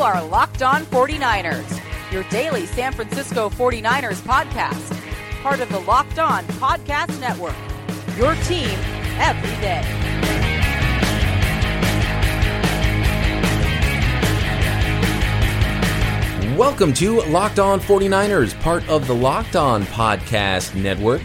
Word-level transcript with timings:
You 0.00 0.06
are 0.06 0.24
Locked 0.24 0.62
On 0.62 0.80
49ers, 0.86 2.10
your 2.10 2.22
daily 2.30 2.64
San 2.64 2.90
Francisco 2.90 3.50
49ers 3.50 4.22
podcast 4.22 4.98
part 5.42 5.60
of 5.60 5.68
the 5.68 5.80
Locked 5.80 6.18
On 6.18 6.42
Podcast 6.44 7.20
Network. 7.20 7.54
Your 8.16 8.34
team 8.46 8.70
every 9.18 9.50
day. 9.60 9.82
Welcome 16.56 16.94
to 16.94 17.20
Locked 17.24 17.58
On 17.58 17.78
49ers, 17.78 18.58
part 18.62 18.88
of 18.88 19.06
the 19.06 19.14
Locked 19.14 19.56
On 19.56 19.82
Podcast 19.82 20.74
Network. 20.74 21.20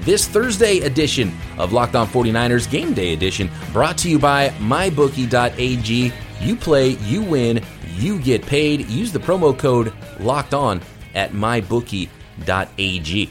This 0.00 0.26
Thursday 0.26 0.78
edition 0.78 1.30
of 1.58 1.74
Locked 1.74 1.94
On 1.94 2.06
49ers 2.06 2.70
Game 2.70 2.94
Day 2.94 3.12
Edition 3.12 3.50
brought 3.70 3.98
to 3.98 4.08
you 4.08 4.18
by 4.18 4.48
MyBookie.ag. 4.60 6.12
You 6.40 6.56
play, 6.56 6.88
you 6.88 7.22
win, 7.22 7.64
you 7.96 8.18
get 8.20 8.42
paid. 8.46 8.88
Use 8.88 9.12
the 9.12 9.18
promo 9.18 9.56
code 9.56 9.92
LOCKED 10.20 10.54
ON 10.54 10.82
at 11.14 11.32
MyBookie.ag. 11.32 13.30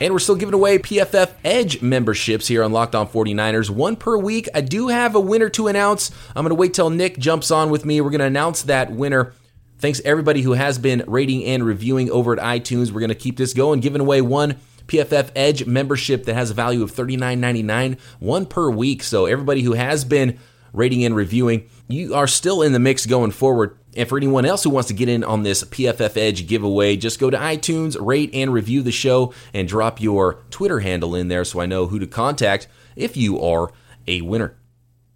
And 0.00 0.12
we're 0.12 0.18
still 0.18 0.34
giving 0.34 0.54
away 0.54 0.78
PFF 0.78 1.32
Edge 1.44 1.80
memberships 1.80 2.48
here 2.48 2.64
on 2.64 2.72
Locked 2.72 2.96
On 2.96 3.06
49ers, 3.06 3.70
one 3.70 3.94
per 3.94 4.18
week. 4.18 4.48
I 4.52 4.60
do 4.60 4.88
have 4.88 5.14
a 5.14 5.20
winner 5.20 5.48
to 5.50 5.68
announce. 5.68 6.10
I'm 6.34 6.42
going 6.42 6.50
to 6.50 6.56
wait 6.56 6.74
till 6.74 6.90
Nick 6.90 7.18
jumps 7.18 7.52
on 7.52 7.70
with 7.70 7.84
me. 7.84 8.00
We're 8.00 8.10
going 8.10 8.18
to 8.18 8.26
announce 8.26 8.62
that 8.62 8.90
winner. 8.90 9.32
Thanks 9.78 10.00
everybody 10.04 10.42
who 10.42 10.54
has 10.54 10.78
been 10.78 11.04
rating 11.06 11.44
and 11.44 11.64
reviewing 11.64 12.10
over 12.10 12.32
at 12.32 12.40
iTunes. 12.40 12.90
We're 12.90 13.00
going 13.00 13.10
to 13.10 13.14
keep 13.14 13.36
this 13.36 13.54
going, 13.54 13.78
giving 13.78 14.00
away 14.00 14.22
one 14.22 14.56
PFF 14.88 15.30
Edge 15.36 15.66
membership 15.66 16.24
that 16.24 16.34
has 16.34 16.50
a 16.50 16.54
value 16.54 16.82
of 16.82 16.90
$39.99, 16.92 17.98
one 18.18 18.46
per 18.46 18.70
week. 18.70 19.04
So 19.04 19.26
everybody 19.26 19.62
who 19.62 19.74
has 19.74 20.04
been 20.04 20.38
rating 20.72 21.04
and 21.04 21.14
reviewing, 21.14 21.68
you 21.86 22.14
are 22.14 22.26
still 22.26 22.62
in 22.62 22.72
the 22.72 22.80
mix 22.80 23.06
going 23.06 23.30
forward. 23.30 23.78
And 23.96 24.08
for 24.08 24.16
anyone 24.16 24.44
else 24.44 24.64
who 24.64 24.70
wants 24.70 24.88
to 24.88 24.94
get 24.94 25.08
in 25.08 25.22
on 25.22 25.42
this 25.42 25.64
PFF 25.64 26.16
Edge 26.16 26.46
giveaway, 26.46 26.96
just 26.96 27.18
go 27.18 27.28
to 27.28 27.36
iTunes, 27.36 27.96
rate 28.00 28.30
and 28.32 28.52
review 28.52 28.82
the 28.82 28.92
show, 28.92 29.34
and 29.52 29.68
drop 29.68 30.00
your 30.00 30.38
Twitter 30.50 30.80
handle 30.80 31.14
in 31.14 31.28
there 31.28 31.44
so 31.44 31.60
I 31.60 31.66
know 31.66 31.86
who 31.86 31.98
to 31.98 32.06
contact 32.06 32.68
if 32.96 33.16
you 33.16 33.40
are 33.40 33.70
a 34.06 34.22
winner. 34.22 34.56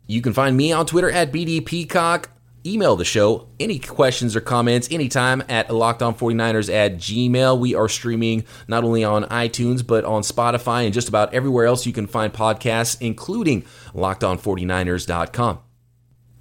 You 0.07 0.21
can 0.21 0.33
find 0.33 0.57
me 0.57 0.73
on 0.73 0.87
Twitter 0.87 1.11
at 1.11 1.33
BDPeacock. 1.33 2.27
Email 2.65 2.97
the 2.97 3.05
show 3.05 3.47
any 3.61 3.79
questions 3.79 4.35
or 4.35 4.41
comments 4.41 4.89
anytime 4.91 5.43
at 5.49 5.69
lockedon49ers 5.69 6.73
at 6.73 6.97
gmail. 6.97 7.59
We 7.61 7.77
are 7.77 7.89
streaming 7.89 8.45
not 8.67 8.83
only 8.83 9.05
on 9.05 9.25
iTunes, 9.25 9.87
but 9.87 10.05
on 10.05 10.23
Spotify 10.23 10.85
and 10.85 10.93
just 10.93 11.09
about 11.09 11.33
everywhere 11.33 11.67
else 11.67 11.87
you 11.87 11.93
can 11.93 12.09
find 12.09 12.33
podcasts, 12.33 12.97
including 13.01 13.63
lockedon49ers.com. 13.95 15.61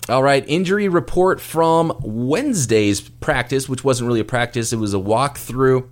All 0.08 0.22
right, 0.22 0.46
injury 0.48 0.88
report 0.88 1.42
from 1.42 1.92
Wednesday's 2.04 3.02
practice, 3.02 3.68
which 3.68 3.84
wasn't 3.84 4.08
really 4.08 4.20
a 4.20 4.26
practice, 4.26 4.72
it 4.72 4.78
was 4.78 4.94
a 4.94 4.98
walkthrough. 4.98 5.90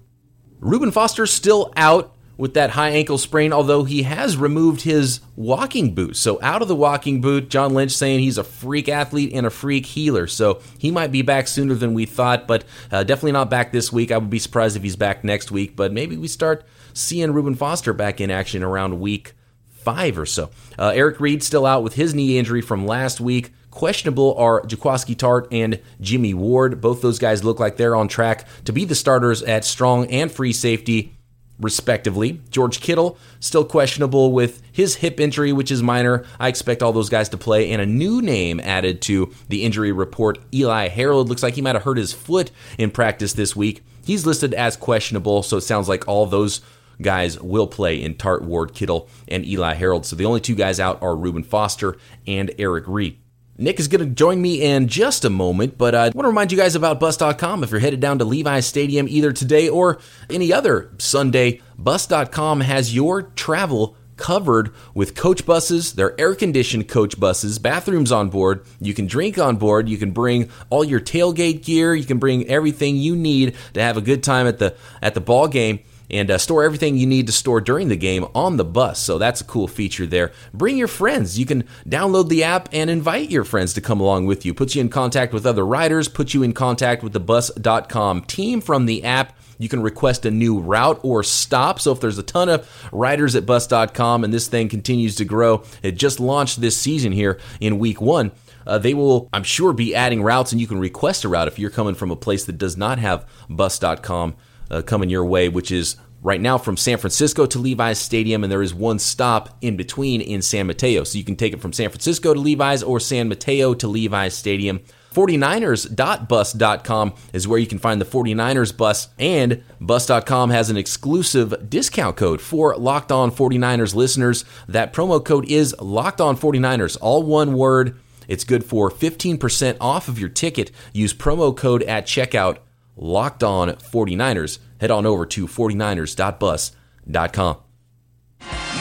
Reuben 0.60 0.92
Foster 0.92 1.26
still 1.26 1.74
out 1.76 2.16
with 2.38 2.54
that 2.54 2.72
high 2.72 2.90
ankle 2.90 3.18
sprain, 3.18 3.52
although 3.52 3.86
he 3.86 4.04
has 4.04 4.38
removed 4.38 4.82
his 4.82 5.20
walking 5.36 5.96
boot. 5.96 6.16
So, 6.16 6.40
out 6.44 6.62
of 6.62 6.68
the 6.68 6.76
walking 6.76 7.22
boot, 7.22 7.50
John 7.50 7.74
Lynch 7.74 7.92
saying 7.92 8.20
he's 8.20 8.38
a 8.38 8.44
freak 8.44 8.88
athlete 8.88 9.34
and 9.34 9.48
a 9.48 9.50
freak 9.50 9.88
healer. 9.88 10.28
So, 10.28 10.62
he 10.78 10.92
might 10.92 11.12
be 11.12 11.24
back 11.24 11.48
sooner 11.48 11.74
than 11.74 11.96
we 11.96 12.06
thought, 12.06 12.48
but 12.48 12.66
uh, 12.92 13.04
definitely 13.04 13.32
not 13.32 13.50
back 13.50 13.72
this 13.72 13.92
week. 13.92 14.12
I 14.12 14.20
would 14.20 14.30
be 14.30 14.40
surprised 14.40 14.78
if 14.78 14.84
he's 14.84 14.96
back 14.96 15.24
next 15.24 15.52
week, 15.52 15.76
but 15.76 15.92
maybe 15.92 16.18
we 16.18 16.28
start 16.28 16.64
seeing 16.94 17.34
Reuben 17.34 17.56
Foster 17.56 17.94
back 17.94 18.22
in 18.22 18.30
action 18.30 18.62
around 18.62 19.00
week 19.00 19.34
five 19.70 20.18
or 20.20 20.26
so. 20.26 20.52
Uh, 20.78 20.92
Eric 20.94 21.20
Reid 21.20 21.44
still 21.44 21.66
out 21.66 21.84
with 21.84 21.96
his 21.96 22.14
knee 22.14 22.38
injury 22.38 22.62
from 22.62 22.86
last 22.86 23.20
week. 23.20 23.52
Questionable 23.74 24.36
are 24.36 24.62
Jaquiski 24.62 25.16
Tartt 25.16 25.48
and 25.52 25.80
Jimmy 26.00 26.36
Ward. 26.36 26.80
Both 26.80 27.02
those 27.02 27.18
guys 27.18 27.44
look 27.44 27.60
like 27.60 27.76
they're 27.76 27.96
on 27.96 28.08
track 28.08 28.48
to 28.66 28.72
be 28.72 28.86
the 28.86 28.94
starters 28.94 29.42
at 29.42 29.66
strong 29.66 30.06
and 30.12 30.32
free 30.32 30.54
safety, 30.54 31.16
respectively. 31.60 32.40
George 32.52 32.82
Kittle, 32.82 33.18
still 33.40 33.66
questionable 33.66 34.32
with 34.32 34.62
his 34.72 34.98
hip 34.98 35.20
injury, 35.20 35.52
which 35.52 35.72
is 35.72 35.82
minor. 35.82 36.24
I 36.40 36.50
expect 36.50 36.84
all 36.84 36.94
those 36.94 37.10
guys 37.10 37.30
to 37.30 37.38
play. 37.38 37.72
And 37.72 37.82
a 37.82 37.86
new 37.88 38.22
name 38.22 38.60
added 38.60 39.02
to 39.04 39.34
the 39.50 39.64
injury 39.64 39.92
report 39.92 40.38
Eli 40.54 40.90
Harold. 40.90 41.28
Looks 41.28 41.42
like 41.42 41.56
he 41.56 41.62
might 41.64 41.74
have 41.74 41.84
hurt 41.84 41.98
his 41.98 42.14
foot 42.14 42.52
in 42.78 42.92
practice 42.92 43.34
this 43.34 43.56
week. 43.56 43.84
He's 44.06 44.28
listed 44.28 44.54
as 44.54 44.78
questionable, 44.78 45.42
so 45.42 45.58
it 45.58 45.62
sounds 45.62 45.90
like 45.90 46.08
all 46.08 46.28
those 46.28 46.62
guys 47.02 47.42
will 47.42 47.66
play 47.66 48.00
in 48.00 48.14
Tartt 48.14 48.44
Ward, 48.44 48.76
Kittle, 48.76 49.10
and 49.28 49.44
Eli 49.44 49.74
Harold. 49.74 50.06
So 50.06 50.16
the 50.16 50.26
only 50.26 50.42
two 50.42 50.54
guys 50.54 50.80
out 50.80 51.02
are 51.02 51.16
Reuben 51.16 51.44
Foster 51.44 51.98
and 52.28 52.54
Eric 52.60 52.84
Reid. 52.86 53.18
Nick 53.58 53.80
is 53.80 53.88
going 53.88 54.04
to 54.08 54.16
join 54.16 54.42
me 54.42 54.64
in 54.64 54.88
just 54.88 55.24
a 55.24 55.30
moment, 55.30 55.78
but 55.78 55.94
I 55.94 56.06
want 56.06 56.22
to 56.22 56.28
remind 56.28 56.52
you 56.52 56.58
guys 56.58 56.74
about 56.74 57.00
Bus.com. 57.00 57.64
If 57.64 57.70
you're 57.70 57.80
headed 57.80 58.00
down 58.00 58.18
to 58.20 58.26
Levi's 58.26 58.66
Stadium 58.66 59.08
either 59.08 59.32
today 59.32 59.70
or 59.70 60.00
any 60.30 60.52
other 60.52 60.92
Sunday, 60.98 61.62
Bus.com 61.78 62.62
has 62.62 62.96
your 62.96 63.22
travel 63.22 63.96
covered 64.18 64.74
with 64.96 65.16
coach 65.16 65.46
buses. 65.46 65.94
They're 65.94 66.20
air 66.20 66.34
conditioned 66.34 66.88
coach 66.88 67.20
buses, 67.20 67.60
bathrooms 67.60 68.12
on 68.12 68.30
board. 68.30 68.66
You 68.80 68.96
can 68.96 69.06
drink 69.06 69.38
on 69.38 69.58
board. 69.58 69.88
You 69.88 69.98
can 69.98 70.12
bring 70.12 70.50
all 70.72 70.84
your 70.84 71.00
tailgate 71.00 71.64
gear. 71.64 71.94
You 71.94 72.06
can 72.06 72.18
bring 72.18 72.48
everything 72.48 72.96
you 72.96 73.16
need 73.16 73.56
to 73.76 73.82
have 73.82 73.98
a 73.98 74.02
good 74.02 74.24
time 74.24 74.48
at 74.48 74.58
the 74.58 74.76
at 75.02 75.14
the 75.14 75.22
ball 75.22 75.48
game 75.48 75.80
and 76.10 76.30
uh, 76.30 76.38
store 76.38 76.64
everything 76.64 76.98
you 76.98 77.08
need 77.08 77.28
to 77.28 77.34
store 77.34 77.62
during 77.62 77.88
the 77.88 77.96
game 77.96 78.26
on 78.36 78.58
the 78.58 78.66
bus. 78.66 79.00
So 79.00 79.18
that's 79.18 79.42
a 79.42 79.46
cool 79.46 79.68
feature 79.68 80.06
there. 80.06 80.32
Bring 80.54 80.78
your 80.78 80.88
friends. 80.88 81.40
You 81.40 81.46
can 81.46 81.64
download 81.88 82.30
the 82.30 82.44
app 82.44 82.70
and 82.72 82.90
invite 82.90 83.30
your 83.30 83.44
friends 83.44 83.74
to 83.74 83.82
come 83.82 84.00
along 84.00 84.26
with 84.26 84.46
you. 84.46 84.54
Puts 84.54 84.76
you 84.76 84.82
in 84.82 84.90
contact 84.90 85.34
with 85.34 85.46
other 85.46 85.66
riders, 85.66 86.08
puts 86.08 86.34
you 86.34 86.44
in 86.44 86.54
contact 86.54 87.04
with 87.04 87.14
the 87.14 87.20
bus.com 87.20 88.22
team 88.24 88.62
from 88.62 88.86
the 88.86 89.04
app. 89.04 89.38
You 89.58 89.70
can 89.70 89.82
request 89.82 90.26
a 90.26 90.32
new 90.32 90.60
route 90.60 91.00
or 91.04 91.24
stop. 91.24 91.80
So 91.80 91.92
if 91.92 92.02
there's 92.02 92.18
a 92.18 92.24
ton 92.24 92.50
of 92.50 92.90
riders 92.92 93.36
at 93.36 93.46
bus.com 93.46 94.24
and 94.24 94.34
this 94.34 94.48
thing 94.48 94.68
continues 94.68 95.16
to 95.18 95.26
grow, 95.26 95.64
it 95.82 95.94
just 95.94 96.20
launched 96.20 96.60
this 96.60 96.76
season 96.76 97.12
here 97.12 97.40
in 97.60 97.80
week 97.80 98.02
one. 98.02 98.32
Uh, 98.66 98.78
they 98.78 98.94
will, 98.94 99.30
I'm 99.34 99.44
sure, 99.44 99.74
be 99.74 99.94
adding 99.94 100.24
routes, 100.24 100.52
and 100.52 100.62
you 100.62 100.68
can 100.68 100.80
request 100.80 101.26
a 101.26 101.30
route 101.30 101.50
if 101.50 101.60
you're 101.60 101.70
coming 101.70 101.96
from 101.96 102.12
a 102.12 102.16
place 102.16 102.46
that 102.46 102.58
does 102.58 102.78
not 102.78 102.98
have 102.98 103.28
bus.com 103.50 104.36
uh, 104.70 104.82
coming 104.82 105.10
your 105.10 105.26
way, 105.26 105.50
which 105.50 105.72
is 105.72 105.96
right 106.24 106.42
now 106.42 106.58
from 106.58 106.78
San 106.78 106.98
Francisco 106.98 107.46
to 107.46 107.60
Levi's 107.60 108.00
Stadium, 108.00 108.44
and 108.44 108.52
there 108.52 108.62
is 108.62 108.74
one 108.74 108.98
stop 108.98 109.58
in 109.62 109.78
between 109.78 110.22
in 110.22 110.42
San 110.42 110.68
Mateo. 110.68 111.04
So 111.04 111.18
you 111.18 111.24
can 111.24 111.36
take 111.36 111.54
it 111.54 111.62
from 111.62 111.74
San 111.74 111.90
Francisco 111.90 112.34
to 112.34 112.40
Levi's 112.40 112.82
or 112.82 113.00
San 113.00 113.28
Mateo 113.28 113.74
to 113.76 113.88
Levi's 113.88 114.34
Stadium. 114.34 114.82
49ers.bus.com 115.14 117.14
is 117.34 117.48
where 117.48 117.60
you 117.60 117.68
can 117.68 117.78
find 117.78 118.02
the 118.02 118.06
49ers 118.06 118.76
bus, 118.76 119.10
and 119.20 119.64
bus.com 119.80 120.50
has 120.50 120.72
an 120.72 120.78
exclusive 120.78 121.70
discount 121.70 122.18
code 122.18 122.42
for 122.42 122.76
Locked 122.76 123.12
On 123.12 123.32
49ers 123.32 123.94
listeners. 123.94 124.44
That 124.68 124.92
promo 124.92 125.24
code 125.24 125.46
is 125.46 125.76
Locked 125.80 126.20
On 126.20 126.36
49ers, 126.36 126.98
all 127.00 127.22
one 127.22 127.54
word. 127.54 128.00
It's 128.28 128.44
good 128.44 128.64
for 128.64 128.90
15% 128.90 129.78
off 129.80 130.08
of 130.08 130.18
your 130.18 130.30
ticket. 130.30 130.72
Use 130.94 131.14
promo 131.14 131.56
code 131.56 131.84
at 131.84 132.08
checkout 132.08 132.58
Locked 132.96 133.44
On 133.44 133.70
49ers. 133.70 134.60
Head 134.80 134.92
on 134.92 135.06
over 135.06 135.26
to 135.28 135.48
49ers.bus.com. 135.48 137.58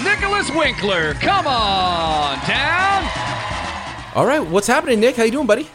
Nicholas 0.05 0.50
Winkler, 0.50 1.14
come 1.14 1.47
on 1.47 2.38
down. 2.47 3.09
All 4.14 4.26
right, 4.26 4.44
what's 4.44 4.67
happening, 4.67 5.00
Nick? 5.00 5.17
How 5.17 5.23
you 5.23 5.31
doing, 5.31 5.47
buddy? 5.47 5.69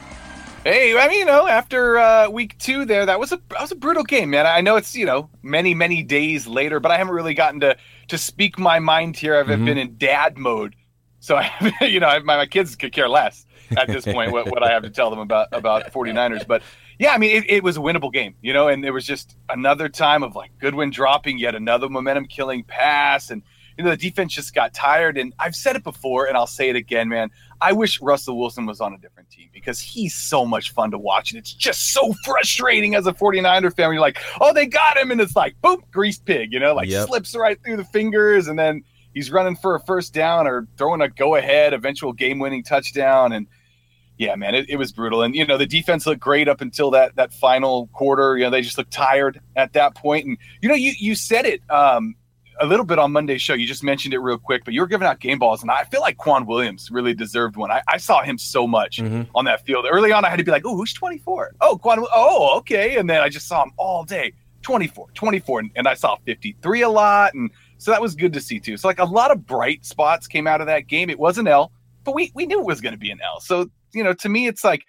Hey, 0.64 0.98
I 0.98 1.08
mean, 1.08 1.20
you 1.20 1.26
know, 1.26 1.48
after 1.48 1.98
uh, 1.98 2.30
week 2.30 2.58
two 2.58 2.84
there, 2.84 3.06
that 3.06 3.20
was 3.20 3.32
a 3.32 3.40
that 3.50 3.62
was 3.62 3.72
a 3.72 3.76
brutal 3.76 4.04
game, 4.04 4.32
man. 4.32 4.46
I 4.46 4.60
know 4.60 4.76
it's 4.76 4.96
you 4.96 5.06
know 5.06 5.30
many 5.42 5.74
many 5.74 6.04
days 6.04 6.46
later, 6.46 6.82
but 6.82 6.92
I 6.92 6.98
haven't 6.98 7.14
really 7.14 7.34
gotten 7.34 7.62
to 7.62 7.78
to 8.10 8.18
speak 8.18 8.60
my 8.60 8.80
mind 8.80 9.16
here. 9.16 9.38
I've 9.38 9.48
mm-hmm. 9.48 9.64
been 9.64 9.78
in 9.78 9.98
dad 9.98 10.38
mode, 10.38 10.76
so 11.22 11.38
I, 11.38 11.52
you 11.82 12.02
know, 12.02 12.08
my, 12.26 12.36
my 12.36 12.46
kids 12.46 12.76
could 12.76 12.92
care 12.92 13.08
less 13.08 13.46
at 13.78 13.88
this 13.88 14.06
point 14.06 14.32
what, 14.32 14.52
what 14.52 14.62
I 14.62 14.72
have 14.72 14.84
to 14.84 14.90
tell 14.90 15.10
them 15.10 15.20
about 15.20 15.48
about 15.52 15.94
49ers. 15.94 16.46
But 16.46 16.64
yeah, 17.00 17.12
I 17.12 17.18
mean, 17.18 17.36
it, 17.36 17.50
it, 17.50 17.64
was 17.64 17.78
a 17.78 17.80
winnable 17.80 18.12
game, 18.12 18.36
you 18.42 18.54
know, 18.54 18.68
and 18.68 18.84
there 18.84 18.94
was 18.94 19.06
just 19.06 19.36
another 19.50 19.88
time 19.90 20.24
of 20.24 20.36
like 20.36 20.52
Goodwin 20.60 20.90
dropping 20.90 21.38
yet 21.38 21.56
another 21.56 21.90
momentum 21.90 22.26
killing 22.26 22.64
pass 22.64 23.30
and 23.30 23.44
you 23.78 23.84
know, 23.84 23.92
the 23.92 23.98
defense 23.98 24.34
just 24.34 24.56
got 24.56 24.74
tired. 24.74 25.18
And 25.18 25.34
I've 25.40 25.56
said 25.56 25.76
it 25.76 25.84
before, 25.84 26.26
and 26.26 26.36
I'll 26.36 26.48
say 26.48 26.70
it 26.70 26.76
again, 26.76 27.10
man. 27.10 27.30
I 27.62 27.74
wish 27.74 28.02
Russell 28.02 28.38
Wilson 28.38 28.66
was 28.66 28.82
on 28.82 28.94
a 28.94 28.98
different 28.98 29.30
team 29.30 29.50
because 29.54 29.80
he's 29.80 30.16
so 30.16 30.46
much 30.46 30.72
fun 30.72 30.92
to 30.92 30.98
watch. 30.98 31.32
And 31.32 31.40
it's 31.40 31.54
just 31.54 31.94
so 31.94 32.14
frustrating 32.24 32.96
as 32.96 33.06
a 33.06 33.14
49er 33.14 33.76
fan. 33.76 33.92
You're 33.92 34.02
like, 34.02 34.20
oh, 34.42 34.54
they 34.54 34.66
got 34.66 34.98
him. 34.98 35.12
And 35.12 35.22
it's 35.22 35.36
like, 35.36 35.60
boom, 35.62 35.84
greased 35.92 36.26
pig, 36.26 36.52
you 36.52 36.60
know, 36.60 36.74
like 36.74 36.90
yep. 36.90 37.08
slips 37.08 37.36
right 37.36 37.62
through 37.64 37.78
the 37.78 37.84
fingers. 37.86 38.48
And 38.48 38.58
then 38.58 38.84
he's 39.14 39.32
running 39.32 39.56
for 39.56 39.76
a 39.76 39.80
first 39.82 40.14
down 40.14 40.48
or 40.48 40.68
throwing 40.78 41.02
a 41.02 41.10
go 41.10 41.36
ahead, 41.36 41.74
eventual 41.74 42.14
game 42.14 42.40
winning 42.40 42.64
touchdown. 42.64 43.32
And 43.32 43.48
yeah, 44.18 44.36
man, 44.36 44.56
it, 44.56 44.70
it 44.70 44.78
was 44.78 44.92
brutal. 44.92 45.22
And, 45.22 45.36
you 45.36 45.46
know, 45.46 45.58
the 45.58 45.66
defense 45.66 46.08
looked 46.08 46.22
great 46.22 46.48
up 46.48 46.62
until 46.62 46.92
that 46.92 47.16
that 47.16 47.34
final 47.34 47.88
quarter. 47.94 48.38
You 48.38 48.46
know, 48.46 48.50
they 48.50 48.62
just 48.62 48.78
looked 48.78 48.92
tired 48.92 49.40
at 49.56 49.74
that 49.74 49.96
point. 49.96 50.26
And, 50.26 50.38
you 50.62 50.70
know, 50.70 50.76
you, 50.76 50.94
you 50.98 51.16
said 51.16 51.46
it. 51.46 51.62
Um, 51.70 52.16
a 52.60 52.66
little 52.66 52.86
bit 52.86 53.00
on 53.00 53.12
Monday's 53.12 53.42
show. 53.42 53.54
You 53.54 53.68
just 53.68 53.84
mentioned 53.84 54.14
it 54.14 54.20
real 54.20 54.38
quick, 54.38 54.66
but 54.66 54.74
you 54.74 54.82
were 54.82 54.88
giving 54.88 55.08
out 55.08 55.20
game 55.20 55.40
balls, 55.40 55.62
and 55.62 55.72
I 55.72 55.84
feel 55.84 56.02
like 56.02 56.18
K'Waun 56.18 56.46
Williams 56.46 56.90
really 56.92 57.14
deserved 57.14 57.56
one. 57.56 57.72
I, 57.72 57.82
I 57.88 57.98
saw 57.98 58.24
him 58.24 58.38
so 58.38 58.68
much 58.68 58.98
mm-hmm. 58.98 59.24
on 59.36 59.46
that 59.46 59.66
field. 59.66 59.86
Early 59.90 60.12
on, 60.12 60.26
I 60.26 60.30
had 60.30 60.38
to 60.38 60.44
be 60.44 60.52
like, 60.52 60.66
oh, 60.66 60.76
who's 60.76 60.94
24? 60.94 61.56
Oh, 61.62 61.78
Quan, 61.78 62.04
oh, 62.14 62.58
okay. 62.58 62.98
And 62.98 63.10
then 63.10 63.22
I 63.22 63.30
just 63.30 63.48
saw 63.48 63.64
him 63.64 63.72
all 63.78 64.04
day 64.04 64.34
24, 64.64 65.10
24. 65.14 65.60
And, 65.60 65.72
and 65.76 65.88
I 65.88 65.94
saw 65.94 66.18
53 66.26 66.82
a 66.82 66.90
lot. 66.90 67.34
And 67.34 67.52
so 67.78 67.92
that 67.92 68.02
was 68.02 68.16
good 68.16 68.34
to 68.34 68.42
see, 68.42 68.60
too. 68.60 68.78
So, 68.78 68.88
like, 68.88 69.00
a 69.00 69.06
lot 69.06 69.32
of 69.32 69.46
bright 69.46 69.86
spots 69.86 70.28
came 70.28 70.48
out 70.48 70.62
of 70.62 70.68
that 70.68 70.88
game. 70.88 71.10
It 71.10 71.20
was 71.20 71.38
an 71.38 71.48
L, 71.48 71.72
but 72.04 72.16
we, 72.16 72.32
we 72.34 72.46
knew 72.46 72.60
it 72.60 72.66
was 72.66 72.82
going 72.82 72.94
to 72.94 73.00
be 73.00 73.12
an 73.12 73.20
L. 73.24 73.40
So, 73.40 73.70
you 73.94 74.04
know, 74.04 74.14
to 74.14 74.30
me, 74.30 74.48
it's 74.48 74.64
like, 74.64 74.84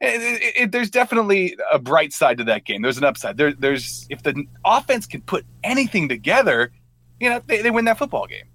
it, 0.00 0.20
it, 0.20 0.62
it, 0.62 0.72
there's 0.72 0.90
definitely 0.90 1.56
a 1.72 1.78
bright 1.78 2.12
side 2.12 2.38
to 2.38 2.44
that 2.44 2.64
game. 2.64 2.82
There's 2.82 2.98
an 2.98 3.04
upside. 3.04 3.36
There, 3.36 3.52
there's 3.52 4.06
if 4.10 4.22
the 4.22 4.44
offense 4.64 5.06
can 5.06 5.20
put 5.22 5.46
anything 5.62 6.08
together, 6.08 6.72
you 7.20 7.30
know, 7.30 7.40
they, 7.46 7.62
they 7.62 7.70
win 7.70 7.84
that 7.84 7.98
football 7.98 8.26
game. 8.26 8.46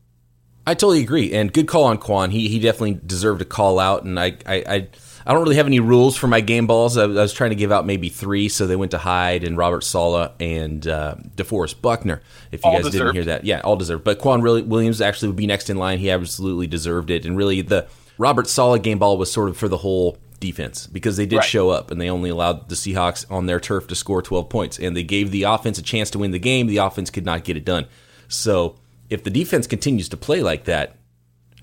I 0.67 0.73
totally 0.73 0.99
agree, 0.99 1.31
and 1.31 1.53
good 1.53 1.69
call 1.69 1.85
on 1.85 1.97
K'Waun. 1.97 2.29
He 2.29 2.49
he 2.49 2.59
definitely 2.59 2.99
deserved 3.05 3.41
a 3.41 3.45
call 3.45 3.79
out, 3.79 4.03
and 4.03 4.19
I 4.19 4.37
I, 4.45 4.55
I, 4.67 4.87
I 5.25 5.33
don't 5.33 5.41
really 5.41 5.55
have 5.55 5.65
any 5.65 5.79
rules 5.79 6.17
for 6.17 6.27
my 6.27 6.41
game 6.41 6.67
balls. 6.67 6.97
I, 6.97 7.03
I, 7.03 7.07
was 7.07 7.31
trying 7.31 7.51
to 7.51 7.55
give 7.55 7.71
out 7.71 7.85
maybe 7.85 8.09
three, 8.09 8.49
so 8.49 8.67
they 8.67 8.75
went 8.75 8.91
to 8.91 8.97
Hyde 8.97 9.45
and 9.45 9.55
Robert 9.55 9.85
Saleh 9.85 10.33
and 10.41 10.85
uh, 10.85 11.15
DeForest 11.37 11.81
Buckner. 11.81 12.21
If 12.51 12.65
you 12.65 12.69
all 12.69 12.75
guys 12.75 12.91
deserved. 12.91 13.13
didn't 13.13 13.15
hear 13.15 13.23
that, 13.25 13.45
yeah, 13.45 13.61
all 13.61 13.77
deserved. 13.77 14.03
But 14.03 14.19
K'Waun 14.19 14.43
really, 14.43 14.61
Williams 14.61 14.99
actually 14.99 15.29
would 15.29 15.37
be 15.37 15.47
next 15.47 15.69
in 15.69 15.77
line. 15.77 15.99
He 15.99 16.11
absolutely 16.11 16.67
deserved 16.67 17.11
it, 17.11 17.25
and 17.25 17.37
really 17.37 17.61
the 17.61 17.87
Robert 18.17 18.47
Saleh 18.47 18.81
game 18.81 18.99
ball 18.99 19.17
was 19.17 19.31
sort 19.31 19.49
of 19.49 19.57
for 19.57 19.67
the 19.67 19.77
whole 19.77 20.17
defense 20.39 20.87
because 20.87 21.17
they 21.17 21.25
did 21.25 21.37
right. 21.37 21.45
show 21.45 21.69
up 21.69 21.91
and 21.91 21.99
they 21.99 22.09
only 22.09 22.29
allowed 22.29 22.69
the 22.69 22.75
Seahawks 22.75 23.29
on 23.31 23.45
their 23.45 23.59
turf 23.59 23.87
to 23.87 23.95
score 23.95 24.21
12 24.21 24.49
points 24.49 24.79
and 24.79 24.95
they 24.95 25.03
gave 25.03 25.31
the 25.31 25.43
offense 25.43 25.77
a 25.77 25.83
chance 25.83 26.09
to 26.11 26.19
win 26.19 26.31
the 26.31 26.39
game. 26.39 26.67
The 26.67 26.77
offense 26.77 27.09
could 27.09 27.25
not 27.25 27.43
get 27.43 27.57
it 27.57 27.65
done. 27.65 27.85
So 28.27 28.75
if 29.09 29.23
the 29.23 29.29
defense 29.29 29.67
continues 29.67 30.09
to 30.09 30.17
play 30.17 30.41
like 30.41 30.65
that, 30.65 30.95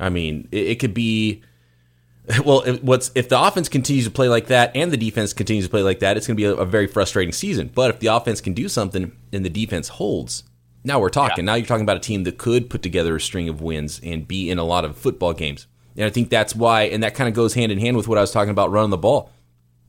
I 0.01 0.11
mean, 0.11 0.49
it, 0.51 0.67
it 0.69 0.79
could 0.79 0.95
be. 0.95 1.43
Well, 2.43 2.63
what's 2.81 3.11
if 3.15 3.29
the 3.29 3.39
offense 3.39 3.69
continues 3.69 4.07
to 4.07 4.11
play 4.11 4.31
like 4.31 4.47
that 4.47 4.75
and 4.75 4.91
the 4.91 4.97
defense 4.97 5.35
continues 5.35 5.67
to 5.67 5.71
play 5.71 5.83
like 5.83 5.99
that, 5.99 6.17
it's 6.17 6.27
going 6.27 6.39
to 6.39 6.41
be 6.41 6.47
a, 6.47 6.55
a 6.55 6.65
very 6.65 6.87
frustrating 6.87 7.35
season. 7.35 7.71
But 7.75 7.91
if 7.91 8.01
the 8.01 8.07
offense 8.07 8.41
can 8.41 8.55
do 8.55 8.67
something 8.67 9.13
and 9.31 9.45
the 9.45 9.51
defense 9.51 9.89
holds, 9.89 10.43
now 10.85 10.99
we're 10.99 11.11
talking. 11.11 11.45
Yeah. 11.45 11.53
Now 11.53 11.55
you're 11.57 11.67
talking 11.67 11.83
about 11.83 11.99
a 11.99 12.01
team 12.01 12.25
that 12.25 12.39
could 12.39 12.71
put 12.71 12.81
together 12.83 13.15
a 13.15 13.21
string 13.21 13.51
of 13.51 13.61
wins 13.61 14.01
and 14.03 14.27
be 14.27 14.49
in 14.49 14.59
a 14.59 14.65
lot 14.65 14.87
of 14.87 14.97
football 14.97 15.35
games. 15.35 15.67
And 15.97 16.05
I 16.05 16.11
think 16.11 16.29
that's 16.29 16.55
why, 16.55 16.83
and 16.83 17.03
that 17.03 17.15
kind 17.15 17.29
of 17.29 17.35
goes 17.35 17.55
hand 17.55 17.71
in 17.71 17.79
hand 17.79 17.97
with 17.97 18.09
what 18.09 18.19
I 18.19 18.21
was 18.21 18.33
talking 18.33 18.51
about 18.51 18.71
running 18.71 18.91
the 18.91 18.99
ball. 18.99 19.31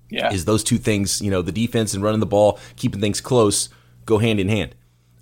Yeah. 0.10 0.32
Is 0.32 0.46
those 0.46 0.64
two 0.64 0.78
things, 0.78 1.20
you 1.22 1.32
know, 1.32 1.42
the 1.42 1.52
defense 1.52 1.94
and 1.94 2.04
running 2.04 2.20
the 2.20 2.28
ball, 2.28 2.60
keeping 2.76 3.02
things 3.02 3.20
close, 3.22 3.70
go 4.06 4.20
hand 4.20 4.40
in 4.40 4.50
hand. 4.50 4.76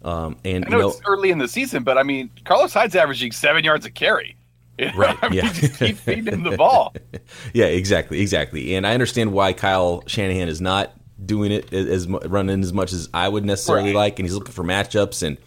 Um, 0.04 0.36
and 0.44 0.66
I 0.66 0.70
know, 0.70 0.78
you 0.78 0.84
know, 0.84 0.90
it's 0.90 1.02
early 1.06 1.32
in 1.32 1.38
the 1.38 1.48
season, 1.48 1.84
but 1.84 1.98
I 1.98 2.04
mean, 2.04 2.30
Carlos 2.44 2.74
Hyde's 2.74 2.96
averaging 2.96 3.32
seven 3.32 3.64
yards 3.64 3.86
a 3.86 3.92
carry. 3.92 4.36
Right. 4.96 5.16
I 5.22 5.30
mean, 5.30 5.38
yeah. 5.38 5.54
just 5.54 5.80
keep 5.80 5.98
feeding 5.98 6.34
him 6.34 6.44
the 6.44 6.58
ball. 6.58 6.96
yeah, 7.54 7.66
exactly, 7.66 8.20
exactly. 8.20 8.76
And 8.76 8.88
I 8.88 8.94
understand 8.96 9.32
why 9.32 9.54
Kyle 9.54 10.04
Shanahan 10.08 10.50
is 10.50 10.60
not 10.60 10.92
doing 11.24 11.52
it 11.52 11.72
as 11.72 12.08
running 12.08 12.62
as 12.62 12.74
much 12.74 12.92
as 12.92 13.08
I 13.14 13.30
would 13.30 13.46
necessarily 13.46 13.90
right. 13.90 13.96
like, 13.96 14.20
and 14.20 14.28
he's 14.28 14.34
looking 14.36 14.54
for 14.54 14.64
matchups 14.64 15.24
and. 15.24 15.38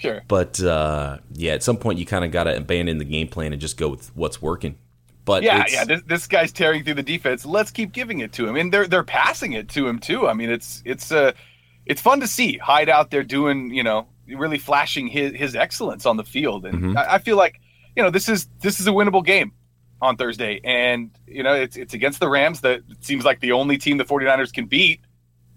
Sure. 0.00 0.22
But 0.26 0.60
uh, 0.62 1.18
yeah, 1.32 1.52
at 1.52 1.62
some 1.62 1.76
point 1.76 1.98
you 1.98 2.06
kind 2.06 2.24
of 2.24 2.30
got 2.30 2.44
to 2.44 2.56
abandon 2.56 2.98
the 2.98 3.04
game 3.04 3.28
plan 3.28 3.52
and 3.52 3.60
just 3.60 3.76
go 3.76 3.88
with 3.88 4.14
what's 4.16 4.40
working. 4.40 4.78
But 5.24 5.42
yeah, 5.42 5.64
yeah, 5.68 5.84
this, 5.84 6.02
this, 6.06 6.26
guy's 6.26 6.50
tearing 6.50 6.82
through 6.82 6.94
the 6.94 7.02
defense. 7.02 7.44
Let's 7.44 7.70
keep 7.70 7.92
giving 7.92 8.20
it 8.20 8.32
to 8.32 8.48
him, 8.48 8.56
and 8.56 8.72
they're 8.72 8.86
they're 8.86 9.04
passing 9.04 9.52
it 9.52 9.68
to 9.70 9.86
him 9.86 9.98
too. 9.98 10.26
I 10.26 10.32
mean, 10.32 10.50
it's 10.50 10.82
it's 10.84 11.12
uh 11.12 11.32
it's 11.86 12.00
fun 12.00 12.20
to 12.20 12.26
see 12.26 12.56
Hyde 12.56 12.88
out 12.88 13.10
there 13.10 13.22
doing, 13.22 13.72
you 13.72 13.82
know, 13.82 14.08
really 14.26 14.58
flashing 14.58 15.06
his 15.06 15.34
his 15.34 15.54
excellence 15.54 16.06
on 16.06 16.16
the 16.16 16.24
field, 16.24 16.64
and 16.64 16.74
mm-hmm. 16.74 16.98
I, 16.98 17.14
I, 17.14 17.18
feel 17.18 17.36
like, 17.36 17.60
you 17.94 18.02
know, 18.02 18.10
this 18.10 18.28
is 18.28 18.48
this 18.60 18.80
is 18.80 18.86
a 18.86 18.90
winnable 18.90 19.24
game 19.24 19.52
on 20.00 20.16
Thursday, 20.16 20.60
and 20.64 21.10
you 21.26 21.42
know, 21.42 21.52
it's 21.54 21.76
it's 21.76 21.94
against 21.94 22.18
the 22.18 22.28
Rams 22.28 22.62
that 22.62 22.80
seems 23.00 23.24
like 23.24 23.40
the 23.40 23.52
only 23.52 23.76
team 23.76 23.98
the 23.98 24.04
49ers 24.04 24.52
can 24.52 24.66
beat 24.66 25.00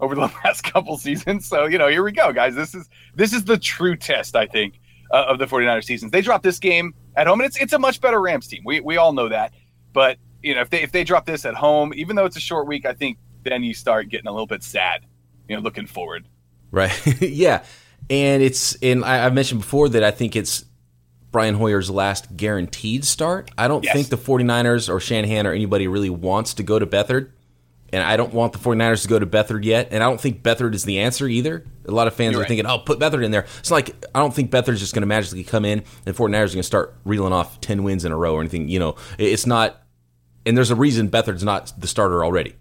over 0.03 0.15
the 0.15 0.21
last 0.44 0.63
couple 0.63 0.97
seasons. 0.97 1.47
So 1.47 1.65
you 1.65 1.77
know, 1.77 1.88
here 1.88 2.03
we 2.03 2.11
go, 2.11 2.31
guys. 2.31 2.55
This 2.55 2.75
is 2.75 2.89
this 3.15 3.33
is 3.33 3.45
the 3.45 3.57
true 3.57 3.95
test, 3.95 4.35
I 4.35 4.45
think, 4.45 4.79
uh, 5.11 5.25
of 5.27 5.39
the 5.39 5.45
49ers 5.45 5.85
seasons. 5.85 6.11
They 6.11 6.21
dropped 6.21 6.44
this 6.44 6.59
game 6.59 6.94
at 7.15 7.27
home, 7.27 7.39
and 7.39 7.47
it's 7.47 7.57
it's 7.57 7.73
a 7.73 7.79
much 7.79 8.01
better 8.01 8.21
Rams 8.21 8.47
team. 8.47 8.63
We 8.65 8.79
we 8.79 8.97
all 8.97 9.13
know 9.13 9.29
that, 9.29 9.53
but 9.94 10.17
you 10.41 10.53
know, 10.53 10.61
if 10.61 10.69
they 10.69 10.81
if 10.81 10.91
they 10.91 11.03
drop 11.03 11.25
this 11.25 11.45
at 11.45 11.55
home, 11.55 11.94
even 11.95 12.15
though 12.15 12.25
it's 12.25 12.38
a 12.38 12.41
short 12.41 12.67
week, 12.67 12.85
I 12.85 12.94
think 12.94 13.17
then 13.44 13.63
you 13.63 13.73
start 13.73 14.09
getting 14.09 14.27
a 14.27 14.31
little 14.31 14.47
bit 14.47 14.63
sad 14.63 15.05
you 15.47 15.55
know 15.55 15.61
looking 15.61 15.88
forward. 15.88 16.27
Right. 16.71 17.21
yeah, 17.21 17.63
and 18.09 18.44
it's 18.44 18.75
and 18.81 19.03
I, 19.05 19.17
have 19.17 19.33
mentioned 19.33 19.61
before 19.61 19.89
that 19.89 20.03
I 20.03 20.11
think 20.11 20.35
it's 20.35 20.65
Brian 21.31 21.55
Hoyer's 21.55 21.89
last 21.89 22.35
guaranteed 22.35 23.05
start. 23.05 23.51
I 23.57 23.67
don't 23.67 23.83
yes. 23.83 23.94
think 23.94 24.09
the 24.09 24.17
49ers 24.17 24.89
or 24.89 25.00
Shanahan 25.00 25.47
or 25.47 25.53
anybody 25.53 25.88
really 25.88 26.09
wants 26.09 26.53
to 26.55 26.63
go 26.63 26.79
to 26.79 26.85
Beathard. 26.85 27.31
And 27.94 28.01
I 28.01 28.18
don't 28.18 28.34
want 28.34 28.54
the 28.54 28.60
49ers 28.60 29.04
to 29.04 29.07
go 29.07 29.19
to 29.19 29.28
Beathard 29.28 29.63
yet. 29.63 29.90
And 29.92 30.04
I 30.04 30.10
don't 30.10 30.19
think 30.19 30.42
Beathard 30.42 30.74
is 30.74 30.84
the 30.84 31.00
answer 31.00 31.28
either. 31.28 31.63
A 31.88 31.92
lot 31.92 32.07
of 32.07 32.16
fans 32.16 32.31
You're 32.31 32.40
are 32.40 32.42
right. 32.42 32.48
thinking, 32.48 32.66
oh, 32.66 32.80
put 32.80 32.98
Beathard 32.98 33.24
in 33.24 33.30
there. 33.30 33.45
It's 33.60 33.69
like, 33.69 33.95
I 34.16 34.19
don't 34.19 34.34
think 34.34 34.50
Beathard's 34.50 34.80
just 34.80 34.95
going 34.95 35.04
to 35.04 35.07
magically 35.07 35.44
come 35.44 35.63
in 35.63 35.84
and 36.07 36.16
49ers 36.16 36.18
are 36.18 36.28
going 36.28 36.50
to 36.50 36.63
start 36.63 36.95
reeling 37.06 37.34
off 37.34 37.62
10 37.62 37.84
wins 37.84 38.04
in 38.04 38.12
a 38.12 38.18
row 38.18 38.34
or 38.34 38.40
anything. 38.40 38.68
You 38.68 38.80
know, 38.80 38.95
it's 39.19 39.45
not, 39.45 39.84
and 40.44 40.57
there's 40.57 40.72
a 40.72 40.75
reason 40.75 41.07
Beathard's 41.07 41.44
not 41.44 41.72
the 41.80 41.88
starter 41.88 42.25
already. 42.25 42.56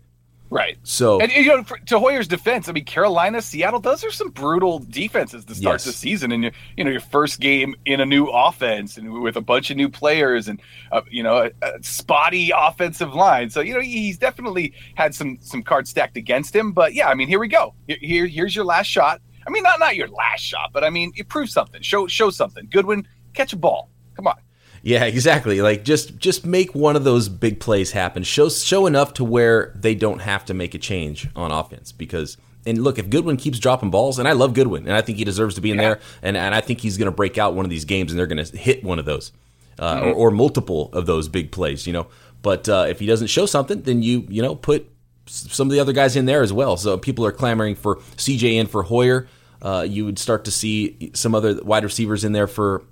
Right. 0.53 0.77
So, 0.83 1.19
and 1.19 1.33
you 1.33 1.47
know, 1.47 1.63
for, 1.63 1.79
to 1.79 1.99
Hoyer's 1.99 2.29
defense, 2.29 2.69
I 2.69 2.73
mean, 2.73 2.85
Carolina, 2.85 3.41
Seattle, 3.41 3.81
those 3.81 4.05
are 4.05 4.11
some 4.11 4.29
brutal 4.29 4.81
defenses 4.81 5.47
to 5.47 5.55
start 5.55 5.75
yes. 5.77 5.85
the 5.85 5.93
season, 5.95 6.31
and 6.31 6.45
you, 6.45 6.51
you 6.77 6.85
know, 6.85 6.91
your 6.91 7.01
first 7.01 7.41
game 7.41 7.75
in 7.87 8.01
a 8.01 8.05
new 8.05 8.27
offense 8.27 8.99
and 8.99 9.23
with 9.23 9.37
a 9.37 9.41
bunch 9.41 9.71
of 9.71 9.79
new 9.79 9.89
players, 9.89 10.49
and 10.49 10.61
uh, 10.93 11.01
you 11.11 11.23
know, 11.23 11.39
a, 11.39 11.51
a, 11.67 11.83
spotty 11.83 12.53
offensive 12.55 13.15
line. 13.15 13.49
So 13.49 13.63
you 13.63 13.73
know, 13.73 13.81
he's 13.81 14.19
definitely 14.19 14.75
had 14.95 15.15
some 15.15 15.39
some 15.41 15.63
cards 15.63 15.89
stacked 15.89 16.19
against 16.19 16.55
him. 16.55 16.73
But 16.73 16.93
yeah, 16.93 17.09
I 17.09 17.15
mean, 17.15 17.29
here 17.29 17.41
we 17.41 17.49
go. 17.49 17.75
Here, 17.89 18.27
here's 18.27 18.55
your 18.55 18.67
last 18.67 18.89
shot. 18.89 19.23
I 19.47 19.51
mean, 19.51 19.63
not 19.63 19.81
not 19.81 19.97
your 19.97 20.09
last 20.09 20.43
shot, 20.43 20.69
but 20.75 20.85
I 20.85 20.91
mean, 20.91 21.13
you 21.15 21.25
prove 21.25 21.49
something. 21.49 21.81
Show 21.81 22.07
show 22.09 22.29
something. 22.29 22.69
Goodwin, 22.71 23.09
catch 23.33 23.55
a 23.55 23.57
ball. 23.57 23.89
Come 24.17 24.27
on. 24.27 24.37
Yeah, 24.83 25.05
exactly. 25.05 25.63
Like 25.63 25.85
just 25.85 26.19
just 26.19 26.45
make 26.45 26.75
one 26.75 26.97
of 26.97 27.05
those 27.05 27.29
big 27.29 27.61
plays 27.61 27.93
happen. 27.93 28.25
Show 28.25 28.49
show 28.49 28.87
enough 28.87 29.15
to 29.15 29.25
where 29.25 29.73
they 29.77 29.95
don't 29.95 30.21
have 30.21 30.45
to 30.47 30.55
make 30.55 30.75
a 30.75 30.79
change 30.79 31.29
on 31.37 31.53
offense 31.53 31.93
because 31.93 32.37
and 32.67 32.83
look, 32.83 32.99
if 32.99 33.11
Goodwin 33.11 33.37
keeps 33.37 33.59
dropping 33.59 33.91
balls, 33.91 34.19
and 34.19 34.29
I 34.29 34.33
love 34.33 34.55
Goodwin, 34.55 34.87
and 34.87 34.95
I 34.95 35.01
think 35.01 35.19
he 35.19 35.25
deserves 35.25 35.57
to 35.57 35.61
be 35.61 35.71
in 35.71 35.77
yeah. 35.77 35.83
there, 35.83 36.01
and, 36.23 36.37
and 36.37 36.55
I 36.55 36.61
think 36.61 36.81
he's 36.81 36.97
going 36.97 37.07
to 37.07 37.15
break 37.15 37.37
out 37.37 37.55
one 37.55 37.65
of 37.65 37.71
these 37.71 37.85
games, 37.85 38.13
and 38.13 38.19
they're 38.19 38.27
going 38.27 38.45
to 38.45 38.57
hit 38.57 38.85
one 38.85 39.01
of 39.01 39.05
those, 39.05 39.33
uh, 39.79 39.97
mm-hmm. 39.97 40.09
or, 40.11 40.13
or, 40.13 40.31
multiple 40.31 40.89
of 40.93 41.07
those 41.07 41.29
big 41.29 41.51
plays, 41.51 41.89
you 41.89 41.93
know. 41.93 42.07
But 42.41 42.69
uh, 42.69 42.87
if 42.89 43.01
he 43.01 43.07
doesn't 43.07 43.29
show 43.29 43.47
something, 43.47 43.83
then 43.83 44.03
you 44.03 44.27
you 44.29 44.43
know 44.43 44.55
put 44.55 44.89
some 45.27 45.69
of 45.69 45.73
the 45.73 45.81
other 45.81 45.93
guys 45.93 46.17
in 46.17 46.27
there 46.27 46.43
as 46.43 46.53
well. 46.53 46.77
So 46.77 46.99
people 46.99 47.27
are 47.27 47.33
clamoring 47.33 47.75
for 47.75 47.97
CJ 48.17 48.61
and 48.61 48.71
for 48.71 48.85
Hoyer. 48.85 49.29
Uh, 49.61 49.87
you 49.89 50.05
would 50.05 50.19
start 50.19 50.45
to 50.45 50.51
see 50.51 51.13
some 51.15 51.35
other 51.35 51.61
wide 51.63 51.85
receivers 51.85 52.25
in 52.25 52.33
there 52.33 52.49
for 52.49 52.83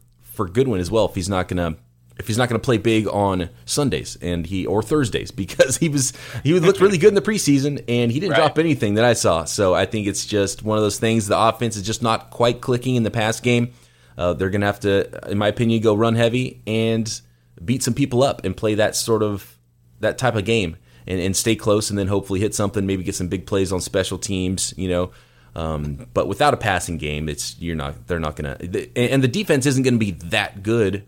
for 0.40 0.48
Goodwin 0.48 0.80
as 0.80 0.90
well 0.90 1.04
if 1.04 1.14
he's 1.14 1.28
not 1.28 1.50
to 1.50 1.76
if 2.18 2.26
he's 2.26 2.38
not 2.38 2.48
going 2.48 2.58
to 2.58 2.64
play 2.64 2.78
big 2.78 3.06
on 3.08 3.50
Sundays 3.66 4.16
and 4.22 4.46
he 4.46 4.64
or 4.64 4.82
Thursdays 4.82 5.30
because 5.42 5.76
he 5.76 5.90
was 5.90 6.14
he 6.42 6.58
looked 6.58 6.80
really 6.80 6.96
good 6.96 7.08
in 7.08 7.14
the 7.14 7.20
preseason 7.20 7.84
and 7.86 8.10
he 8.10 8.20
didn't 8.20 8.32
right. 8.32 8.38
drop 8.38 8.58
anything 8.58 8.94
that 8.94 9.04
I 9.04 9.12
saw. 9.12 9.44
So 9.44 9.74
I 9.74 9.84
think 9.84 10.06
it's 10.06 10.24
just 10.24 10.62
one 10.62 10.78
of 10.78 10.82
those 10.82 10.98
things. 10.98 11.26
The 11.26 11.38
offense 11.38 11.76
is 11.76 11.82
just 11.82 12.02
not 12.02 12.30
quite 12.30 12.62
clicking 12.62 12.94
in 12.94 13.02
the 13.02 13.10
pass 13.10 13.38
game. 13.38 13.74
Uh, 14.16 14.32
they're 14.32 14.48
going 14.48 14.62
to 14.62 14.66
have 14.66 14.80
to, 14.80 15.30
in 15.30 15.36
my 15.36 15.48
opinion, 15.48 15.82
go 15.82 15.94
run 15.94 16.14
heavy 16.14 16.62
and 16.66 17.20
beat 17.62 17.82
some 17.82 17.92
people 17.92 18.22
up 18.22 18.42
and 18.42 18.56
play 18.56 18.76
that 18.76 18.96
sort 18.96 19.22
of 19.22 19.58
that 20.00 20.16
type 20.16 20.36
of 20.36 20.46
game 20.46 20.78
and, 21.06 21.20
and 21.20 21.36
stay 21.36 21.54
close 21.54 21.90
and 21.90 21.98
then 21.98 22.06
hopefully 22.06 22.40
hit 22.40 22.54
something. 22.54 22.86
Maybe 22.86 23.02
get 23.02 23.14
some 23.14 23.28
big 23.28 23.46
plays 23.46 23.72
on 23.72 23.82
special 23.82 24.16
teams. 24.16 24.72
You 24.78 24.88
know. 24.88 25.10
Um, 25.60 26.06
but 26.14 26.26
without 26.26 26.54
a 26.54 26.56
passing 26.56 26.96
game, 26.96 27.28
it's 27.28 27.58
you're 27.60 27.76
not. 27.76 28.06
They're 28.06 28.20
not 28.20 28.36
gonna. 28.36 28.56
And 28.96 29.22
the 29.22 29.28
defense 29.28 29.66
isn't 29.66 29.82
going 29.82 29.94
to 29.94 29.98
be 29.98 30.12
that 30.12 30.62
good 30.62 31.04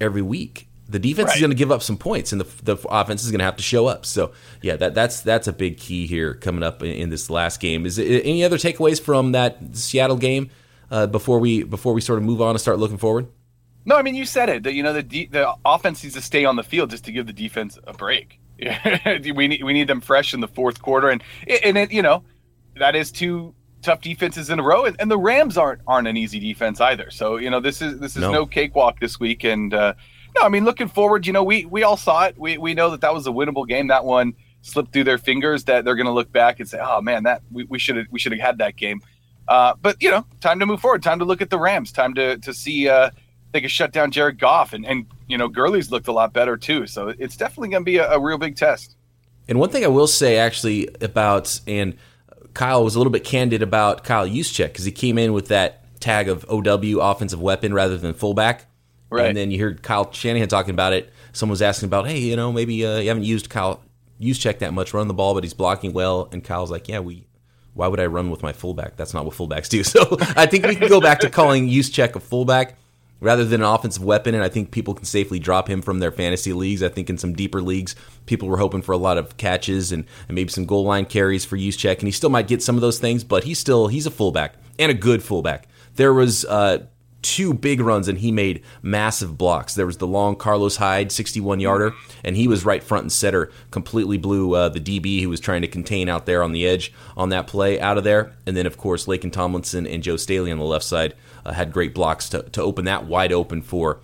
every 0.00 0.22
week. 0.22 0.66
The 0.88 0.98
defense 0.98 1.28
right. 1.28 1.36
is 1.36 1.40
going 1.40 1.52
to 1.52 1.56
give 1.56 1.70
up 1.70 1.82
some 1.82 1.96
points, 1.96 2.32
and 2.32 2.40
the, 2.40 2.64
the 2.64 2.88
offense 2.88 3.22
is 3.22 3.30
going 3.30 3.38
to 3.38 3.44
have 3.44 3.56
to 3.58 3.62
show 3.62 3.86
up. 3.86 4.04
So, 4.04 4.32
yeah, 4.60 4.74
that, 4.74 4.92
that's 4.92 5.20
that's 5.20 5.46
a 5.46 5.52
big 5.52 5.76
key 5.78 6.08
here 6.08 6.34
coming 6.34 6.64
up 6.64 6.82
in, 6.82 6.90
in 6.90 7.10
this 7.10 7.30
last 7.30 7.60
game. 7.60 7.86
Is 7.86 7.96
it, 7.96 8.22
any 8.24 8.42
other 8.42 8.58
takeaways 8.58 9.00
from 9.00 9.30
that 9.32 9.58
Seattle 9.74 10.16
game 10.16 10.50
uh, 10.90 11.06
before 11.06 11.38
we 11.38 11.62
before 11.62 11.92
we 11.92 12.00
sort 12.00 12.18
of 12.18 12.24
move 12.24 12.42
on 12.42 12.50
and 12.50 12.60
start 12.60 12.80
looking 12.80 12.98
forward? 12.98 13.28
No, 13.84 13.96
I 13.96 14.02
mean 14.02 14.16
you 14.16 14.26
said 14.26 14.48
it. 14.48 14.64
That 14.64 14.72
you 14.72 14.82
know 14.82 14.92
the 14.92 15.04
de- 15.04 15.26
the 15.26 15.54
offense 15.64 16.02
needs 16.02 16.16
to 16.16 16.22
stay 16.22 16.44
on 16.44 16.56
the 16.56 16.64
field 16.64 16.90
just 16.90 17.04
to 17.04 17.12
give 17.12 17.28
the 17.28 17.32
defense 17.32 17.78
a 17.86 17.92
break. 17.92 18.40
we 19.34 19.46
need 19.46 19.62
we 19.62 19.72
need 19.72 19.86
them 19.86 20.00
fresh 20.00 20.34
in 20.34 20.40
the 20.40 20.48
fourth 20.48 20.82
quarter, 20.82 21.08
and 21.08 21.22
and 21.64 21.78
it 21.78 21.92
you 21.92 22.02
know 22.02 22.24
that 22.74 22.96
is 22.96 23.12
two 23.12 23.54
tough 23.82 24.00
defenses 24.00 24.50
in 24.50 24.58
a 24.58 24.62
row, 24.62 24.84
and, 24.84 24.96
and 24.98 25.10
the 25.10 25.18
Rams 25.18 25.56
aren't 25.56 25.80
aren't 25.86 26.08
an 26.08 26.16
easy 26.16 26.38
defense 26.38 26.80
either. 26.80 27.10
So 27.10 27.36
you 27.36 27.50
know 27.50 27.60
this 27.60 27.82
is 27.82 27.98
this 27.98 28.16
is 28.16 28.22
No. 28.22 28.32
no, 28.32 28.46
cakewalk 28.46 29.00
this 29.00 29.18
week, 29.18 29.44
and 29.44 29.72
uh, 29.74 29.94
no, 30.36 30.42
I 30.42 30.48
mean 30.48 30.64
looking 30.64 30.88
forward. 30.88 31.26
You 31.26 31.32
know 31.32 31.44
we 31.44 31.64
we 31.66 31.82
all 31.82 31.96
saw 31.96 32.24
it. 32.24 32.38
We 32.38 32.58
we 32.58 32.74
know 32.74 32.90
that 32.90 33.00
that 33.00 33.14
was 33.14 33.26
a 33.26 33.30
winnable 33.30 33.66
game. 33.66 33.88
That 33.88 34.04
one 34.04 34.34
slipped 34.62 34.92
through 34.92 35.04
their 35.04 35.18
fingers. 35.18 35.64
That 35.64 35.84
they're 35.84 35.96
going 35.96 36.06
to 36.06 36.12
look 36.12 36.30
back 36.32 36.60
and 36.60 36.68
say, 36.68 36.78
oh 36.82 37.00
man, 37.00 37.24
that 37.24 37.42
we 37.52 37.78
should 37.78 37.96
have 37.96 38.06
we 38.10 38.18
should 38.18 38.32
have 38.32 38.40
had 38.40 38.58
that 38.58 38.76
game. 38.76 39.00
Uh, 39.48 39.74
but 39.80 40.00
you 40.00 40.10
know, 40.10 40.24
time 40.40 40.60
to 40.60 40.66
move 40.66 40.80
forward. 40.80 41.02
Time 41.02 41.18
to 41.18 41.24
look 41.24 41.42
at 41.42 41.50
the 41.50 41.58
Rams. 41.58 41.92
Time 41.92 42.14
to 42.14 42.38
to 42.38 42.54
see 42.54 42.88
uh, 42.88 43.10
they 43.52 43.60
could 43.60 43.70
shut 43.70 43.92
down 43.92 44.10
Jared 44.10 44.38
Goff, 44.38 44.72
and 44.72 44.86
and 44.86 45.06
you 45.26 45.36
know 45.36 45.48
Gurley's 45.48 45.90
looked 45.90 46.08
a 46.08 46.12
lot 46.12 46.32
better 46.32 46.56
too. 46.56 46.86
So 46.86 47.08
it's 47.18 47.36
definitely 47.36 47.70
going 47.70 47.82
to 47.82 47.84
be 47.84 47.96
a, 47.96 48.12
a 48.12 48.20
real 48.20 48.38
big 48.38 48.56
test. 48.56 48.96
And 49.48 49.58
one 49.58 49.70
thing 49.70 49.84
I 49.84 49.88
will 49.88 50.06
say 50.06 50.38
actually 50.38 50.88
about, 51.00 51.60
and 51.66 51.96
Kyle 52.54 52.84
was 52.84 52.94
a 52.94 52.98
little 52.98 53.12
bit 53.12 53.24
candid 53.24 53.62
about 53.62 54.04
Kyle 54.04 54.26
Juszczyk 54.26 54.68
because 54.68 54.84
he 54.84 54.92
came 54.92 55.18
in 55.18 55.32
with 55.32 55.48
that 55.48 55.84
tag 56.00 56.28
of 56.28 56.44
OW 56.48 57.00
offensive 57.00 57.40
weapon 57.40 57.74
rather 57.74 57.96
than 57.98 58.14
fullback. 58.14 58.66
Right. 59.10 59.26
And 59.26 59.36
then 59.36 59.50
you 59.50 59.60
heard 59.60 59.82
Kyle 59.82 60.10
Shanahan 60.12 60.48
talking 60.48 60.72
about 60.72 60.92
it. 60.92 61.12
Someone 61.32 61.52
was 61.52 61.62
asking 61.62 61.88
about, 61.88 62.06
hey, 62.06 62.18
you 62.18 62.36
know, 62.36 62.52
maybe 62.52 62.84
uh, 62.84 62.98
you 62.98 63.08
haven't 63.08 63.24
used 63.24 63.50
Kyle 63.50 63.82
Juszczyk 64.20 64.58
that 64.58 64.72
much, 64.72 64.94
run 64.94 65.08
the 65.08 65.14
ball, 65.14 65.34
but 65.34 65.44
he's 65.44 65.54
blocking 65.54 65.92
well. 65.92 66.28
And 66.32 66.44
Kyle's 66.44 66.70
like, 66.70 66.88
yeah, 66.88 67.00
we. 67.00 67.26
Why 67.72 67.86
would 67.86 68.00
I 68.00 68.06
run 68.06 68.30
with 68.30 68.42
my 68.42 68.52
fullback? 68.52 68.96
That's 68.96 69.14
not 69.14 69.24
what 69.24 69.34
fullbacks 69.34 69.68
do. 69.68 69.84
So 69.84 70.16
I 70.36 70.46
think 70.46 70.66
we 70.66 70.74
can 70.74 70.88
go 70.88 71.00
back 71.00 71.20
to 71.20 71.30
calling 71.30 71.68
Juszczyk 71.68 72.16
a 72.16 72.20
fullback 72.20 72.76
rather 73.20 73.44
than 73.44 73.60
an 73.60 73.66
offensive 73.66 74.02
weapon. 74.02 74.34
And 74.34 74.42
I 74.42 74.48
think 74.48 74.70
people 74.70 74.94
can 74.94 75.04
safely 75.04 75.38
drop 75.38 75.68
him 75.68 75.82
from 75.82 75.98
their 75.98 76.10
fantasy 76.10 76.52
leagues. 76.52 76.82
I 76.82 76.88
think 76.88 77.10
in 77.10 77.18
some 77.18 77.34
deeper 77.34 77.62
leagues, 77.62 77.94
people 78.26 78.48
were 78.48 78.58
hoping 78.58 78.82
for 78.82 78.92
a 78.92 78.98
lot 78.98 79.18
of 79.18 79.36
catches 79.36 79.92
and, 79.92 80.04
and 80.28 80.34
maybe 80.34 80.50
some 80.50 80.66
goal 80.66 80.84
line 80.84 81.04
carries 81.04 81.44
for 81.44 81.56
Juszczyk, 81.56 81.98
and 81.98 82.08
he 82.08 82.12
still 82.12 82.30
might 82.30 82.48
get 82.48 82.62
some 82.62 82.76
of 82.76 82.80
those 82.80 82.98
things, 82.98 83.24
but 83.24 83.44
he's 83.44 83.58
still 83.58 83.88
he's 83.88 84.06
a 84.06 84.10
fullback 84.10 84.54
and 84.78 84.90
a 84.90 84.94
good 84.94 85.22
fullback. 85.22 85.68
There 85.96 86.14
was 86.14 86.44
uh, 86.44 86.86
two 87.22 87.52
big 87.52 87.80
runs, 87.80 88.08
and 88.08 88.18
he 88.18 88.32
made 88.32 88.62
massive 88.82 89.36
blocks. 89.36 89.74
There 89.74 89.86
was 89.86 89.98
the 89.98 90.06
long 90.06 90.36
Carlos 90.36 90.76
Hyde 90.76 91.12
61 91.12 91.60
yarder, 91.60 91.92
and 92.24 92.36
he 92.36 92.48
was 92.48 92.64
right 92.64 92.82
front 92.82 93.04
and 93.04 93.12
center, 93.12 93.50
completely 93.70 94.16
blew 94.16 94.54
uh, 94.54 94.68
the 94.68 94.80
DB 94.80 95.22
who 95.22 95.28
was 95.28 95.40
trying 95.40 95.62
to 95.62 95.68
contain 95.68 96.08
out 96.08 96.26
there 96.26 96.42
on 96.42 96.52
the 96.52 96.66
edge 96.66 96.92
on 97.16 97.28
that 97.30 97.46
play 97.46 97.80
out 97.80 97.98
of 97.98 98.04
there. 98.04 98.32
And 98.46 98.56
then, 98.56 98.66
of 98.66 98.76
course, 98.76 99.06
Laken 99.06 99.32
Tomlinson 99.32 99.86
and 99.86 100.02
Joe 100.02 100.16
Staley 100.16 100.50
on 100.50 100.58
the 100.58 100.64
left 100.64 100.84
side 100.84 101.14
uh, 101.44 101.52
had 101.52 101.72
great 101.72 101.94
blocks 101.94 102.28
to, 102.30 102.42
to 102.50 102.62
open 102.62 102.84
that 102.84 103.06
wide 103.06 103.32
open 103.32 103.62
for 103.62 104.00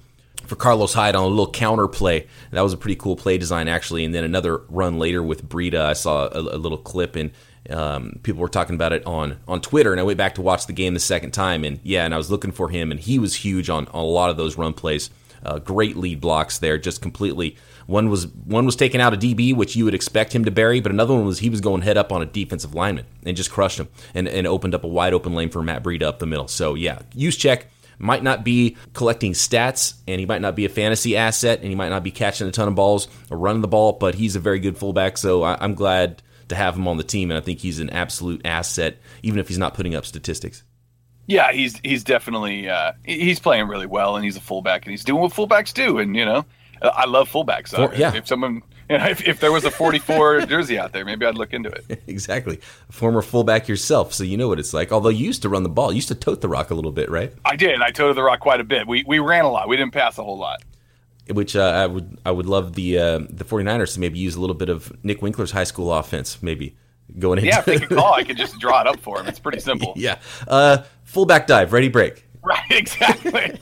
for 0.47 0.57
Carlos 0.57 0.95
Hyde 0.95 1.17
on 1.17 1.25
a 1.25 1.29
little 1.29 1.51
counter 1.51 1.89
play. 1.89 2.27
That 2.53 2.61
was 2.61 2.73
a 2.73 2.77
pretty 2.77 2.97
cool 2.97 3.17
play 3.17 3.37
design, 3.37 3.69
actually. 3.69 4.05
And 4.05 4.15
then 4.15 4.25
another 4.25 4.59
run 4.69 4.99
later 4.99 5.23
with 5.23 5.49
Breida, 5.49 5.81
I 5.81 5.93
saw 5.93 6.29
a, 6.29 6.39
a 6.39 6.59
little 6.59 6.79
clip, 6.79 7.17
and 7.17 7.33
um, 7.69 8.21
people 8.23 8.41
were 8.41 8.49
talking 8.49 8.77
about 8.77 8.93
it 8.93 9.05
on 9.07 9.39
on 9.49 9.61
Twitter. 9.61 9.93
And 9.93 10.01
I 10.01 10.05
went 10.05 10.19
back 10.19 10.37
to 10.37 10.43
watch 10.43 10.67
the 10.67 10.73
game 10.73 10.95
the 10.95 11.01
second 11.01 11.33
time, 11.33 11.65
and 11.65 11.81
yeah, 11.83 12.05
and 12.05 12.15
I 12.15 12.17
was 12.17 12.31
looking 12.31 12.53
for 12.53 12.69
him, 12.69 12.91
and 12.91 13.01
he 13.01 13.19
was 13.19 13.35
huge 13.37 13.69
on, 13.69 13.89
on 13.89 14.05
a 14.05 14.09
lot 14.09 14.31
of 14.31 14.37
those 14.37 14.57
run 14.57 14.73
plays. 14.73 15.11
Uh, 15.45 15.59
great 15.59 15.97
lead 15.97 16.21
blocks 16.21 16.59
there, 16.59 16.79
just 16.79 17.01
completely. 17.01 17.57
One 17.87 18.11
was 18.11 18.27
one 18.27 18.67
was 18.67 18.77
taken 18.77 19.01
out 19.01 19.15
a 19.15 19.17
DB, 19.17 19.55
which 19.55 19.77
you 19.77 19.85
would 19.85 19.95
expect 19.95 20.35
him 20.35 20.45
to 20.45 20.51
bury, 20.51 20.81
but 20.81 20.93
another 20.93 21.15
one 21.15 21.25
was 21.25 21.39
he 21.39 21.51
was 21.51 21.61
going 21.61 21.83
head 21.83 21.97
up 21.97 22.13
on 22.13 22.23
a 22.23 22.27
defensive 22.27 22.75
lineman 22.75 23.07
and 23.25 23.37
just 23.37 23.51
crushed 23.51 23.79
him 23.79 23.89
and, 24.15 24.27
and 24.29 24.47
opened 24.47 24.75
up 24.75 24.85
a 24.85 24.89
wide 24.89 25.15
open 25.15 25.35
lane 25.35 25.51
for 25.51 25.63
Matt 25.63 25.83
Breida 25.83 26.03
up 26.03 26.19
the 26.19 26.27
middle. 26.27 26.49
So 26.49 26.75
yeah, 26.75 27.01
Juszczyk 27.15 27.65
might 27.99 28.23
not 28.23 28.45
be 28.45 28.77
collecting 28.93 29.33
stats 29.33 29.95
and 30.07 30.21
he 30.21 30.27
might 30.27 30.43
not 30.43 30.55
be 30.55 30.65
a 30.65 30.69
fantasy 30.69 31.17
asset 31.17 31.61
and 31.61 31.69
he 31.69 31.75
might 31.75 31.89
not 31.89 32.03
be 32.03 32.11
catching 32.11 32.47
a 32.47 32.51
ton 32.51 32.69
of 32.69 32.75
balls 32.75 33.09
or 33.31 33.39
running 33.39 33.63
the 33.63 33.69
ball, 33.69 33.93
but 33.93 34.15
he's 34.15 34.37
a 34.37 34.41
very 34.41 34.59
good 34.59 34.77
fullback. 34.77 35.17
So 35.17 35.43
I, 35.43 35.57
I'm 35.61 35.75
glad 35.75 36.23
to 36.49 36.55
have 36.55 36.77
him 36.77 36.87
on 36.89 36.97
the 36.97 37.03
team, 37.03 37.31
and 37.31 37.39
I 37.39 37.41
think 37.41 37.59
he's 37.59 37.81
an 37.81 37.91
absolute 37.91 38.45
asset, 38.45 38.99
even 39.23 39.39
if 39.39 39.49
he's 39.49 39.59
not 39.59 39.75
putting 39.75 39.95
up 39.95 40.07
statistics. 40.07 40.63
Yeah, 41.27 41.51
he's 41.53 41.79
he's 41.81 42.05
definitely 42.05 42.69
uh, 42.69 42.93
he's 43.05 43.41
playing 43.41 43.67
really 43.67 43.87
well, 43.87 44.15
and 44.15 44.25
he's 44.25 44.37
a 44.37 44.41
fullback, 44.41 44.85
and 44.85 44.93
he's 44.93 45.03
doing 45.03 45.21
what 45.21 45.33
fullbacks 45.33 45.75
do. 45.75 45.99
And 45.99 46.15
you 46.15 46.25
know, 46.25 46.45
I 46.83 47.07
love 47.07 47.31
fullbacks. 47.31 47.69
So 47.69 47.89
For- 47.89 47.95
yeah. 47.95 48.09
if, 48.11 48.15
if 48.17 48.29
someone, 48.29 48.63
you 48.91 48.99
know, 48.99 49.07
if, 49.07 49.27
if 49.27 49.41
there 49.41 49.53
was 49.53 49.65
a 49.65 49.71
44 49.71 50.41
jersey 50.47 50.79
out 50.79 50.93
there, 50.93 51.05
maybe 51.05 51.25
I'd 51.27 51.37
look 51.37 51.53
into 51.53 51.71
it. 51.71 52.03
exactly. 52.07 52.61
Former 52.91 53.23
fullback 53.23 53.69
yourself, 53.69 54.13
so 54.13 54.25
you 54.25 54.37
know 54.37 54.49
what 54.49 54.59
it's 54.59 54.73
like. 54.75 54.93
Although 54.93 55.09
you 55.11 55.25
used 55.27 55.43
to 55.43 55.49
run 55.49 55.63
the 55.63 55.69
ball, 55.69 55.91
you 55.93 55.97
used 55.97 56.09
to 56.09 56.15
tote 56.15 56.41
the 56.41 56.49
rock 56.49 56.71
a 56.71 56.75
little 56.75 56.93
bit, 56.93 57.11
right? 57.11 57.33
I 57.45 57.57
did. 57.57 57.81
I 57.83 57.91
toted 57.91 58.17
the 58.17 58.23
rock 58.23 58.41
quite 58.41 58.61
a 58.61 58.65
bit. 58.65 58.87
We 58.87 59.05
we 59.07 59.19
ran 59.19 59.45
a 59.45 59.51
lot. 59.51 59.69
We 59.69 59.77
didn't 59.77 59.93
pass 59.93 60.19
a 60.19 60.23
whole 60.25 60.39
lot. 60.39 60.63
Which 61.29 61.57
uh, 61.57 61.61
I 61.63 61.87
would 61.87 62.19
I 62.25 62.31
would 62.31 62.47
love 62.47 62.75
the 62.75 62.99
uh, 62.99 63.19
the 63.29 63.45
49ers 63.45 63.95
to 63.95 64.01
maybe 64.01 64.19
use 64.21 64.37
a 64.37 64.41
little 64.41 64.55
bit 64.55 64.69
of 64.69 64.93
Nick 65.05 65.23
Winkler's 65.23 65.51
high 65.51 65.65
school 65.65 65.93
offense, 65.93 66.41
maybe 66.41 66.77
going 67.19 67.39
into 67.39 67.49
Yeah, 67.49 67.59
if 67.61 67.65
they 67.65 67.79
could 67.79 67.89
call, 67.97 68.15
I 68.15 68.23
could 68.23 68.37
just 68.37 68.59
draw 68.61 68.81
it 68.83 68.87
up 68.87 69.01
for 69.01 69.19
him. 69.21 69.27
It's 69.27 69.41
pretty 69.41 69.59
simple. 69.59 69.93
yeah. 69.97 70.19
Uh, 70.47 70.85
fullback 71.03 71.49
dive, 71.49 71.73
ready 71.73 71.89
break. 71.89 72.25
Right, 72.45 72.63
exactly. 72.71 73.59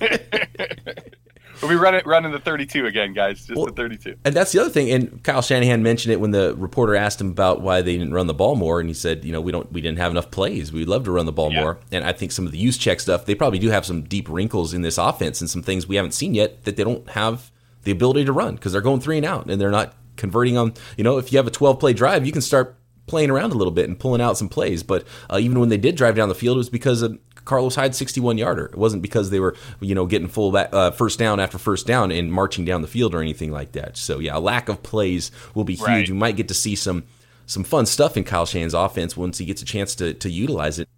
We'll 1.62 1.70
be 1.70 1.76
running 1.76 2.02
running 2.04 2.32
the 2.32 2.38
32 2.38 2.86
again, 2.86 3.12
guys. 3.12 3.38
Just 3.46 3.56
Well- 3.56 3.66
the 3.66 3.72
32. 3.72 4.14
And 4.24 4.34
that's 4.34 4.52
the 4.52 4.60
other 4.60 4.70
thing. 4.70 4.90
And 4.90 5.22
Kyle 5.22 5.42
Shanahan 5.42 5.82
mentioned 5.82 6.12
it 6.12 6.20
when 6.20 6.30
the 6.30 6.54
reporter 6.56 6.94
asked 6.94 7.20
him 7.20 7.30
about 7.30 7.60
why 7.62 7.82
they 7.82 7.92
didn't 7.96 8.12
run 8.14 8.26
the 8.26 8.34
ball 8.34 8.56
more, 8.56 8.80
and 8.80 8.88
he 8.88 8.94
said, 8.94 9.24
you 9.24 9.32
know, 9.32 9.40
we 9.40 9.52
don't, 9.52 9.70
we 9.72 9.80
didn't 9.80 9.98
have 9.98 10.10
enough 10.10 10.30
plays. 10.30 10.72
We'd 10.72 10.88
love 10.88 11.04
to 11.04 11.10
run 11.10 11.26
the 11.26 11.32
ball 11.32 11.52
Yeah. 11.52 11.60
more. 11.60 11.78
And 11.92 12.04
I 12.04 12.12
think 12.12 12.32
some 12.32 12.46
of 12.46 12.52
the 12.52 12.62
Juszczyk 12.64 13.00
stuff, 13.00 13.24
they 13.26 13.34
probably 13.34 13.58
do 13.58 13.70
have 13.70 13.84
some 13.86 14.02
deep 14.02 14.28
wrinkles 14.28 14.74
in 14.74 14.82
this 14.82 14.98
offense 14.98 15.40
and 15.40 15.48
some 15.48 15.62
things 15.62 15.86
we 15.86 15.96
haven't 15.96 16.12
seen 16.12 16.34
yet 16.34 16.64
that 16.64 16.76
they 16.76 16.84
don't 16.84 17.08
have 17.10 17.50
the 17.84 17.90
ability 17.92 18.24
to 18.24 18.32
run 18.32 18.54
because 18.54 18.72
they're 18.72 18.80
going 18.80 19.00
three 19.00 19.16
and 19.18 19.26
out 19.26 19.48
and 19.50 19.60
they're 19.60 19.70
not 19.70 19.94
converting 20.16 20.56
on. 20.56 20.74
You 20.96 21.04
know, 21.04 21.18
if 21.18 21.32
you 21.32 21.38
have 21.38 21.46
a 21.46 21.50
12 21.50 21.78
play 21.78 21.92
drive, 21.92 22.24
you 22.24 22.32
can 22.32 22.40
start 22.42 22.76
playing 23.06 23.28
around 23.30 23.52
a 23.52 23.54
little 23.54 23.70
bit 23.72 23.86
and 23.86 23.98
pulling 23.98 24.22
out 24.22 24.38
some 24.38 24.48
plays. 24.48 24.82
But 24.82 25.04
uh, 25.30 25.38
even 25.38 25.60
when 25.60 25.68
they 25.68 25.76
did 25.76 25.94
drive 25.94 26.16
down 26.16 26.30
the 26.30 26.34
field, 26.34 26.56
it 26.56 26.58
was 26.58 26.70
because 26.70 27.02
of 27.02 27.18
Carlos 27.44 27.74
Hyde's 27.74 27.98
61 27.98 28.38
yarder. 28.38 28.66
It 28.66 28.76
wasn't 28.76 29.02
because 29.02 29.30
they 29.30 29.40
were, 29.40 29.54
you 29.80 29.94
know, 29.94 30.06
getting 30.06 30.28
full 30.28 30.50
back, 30.52 30.70
uh, 30.72 30.90
first 30.92 31.18
down 31.18 31.40
after 31.40 31.58
first 31.58 31.86
down 31.86 32.10
and 32.10 32.32
marching 32.32 32.64
down 32.64 32.82
the 32.82 32.88
field 32.88 33.14
or 33.14 33.20
anything 33.20 33.52
like 33.52 33.72
that. 33.72 33.96
So 33.96 34.18
yeah, 34.18 34.36
a 34.36 34.40
lack 34.40 34.68
of 34.68 34.82
plays 34.82 35.30
will 35.54 35.64
be 35.64 35.74
huge. 35.74 35.86
Right. 35.86 36.08
We 36.08 36.14
might 36.14 36.36
get 36.36 36.48
to 36.48 36.54
see 36.54 36.74
some 36.76 37.04
some 37.46 37.62
fun 37.64 37.84
stuff 37.86 38.16
in 38.16 38.24
Kyle 38.24 38.46
Shanahan's 38.46 38.72
offense 38.74 39.16
once 39.16 39.36
he 39.38 39.44
gets 39.44 39.60
a 39.60 39.66
chance 39.66 39.94
to 39.96 40.14
to 40.14 40.30
utilize 40.30 40.78
it. 40.78 40.88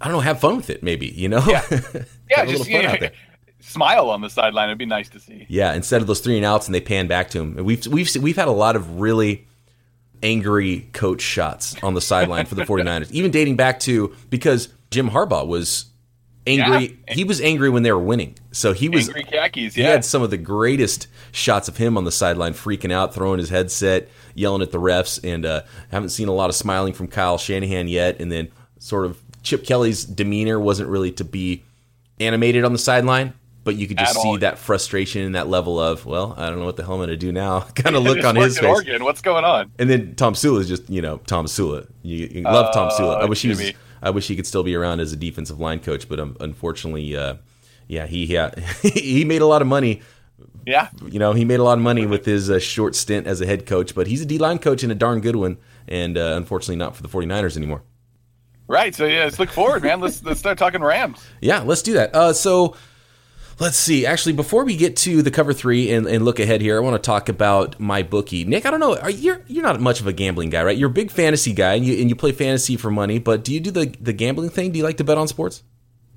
I 0.00 0.06
don't 0.06 0.14
know, 0.14 0.20
have 0.20 0.40
fun 0.40 0.56
with 0.56 0.68
it, 0.68 0.82
maybe. 0.82 1.06
You 1.06 1.28
know, 1.28 1.44
Yeah. 1.46 1.62
Yeah, 2.28 2.46
just 2.46 2.68
yeah, 2.68 3.10
smile 3.60 4.10
on 4.10 4.22
the 4.22 4.30
sideline. 4.30 4.68
It'd 4.70 4.78
be 4.78 4.86
nice 4.86 5.08
to 5.10 5.20
see. 5.20 5.46
Yeah, 5.48 5.74
instead 5.74 6.00
of 6.00 6.06
those 6.06 6.20
three 6.20 6.36
and 6.36 6.44
outs, 6.46 6.66
and 6.66 6.74
they 6.74 6.80
pan 6.80 7.06
back 7.06 7.30
to 7.30 7.40
him. 7.40 7.64
We've 7.64 7.86
we've 7.86 8.08
we've 8.16 8.36
had 8.36 8.48
a 8.48 8.52
lot 8.52 8.74
of 8.74 9.00
really 9.00 9.46
angry 10.22 10.88
coach 10.92 11.20
shots 11.20 11.76
on 11.82 11.94
the 11.94 12.00
sideline 12.00 12.46
for 12.46 12.54
the 12.54 12.62
49ers, 12.66 13.10
even 13.12 13.30
dating 13.30 13.56
back 13.56 13.80
to 13.80 14.14
because 14.30 14.68
Jim 14.92 15.10
Harbaugh 15.10 15.46
was 15.46 15.86
angry. 16.46 16.98
Yeah. 17.08 17.14
He 17.14 17.24
was 17.24 17.40
angry 17.40 17.70
when 17.70 17.82
they 17.82 17.92
were 17.92 17.98
winning, 17.98 18.36
so 18.52 18.72
he 18.72 18.88
was 18.88 19.08
Angry 19.08 19.24
khakis. 19.24 19.74
he 19.74 19.82
had 19.82 20.04
some 20.04 20.22
of 20.22 20.30
the 20.30 20.36
greatest 20.36 21.06
shots 21.32 21.68
of 21.68 21.76
him 21.76 21.96
on 21.96 22.04
the 22.04 22.12
sideline, 22.12 22.52
freaking 22.54 22.92
out, 22.92 23.14
throwing 23.14 23.38
his 23.38 23.48
headset, 23.48 24.08
yelling 24.34 24.62
at 24.62 24.70
the 24.72 24.78
refs, 24.80 25.18
and 25.24 25.44
uh, 25.46 25.62
haven't 25.90 26.10
seen 26.10 26.28
a 26.28 26.32
lot 26.32 26.50
of 26.50 26.56
smiling 26.56 26.92
from 26.92 27.08
Kyle 27.08 27.38
Shanahan 27.38 27.88
yet. 27.88 28.20
And 28.20 28.30
then 28.30 28.48
sort 28.78 29.04
of 29.06 29.20
Chip 29.42 29.64
Kelly's 29.64 30.04
demeanor 30.04 30.58
wasn't 30.60 30.88
really 30.88 31.12
to 31.12 31.24
be 31.24 31.62
animated 32.20 32.64
on 32.64 32.72
the 32.72 32.78
sideline, 32.78 33.34
but 33.64 33.76
you 33.76 33.86
could 33.86 33.98
just 33.98 34.20
see 34.20 34.36
that 34.38 34.58
frustration 34.58 35.22
and 35.22 35.34
that 35.36 35.48
level 35.48 35.78
of, 35.78 36.04
well, 36.06 36.34
I 36.36 36.48
don't 36.50 36.58
know 36.58 36.64
what 36.64 36.76
the 36.76 36.82
hell 36.84 36.94
I'm 36.94 36.98
going 36.98 37.10
to 37.10 37.16
do 37.16 37.30
now, 37.32 37.60
kind 37.76 37.94
of 37.96 38.02
look 38.02 38.24
on 38.24 38.34
his 38.36 38.58
face. 38.58 38.68
Oregon. 38.68 39.04
What's 39.04 39.20
going 39.22 39.44
on? 39.44 39.70
And 39.78 39.88
then 39.88 40.14
Tomsula 40.16 40.60
is 40.60 40.68
just, 40.68 40.88
you 40.90 41.00
know, 41.02 41.18
Tomsula. 41.18 41.86
You, 42.02 42.26
you 42.26 42.42
love 42.42 42.74
Tomsula. 42.74 43.18
I 43.18 43.22
Oh, 43.22 43.26
wish 43.28 43.42
he 43.42 43.48
was. 43.50 43.72
I 44.02 44.10
wish 44.10 44.28
he 44.28 44.36
could 44.36 44.46
still 44.46 44.62
be 44.64 44.74
around 44.74 45.00
as 45.00 45.12
a 45.12 45.16
defensive 45.16 45.60
line 45.60 45.80
coach, 45.80 46.08
but 46.08 46.18
um, 46.20 46.36
unfortunately, 46.40 47.16
uh, 47.16 47.36
yeah, 47.86 48.06
he 48.06 48.24
yeah, 48.26 48.50
he 48.82 49.24
made 49.24 49.42
a 49.42 49.46
lot 49.46 49.62
of 49.62 49.68
money 49.68 50.02
Yeah. 50.66 50.88
you 51.06 51.18
know, 51.18 51.32
he 51.32 51.44
made 51.44 51.60
a 51.60 51.64
lot 51.64 51.78
of 51.78 51.84
money 51.84 52.06
with 52.06 52.24
his 52.24 52.50
uh, 52.50 52.58
short 52.58 52.94
stint 52.94 53.26
as 53.26 53.40
a 53.40 53.46
head 53.46 53.64
coach, 53.66 53.94
but 53.94 54.06
he's 54.06 54.20
a 54.22 54.26
D 54.26 54.38
line 54.38 54.58
coach 54.58 54.82
and 54.82 54.90
a 54.92 54.94
darn 54.94 55.20
good 55.20 55.36
one, 55.36 55.58
and 55.88 56.16
uh, 56.18 56.34
unfortunately 56.36 56.76
not 56.76 56.96
for 56.96 57.02
the 57.02 57.08
49ers 57.08 57.56
anymore. 57.56 57.82
Right. 58.68 58.94
So 58.94 59.04
yeah, 59.06 59.24
let's 59.24 59.38
look 59.38 59.50
forward, 59.50 59.82
man. 59.82 60.00
Let's 60.00 60.22
let's 60.24 60.40
start 60.40 60.56
talking 60.58 60.82
Rams. 60.82 61.22
Yeah, 61.40 61.60
let's 61.60 61.82
do 61.82 61.92
that. 61.94 62.14
Uh, 62.14 62.32
so 62.32 62.76
let's 63.58 63.76
see. 63.76 64.06
Actually, 64.06 64.32
before 64.34 64.64
we 64.64 64.76
get 64.76 64.96
to 64.98 65.22
the 65.22 65.30
cover 65.30 65.52
three 65.52 65.92
and, 65.92 66.06
and 66.06 66.24
look 66.24 66.38
ahead 66.40 66.60
here, 66.60 66.76
I 66.76 66.80
want 66.80 67.02
to 67.02 67.06
talk 67.06 67.28
about 67.28 67.78
my 67.80 68.02
bookie. 68.02 68.44
Nick, 68.44 68.66
I 68.66 68.70
don't 68.70 68.80
know. 68.80 68.96
Are 68.96 69.10
you 69.10 69.42
you're 69.46 69.62
not 69.62 69.80
much 69.80 70.00
of 70.00 70.06
a 70.06 70.12
gambling 70.12 70.50
guy, 70.50 70.62
right? 70.62 70.76
You're 70.76 70.90
a 70.90 70.92
big 70.92 71.10
fantasy 71.10 71.52
guy, 71.52 71.74
and 71.74 71.84
you 71.84 72.00
and 72.00 72.08
you 72.08 72.16
play 72.16 72.32
fantasy 72.32 72.76
for 72.76 72.90
money. 72.90 73.18
But 73.18 73.44
do 73.44 73.52
you 73.52 73.60
do 73.60 73.70
the 73.70 73.94
the 74.00 74.12
gambling 74.12 74.50
thing? 74.50 74.72
Do 74.72 74.78
you 74.78 74.84
like 74.84 74.96
to 74.98 75.04
bet 75.04 75.18
on 75.18 75.28
sports? 75.28 75.62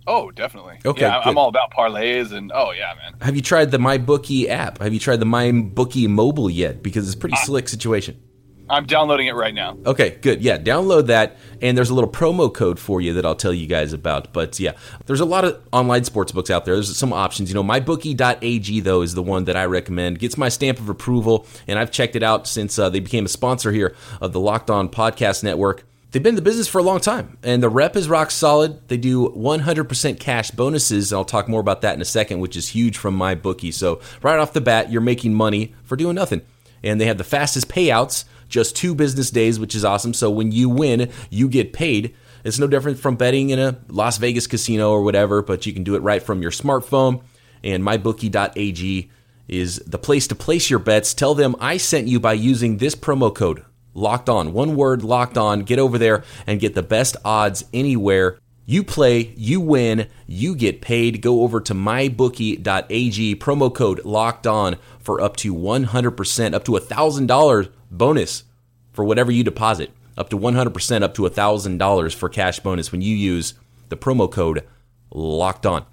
Oh, 0.07 0.29
definitely. 0.29 0.77
Okay, 0.85 1.01
Yeah, 1.01 1.19
good. 1.23 1.29
I'm 1.29 1.37
all 1.37 1.49
about 1.49 1.73
parlays 1.73 2.31
and 2.31 2.51
oh 2.53 2.71
yeah, 2.71 2.93
man. 2.95 3.15
Have 3.21 3.35
you 3.35 3.41
tried 3.41 3.71
the 3.71 3.79
MyBookie 3.79 4.47
app? 4.47 4.77
Have 4.79 4.93
you 4.93 4.99
tried 4.99 5.19
the 5.19 5.25
MyBookie 5.25 6.07
mobile 6.07 6.49
yet? 6.49 6.83
Because 6.83 7.07
it's 7.07 7.15
a 7.15 7.17
pretty 7.19 7.37
slick 7.37 7.67
situation. 7.67 8.21
I'm 8.69 8.85
downloading 8.85 9.27
it 9.27 9.35
right 9.35 9.53
now. 9.53 9.77
Okay, 9.85 10.17
good. 10.21 10.41
Yeah, 10.41 10.57
download 10.57 11.07
that, 11.07 11.37
and 11.61 11.77
there's 11.77 11.89
a 11.89 11.93
little 11.93 12.09
promo 12.09 12.51
code 12.51 12.79
for 12.79 12.99
you 12.99 13.13
that 13.13 13.25
I'll 13.25 13.35
tell 13.35 13.53
you 13.53 13.67
guys 13.67 13.93
about. 13.93 14.33
But 14.33 14.59
yeah, 14.59 14.73
there's 15.05 15.19
a 15.19 15.25
lot 15.25 15.45
of 15.45 15.61
online 15.71 16.03
sports 16.03 16.31
books 16.31 16.49
out 16.49 16.65
there. 16.65 16.73
There's 16.73 16.95
some 16.97 17.13
options. 17.13 17.49
You 17.49 17.55
know, 17.55 17.63
mybookie.ag 17.63 18.79
though 18.79 19.01
is 19.01 19.13
the 19.13 19.23
one 19.23 19.45
that 19.45 19.55
I 19.55 19.65
recommend. 19.65 20.19
Gets 20.19 20.37
my 20.37 20.49
stamp 20.49 20.79
of 20.79 20.89
approval, 20.89 21.45
and 21.67 21.77
I've 21.77 21.91
checked 21.91 22.15
it 22.15 22.23
out 22.23 22.47
since 22.47 22.79
uh, 22.79 22.89
they 22.89 22.99
became 22.99 23.25
a 23.25 23.29
sponsor 23.29 23.71
here 23.71 23.95
of 24.19 24.33
the 24.33 24.39
Locked 24.39 24.69
On 24.69 24.89
Podcast 24.89 25.43
Network. 25.43 25.85
They've 26.11 26.23
been 26.23 26.31
in 26.31 26.35
the 26.37 26.41
business 26.41 26.69
for 26.69 26.79
a 26.79 26.83
long 26.83 27.01
time, 27.01 27.37
and 27.43 27.61
the 27.61 27.67
rep 27.67 27.97
is 27.97 28.07
rock 28.07 28.31
solid. 28.31 28.87
They 28.87 28.95
do 28.95 29.27
100% 29.29 30.17
cash 30.17 30.49
bonuses, 30.49 31.11
and 31.11 31.17
I'll 31.17 31.25
talk 31.25 31.49
more 31.49 31.59
about 31.59 31.81
that 31.81 31.93
in 31.93 32.01
a 32.01 32.05
second, 32.05 32.39
which 32.39 32.55
is 32.55 32.69
huge 32.69 32.97
from 32.97 33.15
my 33.15 33.35
bookie. 33.35 33.71
So 33.71 33.99
right 34.21 34.39
off 34.39 34.53
the 34.53 34.61
bat, 34.61 34.89
you're 34.89 35.01
making 35.01 35.33
money 35.33 35.75
for 35.83 35.97
doing 35.97 36.15
nothing, 36.15 36.41
and 36.81 37.01
they 37.01 37.05
have 37.07 37.17
the 37.17 37.25
fastest 37.25 37.67
payouts 37.67 38.23
just 38.47 38.75
two 38.75 38.95
business 38.95 39.29
days, 39.29 39.59
which 39.59 39.75
is 39.75 39.85
awesome. 39.85 40.13
So 40.13 40.29
when 40.29 40.51
you 40.51 40.69
win, 40.69 41.11
you 41.29 41.47
get 41.47 41.73
paid. 41.73 42.15
It's 42.43 42.59
no 42.59 42.67
different 42.67 42.99
from 42.99 43.15
betting 43.15 43.49
in 43.49 43.59
a 43.59 43.79
Las 43.89 44.17
Vegas 44.17 44.47
casino 44.47 44.91
or 44.91 45.01
whatever, 45.01 45.41
but 45.41 45.65
you 45.65 45.73
can 45.73 45.83
do 45.83 45.95
it 45.95 46.01
right 46.01 46.21
from 46.21 46.41
your 46.41 46.51
smartphone. 46.51 47.23
And 47.63 47.83
mybookie.ag 47.83 49.09
is 49.47 49.77
the 49.79 49.97
place 49.97 50.27
to 50.27 50.35
place 50.35 50.69
your 50.69 50.79
bets. 50.79 51.13
Tell 51.13 51.33
them 51.33 51.55
I 51.59 51.77
sent 51.77 52.07
you 52.07 52.19
by 52.19 52.33
using 52.33 52.77
this 52.77 52.95
promo 52.95 53.33
code 53.33 53.65
locked 53.95 54.29
on. 54.29 54.53
One 54.53 54.75
word 54.75 55.03
locked 55.03 55.37
on. 55.37 55.61
Get 55.61 55.79
over 55.79 55.97
there 55.97 56.23
and 56.45 56.59
get 56.59 56.75
the 56.75 56.83
best 56.83 57.17
odds 57.25 57.65
anywhere. 57.73 58.37
You 58.67 58.83
play, 58.83 59.33
you 59.37 59.61
win, 59.61 60.07
you 60.25 60.55
get 60.55 60.81
paid. 60.81 61.21
Go 61.21 61.43
over 61.43 61.61
to 61.61 61.73
mybookie.ag, 61.75 63.35
promo 63.35 63.73
code 63.73 64.03
locked 64.03 64.47
on 64.47 64.77
for 64.99 65.21
up 65.21 65.37
to 65.37 65.53
100%, 65.53 66.53
up 66.53 66.63
to 66.65 66.71
$1,000 66.71 67.69
bonus 67.97 68.43
for 68.91 69.03
whatever 69.03 69.31
you 69.31 69.43
deposit. 69.43 69.91
Up 70.17 70.29
to 70.29 70.37
100%, 70.37 71.03
up 71.03 71.13
to 71.15 71.23
$1,000 71.23 72.15
for 72.15 72.29
cash 72.29 72.59
bonus 72.59 72.91
when 72.91 73.01
you 73.01 73.15
use 73.15 73.53
the 73.89 73.97
promo 73.97 74.31
code 74.31 74.65
locked 75.11 75.65
on. 75.65 75.85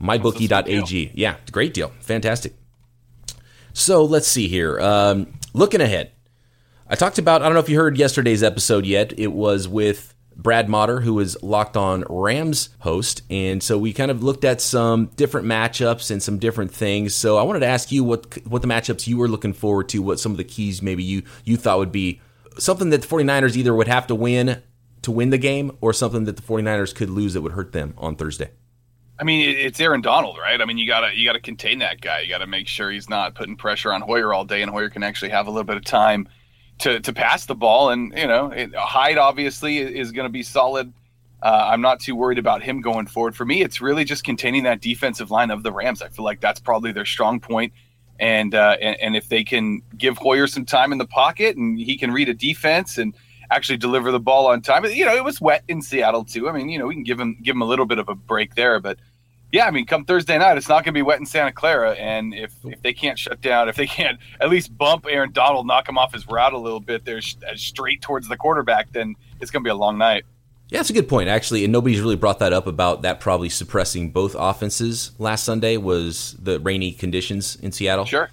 Mybookie.ag. 0.00 1.12
Yeah, 1.14 1.36
great 1.50 1.72
deal. 1.72 1.92
Fantastic. 2.00 2.54
So 3.72 4.04
let's 4.04 4.28
see 4.28 4.48
here. 4.48 4.78
Um, 4.80 5.32
looking 5.54 5.80
ahead, 5.80 6.10
I 6.88 6.96
talked 6.96 7.18
about, 7.18 7.40
I 7.40 7.46
don't 7.46 7.54
know 7.54 7.60
if 7.60 7.68
you 7.70 7.78
heard 7.78 7.96
yesterday's 7.96 8.42
episode 8.42 8.84
yet. 8.84 9.18
It 9.18 9.32
was 9.32 9.66
with 9.66 10.14
Brad 10.36 10.68
Motter, 10.68 11.00
who 11.00 11.18
is 11.20 11.36
Locked 11.42 11.76
On 11.76 12.04
Rams 12.08 12.70
host. 12.80 13.22
And 13.30 13.62
so 13.62 13.78
we 13.78 13.92
kind 13.92 14.10
of 14.10 14.22
looked 14.22 14.44
at 14.44 14.60
some 14.60 15.06
different 15.16 15.46
matchups 15.46 16.10
and 16.10 16.22
some 16.22 16.38
different 16.38 16.72
things. 16.72 17.14
So 17.14 17.38
I 17.38 17.42
wanted 17.42 17.60
to 17.60 17.66
ask 17.66 17.92
you 17.92 18.04
what 18.04 18.38
what 18.46 18.62
the 18.62 18.68
matchups 18.68 19.06
you 19.06 19.18
were 19.18 19.28
looking 19.28 19.52
forward 19.52 19.88
to, 19.90 20.00
what 20.00 20.20
some 20.20 20.32
of 20.32 20.38
the 20.38 20.44
keys 20.44 20.82
maybe 20.82 21.02
you, 21.02 21.22
you 21.44 21.56
thought 21.56 21.78
would 21.78 21.92
be 21.92 22.20
something 22.58 22.90
that 22.90 23.02
the 23.02 23.08
49ers 23.08 23.56
either 23.56 23.74
would 23.74 23.88
have 23.88 24.06
to 24.08 24.14
win 24.14 24.62
to 25.02 25.10
win 25.10 25.30
the 25.30 25.38
game 25.38 25.76
or 25.80 25.92
something 25.92 26.24
that 26.24 26.36
the 26.36 26.42
49ers 26.42 26.94
could 26.94 27.10
lose 27.10 27.34
that 27.34 27.42
would 27.42 27.52
hurt 27.52 27.72
them 27.72 27.94
on 27.98 28.16
Thursday. 28.16 28.50
I 29.18 29.24
mean, 29.24 29.48
it's 29.48 29.78
Aaron 29.78 30.00
Donald, 30.00 30.38
right? 30.38 30.60
I 30.60 30.64
mean, 30.64 30.78
you 30.78 30.86
gotta 30.86 31.16
you 31.16 31.24
gotta 31.24 31.40
contain 31.40 31.78
that 31.80 32.00
guy. 32.00 32.20
You 32.20 32.28
gotta 32.28 32.46
make 32.46 32.66
sure 32.66 32.90
he's 32.90 33.08
not 33.08 33.34
putting 33.34 33.56
pressure 33.56 33.92
on 33.92 34.00
Hoyer 34.00 34.32
all 34.32 34.44
day, 34.44 34.62
and 34.62 34.70
Hoyer 34.70 34.90
can 34.90 35.02
actually 35.02 35.30
have 35.30 35.46
a 35.46 35.50
little 35.50 35.64
bit 35.64 35.76
of 35.76 35.84
time 35.84 36.28
to 36.82 37.00
to 37.00 37.12
pass 37.12 37.46
the 37.46 37.54
ball. 37.54 37.90
And 37.90 38.12
you 38.16 38.26
know, 38.26 38.50
it, 38.50 38.74
Hyde 38.74 39.18
obviously 39.18 39.78
is 39.78 40.12
going 40.12 40.26
to 40.26 40.32
be 40.32 40.42
solid. 40.42 40.92
Uh, 41.40 41.68
I'm 41.72 41.80
not 41.80 41.98
too 41.98 42.14
worried 42.14 42.38
about 42.38 42.62
him 42.62 42.80
going 42.80 43.06
forward. 43.06 43.34
For 43.34 43.44
me, 43.44 43.62
it's 43.62 43.80
really 43.80 44.04
just 44.04 44.22
containing 44.22 44.62
that 44.64 44.80
defensive 44.80 45.30
line 45.30 45.50
of 45.50 45.64
the 45.64 45.72
Rams. 45.72 46.00
I 46.00 46.08
feel 46.08 46.24
like 46.24 46.40
that's 46.40 46.60
probably 46.60 46.92
their 46.92 47.04
strong 47.04 47.40
point. 47.40 47.72
And, 48.20 48.54
uh, 48.54 48.76
and 48.80 48.96
and 49.00 49.16
if 49.16 49.28
they 49.28 49.42
can 49.42 49.82
give 49.98 50.18
Hoyer 50.18 50.46
some 50.46 50.64
time 50.64 50.92
in 50.92 50.98
the 50.98 51.06
pocket 51.06 51.56
and 51.56 51.78
he 51.78 51.98
can 51.98 52.12
read 52.12 52.28
a 52.28 52.34
defense 52.34 52.98
and 52.98 53.14
actually 53.50 53.76
deliver 53.76 54.12
the 54.12 54.20
ball 54.20 54.46
on 54.46 54.62
time, 54.62 54.84
you 54.84 55.04
know, 55.04 55.16
it 55.16 55.24
was 55.24 55.40
wet 55.40 55.64
in 55.66 55.82
Seattle 55.82 56.24
too. 56.24 56.48
I 56.48 56.52
mean, 56.52 56.68
you 56.68 56.78
know, 56.78 56.86
we 56.86 56.94
can 56.94 57.02
give 57.02 57.18
him 57.18 57.36
give 57.42 57.56
him 57.56 57.62
a 57.62 57.66
little 57.66 57.86
bit 57.86 57.98
of 57.98 58.08
a 58.08 58.14
break 58.14 58.54
there, 58.54 58.78
but 58.78 58.98
yeah, 59.52 59.66
I 59.66 59.70
mean, 59.70 59.84
come 59.84 60.06
Thursday 60.06 60.38
night, 60.38 60.56
it's 60.56 60.68
not 60.68 60.76
going 60.82 60.94
to 60.94 60.98
be 60.98 61.02
wet 61.02 61.20
in 61.20 61.26
Santa 61.26 61.52
Clara, 61.52 61.92
and 61.92 62.32
if 62.32 62.54
if 62.64 62.80
they 62.80 62.94
can't 62.94 63.18
shut 63.18 63.42
down, 63.42 63.68
if 63.68 63.76
they 63.76 63.86
can't 63.86 64.18
at 64.40 64.48
least 64.48 64.76
bump 64.76 65.06
Aaron 65.08 65.30
Donald, 65.30 65.66
knock 65.66 65.88
him 65.88 65.98
off 65.98 66.14
his 66.14 66.26
route 66.26 66.54
a 66.54 66.58
little 66.58 66.80
bit, 66.80 67.04
there 67.04 67.18
uh, 67.18 67.54
straight 67.54 68.00
towards 68.00 68.28
the 68.28 68.36
quarterback, 68.36 68.90
then 68.92 69.14
it's 69.40 69.50
going 69.50 69.62
to 69.62 69.66
be 69.66 69.70
a 69.70 69.74
long 69.74 69.98
night. 69.98 70.24
Yeah, 70.70 70.78
that's 70.78 70.88
a 70.88 70.94
good 70.94 71.08
point, 71.08 71.28
actually, 71.28 71.64
and 71.64 71.72
nobody's 71.72 72.00
really 72.00 72.16
brought 72.16 72.38
that 72.38 72.54
up 72.54 72.66
about 72.66 73.02
that 73.02 73.20
probably 73.20 73.50
suppressing 73.50 74.10
both 74.10 74.34
offenses 74.38 75.12
last 75.18 75.44
Sunday 75.44 75.76
was 75.76 76.34
the 76.40 76.58
rainy 76.60 76.92
conditions 76.92 77.56
in 77.56 77.72
Seattle. 77.72 78.06
Sure. 78.06 78.30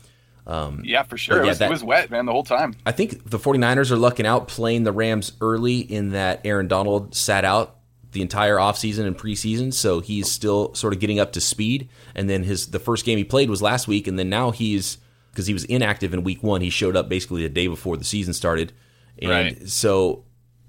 Um, 0.47 0.81
yeah, 0.85 1.03
for 1.03 1.17
sure. 1.17 1.39
Yeah, 1.39 1.43
it, 1.43 1.47
was, 1.47 1.59
that, 1.59 1.65
it 1.65 1.71
was 1.71 1.83
wet, 1.83 2.09
man, 2.09 2.25
the 2.25 2.31
whole 2.31 2.45
time. 2.45 2.75
I 2.85 2.93
think 2.93 3.29
the 3.29 3.37
49ers 3.37 3.91
are 3.91 3.97
lucking 3.97 4.25
out 4.25 4.47
playing 4.47 4.83
the 4.83 4.93
Rams 4.93 5.33
early 5.41 5.79
in 5.79 6.11
that 6.11 6.39
Aaron 6.45 6.69
Donald 6.69 7.13
sat 7.13 7.43
out 7.43 7.75
the 8.11 8.21
entire 8.21 8.55
offseason 8.55 9.05
and 9.05 9.17
preseason, 9.17 9.73
so 9.73 9.99
he's 9.99 10.31
still 10.31 10.73
sort 10.73 10.93
of 10.93 10.99
getting 10.99 11.19
up 11.19 11.31
to 11.33 11.41
speed. 11.41 11.89
And 12.15 12.29
then 12.29 12.43
his 12.43 12.67
the 12.67 12.79
first 12.79 13.05
game 13.05 13.17
he 13.17 13.23
played 13.23 13.49
was 13.49 13.61
last 13.61 13.87
week, 13.87 14.07
and 14.07 14.17
then 14.17 14.29
now 14.29 14.51
he's 14.51 14.97
because 15.31 15.47
he 15.47 15.53
was 15.53 15.63
inactive 15.65 16.13
in 16.13 16.23
week 16.23 16.41
one. 16.41 16.61
He 16.61 16.69
showed 16.69 16.95
up 16.95 17.07
basically 17.07 17.43
the 17.43 17.49
day 17.49 17.67
before 17.67 17.97
the 17.97 18.03
season 18.03 18.33
started, 18.33 18.73
and 19.19 19.31
right. 19.31 19.67
so 19.67 20.23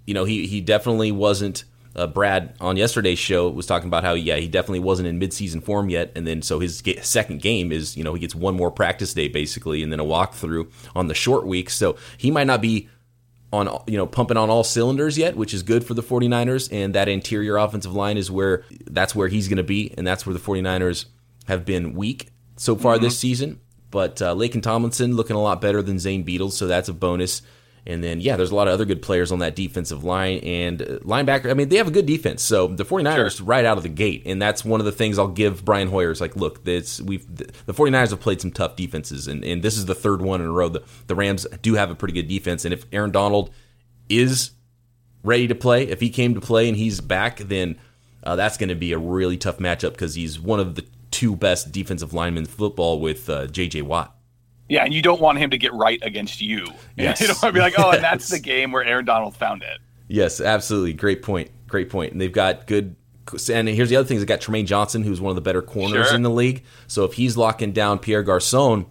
you 0.06 0.14
know 0.14 0.24
he 0.24 0.46
he 0.46 0.60
definitely 0.60 1.12
wasn't. 1.12 1.64
Uh, 1.96 2.06
Brad 2.06 2.54
on 2.60 2.76
yesterday's 2.76 3.18
show 3.18 3.48
was 3.48 3.66
talking 3.66 3.88
about 3.88 4.04
how 4.04 4.14
yeah 4.14 4.36
he 4.36 4.46
definitely 4.46 4.78
wasn't 4.78 5.08
in 5.08 5.18
midseason 5.18 5.60
form 5.60 5.90
yet, 5.90 6.12
and 6.14 6.24
then 6.24 6.40
so 6.40 6.60
his 6.60 6.82
second 7.02 7.42
game 7.42 7.72
is 7.72 7.96
you 7.96 8.04
know 8.04 8.14
he 8.14 8.20
gets 8.20 8.34
one 8.34 8.54
more 8.54 8.70
practice 8.70 9.12
day 9.12 9.26
basically, 9.26 9.82
and 9.82 9.90
then 9.90 9.98
a 9.98 10.04
walkthrough 10.04 10.70
on 10.94 11.08
the 11.08 11.14
short 11.14 11.46
week, 11.46 11.68
so 11.68 11.96
he 12.16 12.30
might 12.30 12.46
not 12.46 12.62
be 12.62 12.88
on 13.52 13.82
you 13.86 13.96
know 13.96 14.06
pumping 14.06 14.36
on 14.36 14.50
all 14.50 14.64
cylinders 14.64 15.18
yet, 15.18 15.36
which 15.36 15.52
is 15.52 15.62
good 15.62 15.84
for 15.84 15.94
the 15.94 16.02
49ers 16.02 16.68
and 16.72 16.94
that 16.94 17.08
interior 17.08 17.56
offensive 17.56 17.94
line 17.94 18.16
is 18.16 18.30
where 18.30 18.64
that's 18.86 19.14
where 19.14 19.28
he's 19.28 19.48
going 19.48 19.56
to 19.56 19.62
be 19.62 19.92
and 19.96 20.06
that's 20.06 20.26
where 20.26 20.34
the 20.34 20.40
49ers 20.40 21.06
have 21.46 21.64
been 21.64 21.94
weak 21.94 22.28
so 22.56 22.76
far 22.76 22.94
mm-hmm. 22.94 23.04
this 23.04 23.18
season. 23.18 23.60
But 23.90 24.22
uh, 24.22 24.34
Laken 24.34 24.62
Tomlinson 24.62 25.16
looking 25.16 25.34
a 25.34 25.42
lot 25.42 25.60
better 25.60 25.82
than 25.82 25.98
Zane 25.98 26.24
Beadles, 26.24 26.52
so 26.52 26.68
that's 26.68 26.88
a 26.88 26.94
bonus. 26.94 27.42
And 27.86 28.04
then, 28.04 28.20
yeah, 28.20 28.36
there's 28.36 28.50
a 28.50 28.54
lot 28.54 28.68
of 28.68 28.74
other 28.74 28.84
good 28.84 29.02
players 29.02 29.32
on 29.32 29.38
that 29.38 29.56
defensive 29.56 30.04
line 30.04 30.38
and 30.40 30.82
uh, 30.82 30.98
linebacker. 30.98 31.50
I 31.50 31.54
mean, 31.54 31.68
they 31.68 31.76
have 31.76 31.88
a 31.88 31.92
good 31.92 32.06
defense. 32.06 32.42
So 32.42 32.66
the 32.66 32.84
49ers 32.84 33.38
sure. 33.38 33.46
right 33.46 33.64
out 33.64 33.76
of 33.76 33.82
the 33.82 33.88
gate. 33.88 34.22
And 34.26 34.40
that's 34.40 34.64
one 34.64 34.80
of 34.80 34.86
the 34.86 34.92
things 34.92 35.18
I'll 35.18 35.28
give 35.28 35.64
Brian 35.64 35.88
Hoyer 35.88 36.10
is 36.10 36.20
like, 36.20 36.36
look, 36.36 36.64
this 36.64 37.00
we've 37.00 37.26
the 37.36 37.74
49ers 37.74 38.10
have 38.10 38.20
played 38.20 38.40
some 38.40 38.50
tough 38.50 38.76
defenses 38.76 39.28
and, 39.28 39.44
and 39.44 39.62
this 39.62 39.76
is 39.76 39.86
the 39.86 39.94
third 39.94 40.22
one 40.22 40.40
in 40.40 40.46
a 40.46 40.52
row. 40.52 40.68
The, 40.68 40.82
the 41.06 41.14
Rams 41.14 41.46
do 41.62 41.74
have 41.74 41.90
a 41.90 41.94
pretty 41.94 42.14
good 42.14 42.28
defense. 42.28 42.64
And 42.64 42.74
if 42.74 42.84
Aaron 42.92 43.10
Donald 43.10 43.50
is 44.08 44.50
ready 45.22 45.48
to 45.48 45.54
play, 45.54 45.84
if 45.84 46.00
he 46.00 46.10
came 46.10 46.34
to 46.34 46.40
play 46.40 46.68
and 46.68 46.76
he's 46.76 47.00
back, 47.00 47.38
then 47.38 47.78
uh, 48.22 48.36
that's 48.36 48.56
going 48.56 48.68
to 48.68 48.74
be 48.74 48.92
a 48.92 48.98
really 48.98 49.36
tough 49.36 49.58
matchup 49.58 49.92
because 49.92 50.14
he's 50.14 50.38
one 50.38 50.60
of 50.60 50.74
the 50.74 50.84
two 51.10 51.34
best 51.34 51.72
defensive 51.72 52.12
linemen 52.12 52.44
in 52.44 52.48
football 52.48 53.00
with 53.00 53.28
uh, 53.28 53.46
J.J. 53.46 53.82
Watt. 53.82 54.14
Yeah, 54.70 54.84
and 54.84 54.94
you 54.94 55.02
don't 55.02 55.20
want 55.20 55.38
him 55.38 55.50
to 55.50 55.58
get 55.58 55.72
right 55.74 55.98
against 56.02 56.40
you. 56.40 56.66
Yes. 56.96 57.20
You 57.20 57.28
don't 57.28 57.42
want 57.42 57.54
to 57.54 57.58
be 57.58 57.62
like, 57.62 57.78
oh, 57.78 57.92
and 57.92 58.04
that's 58.04 58.28
the 58.28 58.38
game 58.38 58.72
where 58.72 58.84
Aaron 58.84 59.06
Donald 59.06 59.34
found 59.34 59.62
it. 59.62 59.78
Yes, 60.06 60.38
absolutely. 60.38 60.92
Great 60.92 61.22
point. 61.22 61.50
Great 61.66 61.88
point. 61.88 62.12
And 62.12 62.20
they've 62.20 62.30
got 62.30 62.66
good. 62.66 62.94
And 63.50 63.66
here's 63.68 63.88
the 63.88 63.96
other 63.96 64.06
thing: 64.06 64.18
they 64.18 64.26
got 64.26 64.40
Trumaine 64.40 64.66
Johnson, 64.66 65.02
who's 65.02 65.18
one 65.18 65.30
of 65.30 65.36
the 65.36 65.40
better 65.40 65.62
corners 65.62 66.08
sure. 66.08 66.16
in 66.16 66.22
the 66.22 66.30
league. 66.30 66.64
So 66.88 67.04
if 67.04 67.14
he's 67.14 67.38
locking 67.38 67.72
down 67.72 68.00
Pierre 68.00 68.22
Garcon, 68.22 68.84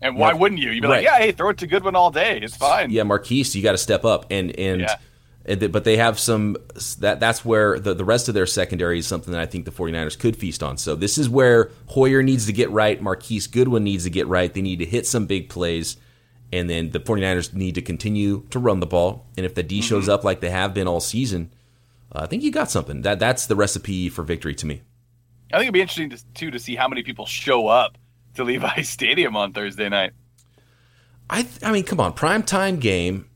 and 0.00 0.16
why 0.16 0.34
wouldn't 0.34 0.60
you? 0.60 0.70
You'd 0.70 0.82
be 0.82 0.88
right. 0.88 0.98
like, 0.98 1.04
yeah, 1.04 1.18
hey, 1.18 1.32
throw 1.32 1.48
it 1.48 1.58
to 1.58 1.66
Goodwin 1.66 1.96
all 1.96 2.12
day. 2.12 2.38
It's 2.40 2.56
fine. 2.56 2.90
Yeah, 2.90 3.02
Marquise, 3.02 3.56
you 3.56 3.62
got 3.62 3.72
to 3.72 3.78
step 3.78 4.04
up. 4.04 4.26
And 4.30 4.56
and 4.56 4.82
yeah 4.82 4.96
but 5.46 5.84
they 5.84 5.96
have 5.96 6.18
some 6.18 6.56
that 6.98 7.20
that's 7.20 7.44
where 7.44 7.78
the, 7.78 7.94
the 7.94 8.04
rest 8.04 8.28
of 8.28 8.34
their 8.34 8.46
secondary 8.46 8.98
is 8.98 9.06
something 9.06 9.32
that 9.32 9.40
I 9.40 9.46
think 9.46 9.64
the 9.64 9.70
49ers 9.70 10.18
could 10.18 10.36
feast 10.36 10.62
on. 10.62 10.76
So 10.76 10.96
this 10.96 11.18
is 11.18 11.28
where 11.28 11.70
Hoyer 11.86 12.22
needs 12.22 12.46
to 12.46 12.52
get 12.52 12.70
right, 12.70 13.00
Marquise 13.00 13.46
Goodwin 13.46 13.84
needs 13.84 14.04
to 14.04 14.10
get 14.10 14.26
right. 14.26 14.52
They 14.52 14.62
need 14.62 14.80
to 14.80 14.84
hit 14.84 15.06
some 15.06 15.26
big 15.26 15.48
plays 15.48 15.96
and 16.52 16.70
then 16.70 16.90
the 16.90 17.00
49ers 17.00 17.54
need 17.54 17.74
to 17.74 17.82
continue 17.82 18.46
to 18.50 18.58
run 18.58 18.80
the 18.80 18.86
ball. 18.86 19.26
And 19.36 19.44
if 19.44 19.54
the 19.54 19.62
D 19.62 19.78
mm-hmm. 19.78 19.88
shows 19.88 20.08
up 20.08 20.24
like 20.24 20.40
they 20.40 20.50
have 20.50 20.74
been 20.74 20.88
all 20.88 21.00
season, 21.00 21.52
uh, 22.12 22.20
I 22.22 22.26
think 22.26 22.42
you 22.42 22.50
got 22.50 22.70
something. 22.70 23.02
That 23.02 23.18
that's 23.18 23.46
the 23.46 23.56
recipe 23.56 24.08
for 24.08 24.22
victory 24.22 24.54
to 24.56 24.66
me. 24.66 24.82
I 25.52 25.58
think 25.58 25.66
it'd 25.66 25.74
be 25.74 25.80
interesting 25.80 26.10
to, 26.10 26.24
too 26.34 26.50
to 26.50 26.58
see 26.58 26.76
how 26.76 26.88
many 26.88 27.02
people 27.02 27.26
show 27.26 27.68
up 27.68 27.98
to 28.34 28.44
Levi 28.44 28.82
Stadium 28.82 29.36
on 29.36 29.52
Thursday 29.52 29.88
night. 29.88 30.12
I 31.28 31.46
I 31.62 31.72
mean, 31.72 31.84
come 31.84 32.00
on, 32.00 32.12
prime 32.12 32.42
time 32.42 32.78
game 32.78 33.28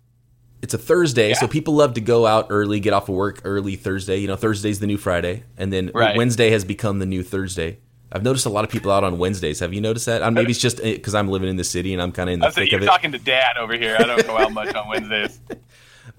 it's 0.62 0.74
a 0.74 0.78
Thursday, 0.78 1.30
yeah. 1.30 1.34
so 1.34 1.48
people 1.48 1.74
love 1.74 1.94
to 1.94 2.00
go 2.00 2.26
out 2.26 2.48
early, 2.50 2.80
get 2.80 2.92
off 2.92 3.08
of 3.08 3.14
work 3.14 3.40
early 3.44 3.76
Thursday. 3.76 4.18
You 4.18 4.28
know, 4.28 4.36
Thursday's 4.36 4.78
the 4.80 4.86
new 4.86 4.98
Friday, 4.98 5.44
and 5.56 5.72
then 5.72 5.90
right. 5.94 6.16
Wednesday 6.16 6.50
has 6.50 6.64
become 6.64 6.98
the 6.98 7.06
new 7.06 7.22
Thursday. 7.22 7.78
I've 8.12 8.24
noticed 8.24 8.46
a 8.46 8.50
lot 8.50 8.64
of 8.64 8.70
people 8.70 8.90
out 8.90 9.04
on 9.04 9.18
Wednesdays. 9.18 9.60
Have 9.60 9.72
you 9.72 9.80
noticed 9.80 10.06
that? 10.06 10.32
Maybe 10.32 10.50
it's 10.50 10.60
just 10.60 10.82
because 10.82 11.14
I'm 11.14 11.28
living 11.28 11.48
in 11.48 11.56
the 11.56 11.64
city 11.64 11.92
and 11.92 12.02
I'm 12.02 12.10
kind 12.10 12.28
of 12.28 12.34
in 12.34 12.40
the 12.40 12.50
thick 12.50 12.72
of 12.72 12.80
it. 12.80 12.84
You're 12.84 12.90
talking 12.90 13.12
to 13.12 13.18
Dad 13.18 13.56
over 13.56 13.76
here. 13.76 13.96
I 13.98 14.02
don't 14.02 14.26
go 14.26 14.36
out 14.36 14.52
much 14.52 14.74
on 14.74 14.88
Wednesdays. 14.88 15.40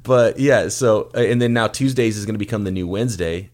But 0.04 0.40
yeah, 0.40 0.70
so 0.70 1.12
uh, 1.14 1.20
and 1.20 1.40
then 1.40 1.54
now 1.54 1.68
Tuesdays 1.68 2.18
is 2.18 2.26
going 2.26 2.34
to 2.34 2.40
become 2.40 2.64
the 2.64 2.72
new 2.72 2.88
Wednesday. 2.88 3.52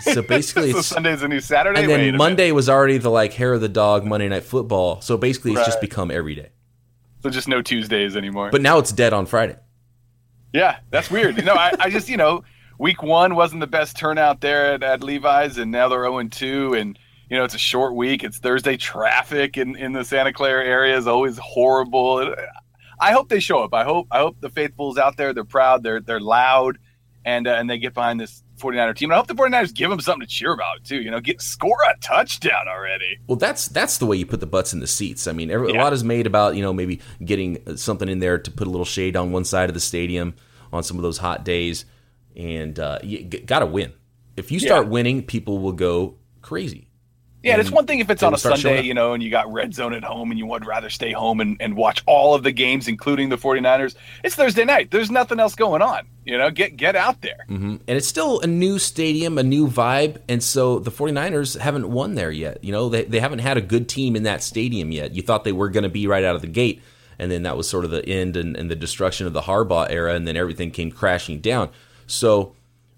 So 0.00 0.22
basically, 0.28 0.72
so 0.72 0.80
Sunday's 0.80 1.22
a 1.22 1.28
new 1.28 1.40
Saturday. 1.40 1.82
And 1.82 1.90
then 1.90 2.16
Monday 2.16 2.50
was 2.52 2.70
already 2.70 2.96
the 2.96 3.10
like 3.10 3.34
hair 3.34 3.52
of 3.52 3.60
the 3.60 3.68
dog 3.68 4.06
Monday 4.06 4.28
Night 4.28 4.44
Football. 4.44 5.02
So 5.02 5.18
basically, 5.18 5.52
it's 5.52 5.58
right. 5.58 5.66
just 5.66 5.80
become 5.80 6.10
every 6.10 6.34
day. 6.34 6.48
So 7.22 7.28
just 7.28 7.48
no 7.48 7.60
Tuesdays 7.60 8.16
anymore. 8.16 8.50
But 8.50 8.62
now 8.62 8.78
it's 8.78 8.92
dead 8.92 9.12
on 9.12 9.26
Friday. 9.26 9.56
Yeah, 10.56 10.78
that's 10.90 11.10
weird. 11.10 11.44
no, 11.44 11.52
I, 11.54 11.72
I 11.78 11.90
just, 11.90 12.08
you 12.08 12.16
know, 12.16 12.42
week 12.78 13.02
one 13.02 13.34
wasn't 13.34 13.60
the 13.60 13.66
best 13.66 13.96
turnout 13.96 14.40
there 14.40 14.74
at, 14.74 14.82
at 14.82 15.02
Levi's, 15.02 15.58
and 15.58 15.70
now 15.70 15.88
they're 15.88 16.02
0 16.04 16.22
2. 16.28 16.74
And, 16.74 16.98
you 17.30 17.36
know, 17.36 17.44
it's 17.44 17.54
a 17.54 17.58
short 17.58 17.94
week. 17.94 18.24
It's 18.24 18.38
Thursday. 18.38 18.76
Traffic 18.76 19.56
in, 19.58 19.76
in 19.76 19.92
the 19.92 20.04
Santa 20.04 20.32
Clara 20.32 20.64
area 20.64 20.96
is 20.96 21.06
always 21.06 21.38
horrible. 21.38 22.34
I 22.98 23.12
hope 23.12 23.28
they 23.28 23.40
show 23.40 23.62
up. 23.62 23.74
I 23.74 23.84
hope 23.84 24.06
I 24.10 24.18
hope 24.18 24.40
the 24.40 24.48
faithfuls 24.48 24.96
out 24.96 25.16
there, 25.18 25.34
they're 25.34 25.44
proud, 25.44 25.82
they're 25.82 26.00
they're 26.00 26.20
loud, 26.20 26.78
and 27.24 27.46
uh, 27.46 27.50
and 27.50 27.68
they 27.68 27.76
get 27.78 27.92
behind 27.92 28.18
this 28.18 28.42
49er 28.58 28.96
team. 28.96 29.10
And 29.10 29.14
I 29.14 29.18
hope 29.18 29.26
the 29.26 29.34
49ers 29.34 29.74
give 29.74 29.90
them 29.90 30.00
something 30.00 30.26
to 30.26 30.32
cheer 30.32 30.52
about 30.54 30.82
too. 30.84 31.02
You 31.02 31.10
know, 31.10 31.20
get 31.20 31.42
score 31.42 31.76
a 31.90 31.98
touchdown 32.00 32.68
already. 32.68 33.18
Well, 33.26 33.36
that's 33.36 33.68
that's 33.68 33.98
the 33.98 34.06
way 34.06 34.16
you 34.16 34.24
put 34.24 34.40
the 34.40 34.46
butts 34.46 34.72
in 34.72 34.80
the 34.80 34.86
seats. 34.86 35.26
I 35.26 35.32
mean, 35.32 35.50
every, 35.50 35.72
Yeah. 35.74 35.80
a 35.80 35.82
lot 35.82 35.92
is 35.92 36.02
made 36.04 36.26
about 36.26 36.56
you 36.56 36.62
know 36.62 36.72
maybe 36.72 37.00
getting 37.22 37.76
something 37.76 38.08
in 38.08 38.20
there 38.20 38.38
to 38.38 38.50
put 38.50 38.66
a 38.66 38.70
little 38.70 38.86
shade 38.86 39.14
on 39.14 39.30
one 39.30 39.44
side 39.44 39.68
of 39.68 39.74
the 39.74 39.80
stadium 39.80 40.32
on 40.76 40.82
some 40.84 40.96
of 40.96 41.02
those 41.02 41.18
hot 41.18 41.44
days, 41.44 41.84
and 42.36 42.78
uh, 42.78 42.98
you 43.02 43.24
got 43.24 43.60
to 43.60 43.66
win. 43.66 43.92
If 44.36 44.52
you 44.52 44.60
start 44.60 44.84
Yeah. 44.86 44.90
winning, 44.90 45.22
people 45.22 45.58
will 45.58 45.72
go 45.72 46.16
crazy. 46.42 46.88
Yeah, 47.42 47.52
and 47.52 47.60
it's 47.60 47.70
one 47.70 47.86
thing 47.86 48.00
if 48.00 48.10
it's 48.10 48.24
on 48.24 48.30
a 48.30 48.32
will 48.32 48.38
start 48.38 48.58
showing 48.58 48.74
Sunday, 48.76 48.88
you 48.88 48.94
know, 48.94 49.12
and 49.12 49.22
you 49.22 49.30
got 49.30 49.52
red 49.52 49.72
zone 49.72 49.94
at 49.94 50.02
home 50.02 50.32
and 50.32 50.38
you 50.38 50.46
would 50.46 50.66
rather 50.66 50.90
stay 50.90 51.12
home 51.12 51.40
and, 51.40 51.56
and 51.60 51.76
watch 51.76 52.02
all 52.04 52.34
of 52.34 52.42
the 52.42 52.50
games, 52.50 52.88
including 52.88 53.28
the 53.28 53.36
49ers. 53.36 53.94
It's 54.24 54.34
Thursday 54.34 54.64
night. 54.64 54.90
There's 54.90 55.12
nothing 55.12 55.38
else 55.38 55.54
going 55.54 55.80
on. 55.80 56.08
You 56.24 56.38
know, 56.38 56.50
get 56.50 56.76
get 56.76 56.96
out 56.96 57.20
there. 57.22 57.44
hmm 57.46 57.76
And 57.86 57.96
it's 57.96 58.08
still 58.08 58.40
a 58.40 58.48
new 58.48 58.80
stadium, 58.80 59.38
a 59.38 59.44
new 59.44 59.68
vibe. 59.68 60.16
And 60.28 60.42
so 60.42 60.80
the 60.80 60.90
49ers 60.90 61.56
haven't 61.60 61.88
won 61.88 62.16
there 62.16 62.32
yet. 62.32 62.64
You 62.64 62.72
know, 62.72 62.88
they, 62.88 63.04
they 63.04 63.20
haven't 63.20 63.38
had 63.38 63.56
a 63.56 63.60
good 63.62 63.88
team 63.88 64.16
in 64.16 64.24
that 64.24 64.42
stadium 64.42 64.90
yet. 64.90 65.14
You 65.14 65.22
thought 65.22 65.44
they 65.44 65.52
were 65.52 65.68
going 65.68 65.84
to 65.84 65.88
be 65.88 66.08
right 66.08 66.24
out 66.24 66.34
of 66.34 66.40
the 66.40 66.48
gate. 66.48 66.82
And 67.18 67.30
then 67.30 67.42
that 67.44 67.56
was 67.56 67.68
sort 67.68 67.84
of 67.84 67.90
the 67.90 68.06
end 68.06 68.36
and, 68.36 68.56
and 68.56 68.70
the 68.70 68.76
destruction 68.76 69.26
of 69.26 69.32
the 69.32 69.42
Harbaugh 69.42 69.86
era. 69.90 70.14
And 70.14 70.26
then 70.26 70.36
everything 70.36 70.70
came 70.70 70.90
crashing 70.90 71.40
down. 71.40 71.70
So 72.06 72.54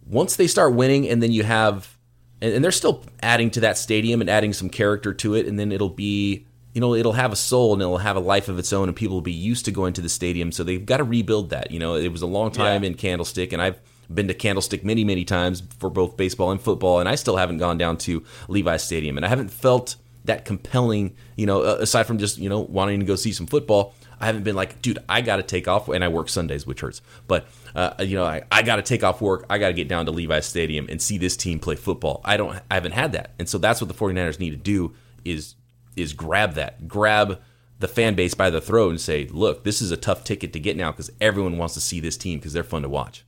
once 0.06 0.36
they 0.36 0.46
start 0.46 0.74
winning, 0.74 1.08
and 1.08 1.22
then 1.22 1.32
you 1.32 1.44
have, 1.44 1.96
and, 2.40 2.54
and 2.54 2.64
they're 2.64 2.72
still 2.72 3.04
adding 3.22 3.50
to 3.52 3.60
that 3.60 3.78
stadium 3.78 4.20
and 4.20 4.28
adding 4.28 4.52
some 4.52 4.68
character 4.68 5.12
to 5.14 5.34
it. 5.34 5.46
And 5.46 5.58
then 5.58 5.72
it'll 5.72 5.88
be, 5.88 6.46
you 6.74 6.80
know, 6.80 6.94
it'll 6.94 7.12
have 7.12 7.32
a 7.32 7.36
soul 7.36 7.72
and 7.72 7.82
it'll 7.82 7.98
have 7.98 8.16
a 8.16 8.20
life 8.20 8.48
of 8.48 8.58
its 8.58 8.72
own. 8.72 8.88
And 8.88 8.96
people 8.96 9.16
will 9.16 9.20
be 9.22 9.32
used 9.32 9.64
to 9.66 9.70
going 9.70 9.92
to 9.94 10.00
the 10.00 10.08
stadium. 10.08 10.52
So 10.52 10.64
they've 10.64 10.84
got 10.84 10.98
to 10.98 11.04
rebuild 11.04 11.50
that. 11.50 11.70
You 11.70 11.78
know, 11.78 11.94
it 11.94 12.08
was 12.08 12.22
a 12.22 12.26
long 12.26 12.50
time 12.50 12.82
Yeah. 12.82 12.88
in 12.88 12.94
Candlestick. 12.94 13.52
And 13.52 13.62
I've, 13.62 13.78
been 14.10 14.28
to 14.28 14.32
Candlestick 14.32 14.86
many, 14.86 15.04
many 15.04 15.22
times 15.22 15.62
for 15.80 15.90
both 15.90 16.16
baseball 16.16 16.50
and 16.50 16.58
football, 16.58 16.98
and 16.98 17.06
I 17.06 17.14
still 17.14 17.36
haven't 17.36 17.58
gone 17.58 17.76
down 17.76 17.98
to 17.98 18.24
Levi's 18.48 18.82
Stadium, 18.82 19.18
and 19.18 19.26
I 19.26 19.28
haven't 19.28 19.50
felt 19.50 19.96
that 20.24 20.46
compelling. 20.46 21.14
You 21.36 21.44
know, 21.44 21.60
aside 21.60 22.04
from 22.04 22.16
just 22.16 22.38
you 22.38 22.48
know 22.48 22.60
wanting 22.60 23.00
to 23.00 23.04
go 23.04 23.16
see 23.16 23.32
some 23.32 23.46
football, 23.46 23.92
I 24.20 24.26
haven't 24.26 24.42
been 24.44 24.56
like, 24.56 24.82
dude, 24.82 24.98
I 25.08 25.20
got 25.20 25.36
to 25.36 25.42
take 25.42 25.68
off, 25.68 25.88
and 25.88 26.04
I 26.04 26.08
work 26.08 26.28
Sundays, 26.28 26.66
which 26.66 26.80
hurts, 26.80 27.02
but 27.26 27.46
uh, 27.74 27.94
you 28.00 28.16
know, 28.16 28.24
I, 28.24 28.42
I 28.50 28.62
got 28.62 28.76
to 28.76 28.82
take 28.82 29.04
off 29.04 29.20
work, 29.20 29.46
I 29.48 29.58
got 29.58 29.68
to 29.68 29.74
get 29.74 29.88
down 29.88 30.06
to 30.06 30.12
Levi's 30.12 30.46
Stadium 30.46 30.86
and 30.88 31.00
see 31.00 31.18
this 31.18 31.36
team 31.36 31.58
play 31.58 31.76
football. 31.76 32.20
I 32.24 32.36
don't, 32.36 32.60
I 32.70 32.74
haven't 32.74 32.92
had 32.92 33.12
that, 33.12 33.32
and 33.38 33.48
so 33.48 33.58
that's 33.58 33.80
what 33.80 33.88
the 33.88 33.94
49ers 33.94 34.38
need 34.38 34.50
to 34.50 34.56
do 34.56 34.94
is 35.24 35.54
is 35.96 36.12
grab 36.12 36.54
that, 36.54 36.86
grab 36.86 37.40
the 37.78 37.88
fan 37.88 38.14
base 38.14 38.34
by 38.34 38.50
the 38.50 38.60
throat 38.60 38.90
and 38.90 39.00
say, 39.00 39.26
look, 39.30 39.64
this 39.64 39.80
is 39.80 39.90
a 39.90 39.96
tough 39.96 40.24
ticket 40.24 40.52
to 40.52 40.60
get 40.60 40.76
now 40.76 40.90
because 40.90 41.10
everyone 41.20 41.58
wants 41.58 41.74
to 41.74 41.80
see 41.80 42.00
this 42.00 42.16
team 42.16 42.38
because 42.38 42.52
they're 42.52 42.64
fun 42.64 42.82
to 42.82 42.88
watch. 42.88 43.24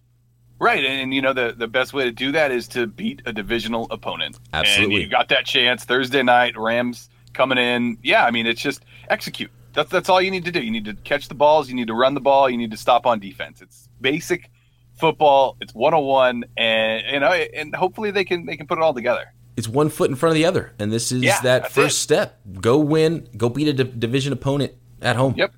Right, 0.59 0.85
and, 0.85 1.01
and, 1.01 1.15
you 1.15 1.23
know 1.23 1.33
the 1.33 1.55
the 1.57 1.67
best 1.67 1.95
way 1.95 2.05
to 2.05 2.13
do 2.13 2.33
that 2.33 2.51
is 2.51 2.69
to 2.69 2.87
beat 2.87 3.23
a 3.25 3.33
divisional 3.33 3.87
opponent. 3.91 4.39
Absolutely. 4.53 4.97
and 4.97 5.05
you 5.05 5.09
got 5.09 5.31
that 5.31 5.47
chance 5.47 5.85
Thursday 5.85 6.23
night. 6.23 6.55
Rams 6.55 7.09
coming 7.33 7.57
in. 7.57 7.97
Yeah, 8.03 8.27
I 8.27 8.31
mean 8.31 8.47
it's 8.47 8.61
just 8.61 8.85
execute. 9.09 9.51
That's 9.73 9.91
that's 9.91 10.09
all 10.09 10.21
you 10.21 10.31
need 10.31 10.45
to 10.47 10.53
do. 10.53 10.61
You 10.61 10.71
need 10.71 10.85
to 10.87 10.95
catch 10.95 11.29
the 11.29 11.35
balls. 11.35 11.69
You 11.69 11.75
need 11.75 11.87
to 11.89 11.95
run 11.95 12.15
the 12.15 12.21
ball. 12.21 12.51
You 12.51 12.57
need 12.59 12.71
to 12.73 12.77
stop 12.77 13.07
on 13.07 13.21
defense. 13.21 13.61
It's 13.63 13.89
basic 14.01 14.51
football. 14.99 15.57
It's 15.61 15.75
one 15.75 15.95
on 15.95 16.05
one, 16.05 16.45
and 16.57 17.03
you 17.13 17.21
know, 17.21 17.31
and 17.33 17.75
hopefully 17.75 18.11
they 18.11 18.25
can 18.25 18.47
they 18.47 18.57
can 18.57 18.67
put 18.67 18.79
it 18.79 18.83
all 18.83 18.95
together. 18.95 19.25
it's 19.57 19.69
one 19.69 19.89
foot 19.89 20.11
in 20.11 20.17
front 20.17 20.31
of 20.31 20.35
the 20.35 20.45
other, 20.45 20.73
and 20.79 20.93
this 20.93 21.13
is 21.13 21.23
Yeah, 21.23 21.41
that 21.43 21.71
first 21.71 21.97
it. 21.99 22.01
step. 22.01 22.41
Go 22.61 22.79
win, 22.79 23.29
go 23.37 23.49
beat 23.49 23.69
a 23.69 23.73
div- 23.73 23.99
division 24.01 24.33
opponent 24.33 24.73
at 25.01 25.17
home. 25.17 25.35
Yep, 25.37 25.53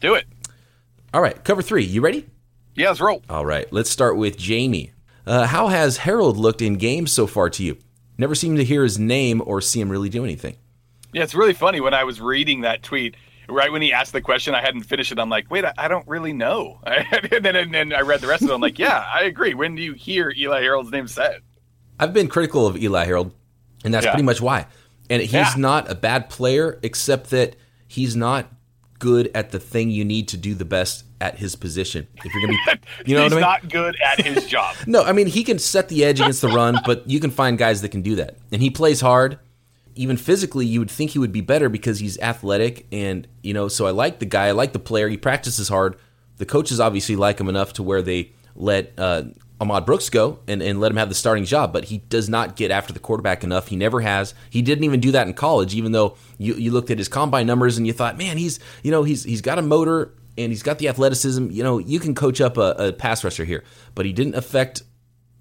do 0.00 0.14
it. 0.14 0.24
All 1.14 1.20
right, 1.20 1.42
cover 1.44 1.62
three. 1.62 1.84
You 1.84 2.00
ready? 2.00 2.26
Yeah, 2.74 2.88
let's 2.88 3.00
roll. 3.00 3.22
All 3.30 3.44
right, 3.46 3.70
let's 3.72 3.90
start 3.90 4.16
with 4.16 4.36
Jamie. 4.38 4.92
Uh, 5.26 5.46
how 5.46 5.68
has 5.68 5.98
Harold 5.98 6.36
looked 6.36 6.62
in 6.62 6.74
games 6.76 7.12
so 7.12 7.26
far 7.26 7.48
to 7.50 7.62
you? 7.62 7.76
Never 8.18 8.34
seem 8.34 8.56
to 8.56 8.64
hear 8.64 8.82
his 8.82 8.98
name 8.98 9.42
or 9.44 9.60
see 9.60 9.80
him 9.80 9.88
really 9.90 10.08
do 10.08 10.24
anything. 10.24 10.56
Yeah, 11.12 11.22
it's 11.22 11.34
really 11.34 11.52
funny 11.52 11.80
when 11.80 11.92
I 11.94 12.04
was 12.04 12.20
reading 12.20 12.62
that 12.62 12.82
tweet. 12.82 13.14
Right 13.48 13.70
when 13.72 13.82
he 13.82 13.92
asked 13.92 14.12
the 14.12 14.20
question, 14.20 14.54
I 14.54 14.60
hadn't 14.60 14.82
finished 14.82 15.12
it. 15.12 15.18
I'm 15.18 15.28
like, 15.28 15.50
wait, 15.50 15.64
I, 15.64 15.72
I 15.76 15.88
don't 15.88 16.06
really 16.08 16.32
know. 16.32 16.80
and 16.86 17.44
then 17.44 17.56
and 17.56 17.74
then 17.74 17.92
I 17.92 18.00
read 18.00 18.20
the 18.20 18.26
rest 18.28 18.42
of 18.42 18.50
it. 18.50 18.52
I'm 18.54 18.60
like, 18.60 18.78
yeah, 18.78 19.04
I 19.12 19.22
agree. 19.24 19.54
When 19.54 19.74
do 19.74 19.82
you 19.82 19.92
hear 19.94 20.32
Eli 20.36 20.60
Harold's 20.62 20.90
name 20.90 21.08
said? 21.08 21.40
I've 21.98 22.12
been 22.12 22.28
critical 22.28 22.66
of 22.66 22.76
Eli 22.76 23.04
Harold, 23.04 23.32
and 23.84 23.92
that's 23.92 24.04
Yeah. 24.06 24.12
pretty 24.12 24.24
much 24.24 24.40
why. 24.40 24.66
And 25.10 25.20
he's 25.20 25.32
Yeah. 25.32 25.54
not 25.56 25.90
a 25.90 25.94
bad 25.94 26.30
player, 26.30 26.78
except 26.82 27.30
that 27.30 27.56
he's 27.88 28.16
not 28.16 28.46
good 28.98 29.30
at 29.34 29.50
the 29.50 29.58
thing 29.58 29.90
you 29.90 30.04
need 30.04 30.28
to 30.28 30.36
do 30.36 30.54
the 30.54 30.64
best 30.64 31.04
at 31.20 31.36
his 31.38 31.56
position. 31.56 32.06
If 32.24 32.32
you're 32.32 32.46
gonna 32.46 32.58
be, 32.66 32.80
you 33.10 33.16
know 33.16 33.24
He's 33.24 33.32
what 33.34 33.42
I 33.44 33.46
mean? 33.58 33.62
not 33.62 33.68
good 33.68 33.96
at 34.00 34.20
his 34.24 34.46
job. 34.46 34.76
No, 34.86 35.02
I 35.02 35.12
mean 35.12 35.26
he 35.26 35.42
can 35.44 35.58
set 35.58 35.88
the 35.88 36.04
edge 36.04 36.20
against 36.20 36.40
the 36.40 36.48
run, 36.48 36.78
but 36.86 37.08
you 37.10 37.18
can 37.20 37.30
find 37.32 37.58
guys 37.58 37.82
that 37.82 37.88
can 37.90 38.02
do 38.02 38.14
that. 38.16 38.36
And 38.52 38.62
he 38.62 38.70
plays 38.70 39.00
hard. 39.00 39.38
Even 39.94 40.16
physically, 40.16 40.66
you 40.66 40.78
would 40.80 40.90
think 40.90 41.10
he 41.10 41.18
would 41.18 41.32
be 41.32 41.40
better 41.40 41.68
because 41.68 41.98
he's 41.98 42.18
athletic 42.18 42.86
and 42.90 43.26
you 43.42 43.54
know, 43.54 43.68
so 43.68 43.86
I 43.86 43.90
like 43.90 44.18
the 44.18 44.26
guy, 44.26 44.48
I 44.48 44.52
like 44.52 44.72
the 44.72 44.78
player, 44.78 45.08
he 45.08 45.16
practices 45.16 45.68
hard. 45.68 45.96
The 46.38 46.46
coaches 46.46 46.80
obviously 46.80 47.16
like 47.16 47.38
him 47.40 47.48
enough 47.48 47.74
to 47.74 47.82
where 47.82 48.02
they 48.02 48.32
let 48.54 48.92
uh, 48.98 49.24
Ahmad 49.60 49.86
Brooks 49.86 50.10
go 50.10 50.40
and, 50.48 50.60
and 50.60 50.80
let 50.80 50.90
him 50.90 50.96
have 50.96 51.08
the 51.08 51.14
starting 51.14 51.44
job, 51.44 51.72
but 51.72 51.84
he 51.84 51.98
does 51.98 52.28
not 52.28 52.56
get 52.56 52.70
after 52.70 52.92
the 52.92 52.98
quarterback 52.98 53.44
enough. 53.44 53.68
He 53.68 53.76
never 53.76 54.00
has. 54.00 54.34
He 54.50 54.60
didn't 54.60 54.84
even 54.84 54.98
do 54.98 55.12
that 55.12 55.26
in 55.28 55.34
college, 55.34 55.74
even 55.74 55.92
though 55.92 56.16
you, 56.36 56.54
you 56.54 56.72
looked 56.72 56.90
at 56.90 56.98
his 56.98 57.08
combine 57.08 57.46
numbers 57.46 57.78
and 57.78 57.86
you 57.86 57.92
thought, 57.92 58.18
man, 58.18 58.38
he's 58.38 58.58
you 58.82 58.90
know, 58.90 59.04
he's 59.04 59.22
he's 59.24 59.40
got 59.40 59.58
a 59.58 59.62
motor 59.62 60.14
and 60.36 60.50
he's 60.50 60.62
got 60.62 60.78
the 60.78 60.88
athleticism. 60.88 61.50
You 61.50 61.62
know, 61.62 61.78
you 61.78 62.00
can 62.00 62.14
coach 62.14 62.40
up 62.40 62.56
a, 62.56 62.74
a 62.78 62.92
pass 62.92 63.22
rusher 63.22 63.44
here, 63.44 63.62
but 63.94 64.04
he 64.04 64.12
didn't 64.12 64.34
affect 64.34 64.82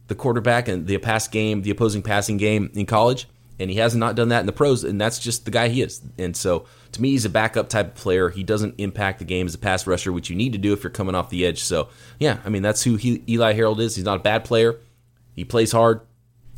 the 0.07 0.15
quarterback 0.15 0.67
and 0.67 0.85
the 0.85 0.97
pass 0.97 1.27
game, 1.27 1.63
the 1.63 1.71
opposing 1.71 2.01
passing 2.01 2.37
game 2.37 2.69
in 2.75 2.85
college, 2.85 3.27
and 3.61 3.69
he 3.69 3.77
has 3.77 3.95
not 3.95 4.15
done 4.15 4.29
that 4.29 4.39
in 4.39 4.47
the 4.47 4.51
pros, 4.51 4.83
and 4.83 4.99
that's 4.99 5.19
just 5.19 5.45
the 5.45 5.51
guy 5.51 5.69
he 5.69 5.81
is. 5.83 6.01
And 6.17 6.35
so, 6.35 6.65
to 6.93 7.01
me, 7.01 7.11
he's 7.11 7.25
a 7.25 7.29
backup 7.29 7.69
type 7.69 7.89
of 7.89 7.95
player. 7.95 8.29
He 8.29 8.43
doesn't 8.43 8.75
impact 8.79 9.19
the 9.19 9.25
game 9.25 9.45
as 9.45 9.53
a 9.53 9.59
pass 9.59 9.85
rusher, 9.85 10.11
which 10.11 10.29
you 10.29 10.35
need 10.35 10.53
to 10.53 10.57
do 10.57 10.73
if 10.73 10.83
you're 10.83 10.89
coming 10.89 11.13
off 11.13 11.29
the 11.29 11.45
edge. 11.45 11.63
So, 11.63 11.89
yeah, 12.19 12.39
I 12.43 12.49
mean, 12.49 12.63
that's 12.63 12.83
who 12.83 12.95
he, 12.95 13.23
Eli 13.29 13.53
Harold 13.53 13.79
is. 13.79 13.95
He's 13.95 14.05
not 14.05 14.19
a 14.19 14.23
bad 14.23 14.43
player. 14.43 14.79
He 15.35 15.45
plays 15.45 15.71
hard. 15.71 16.01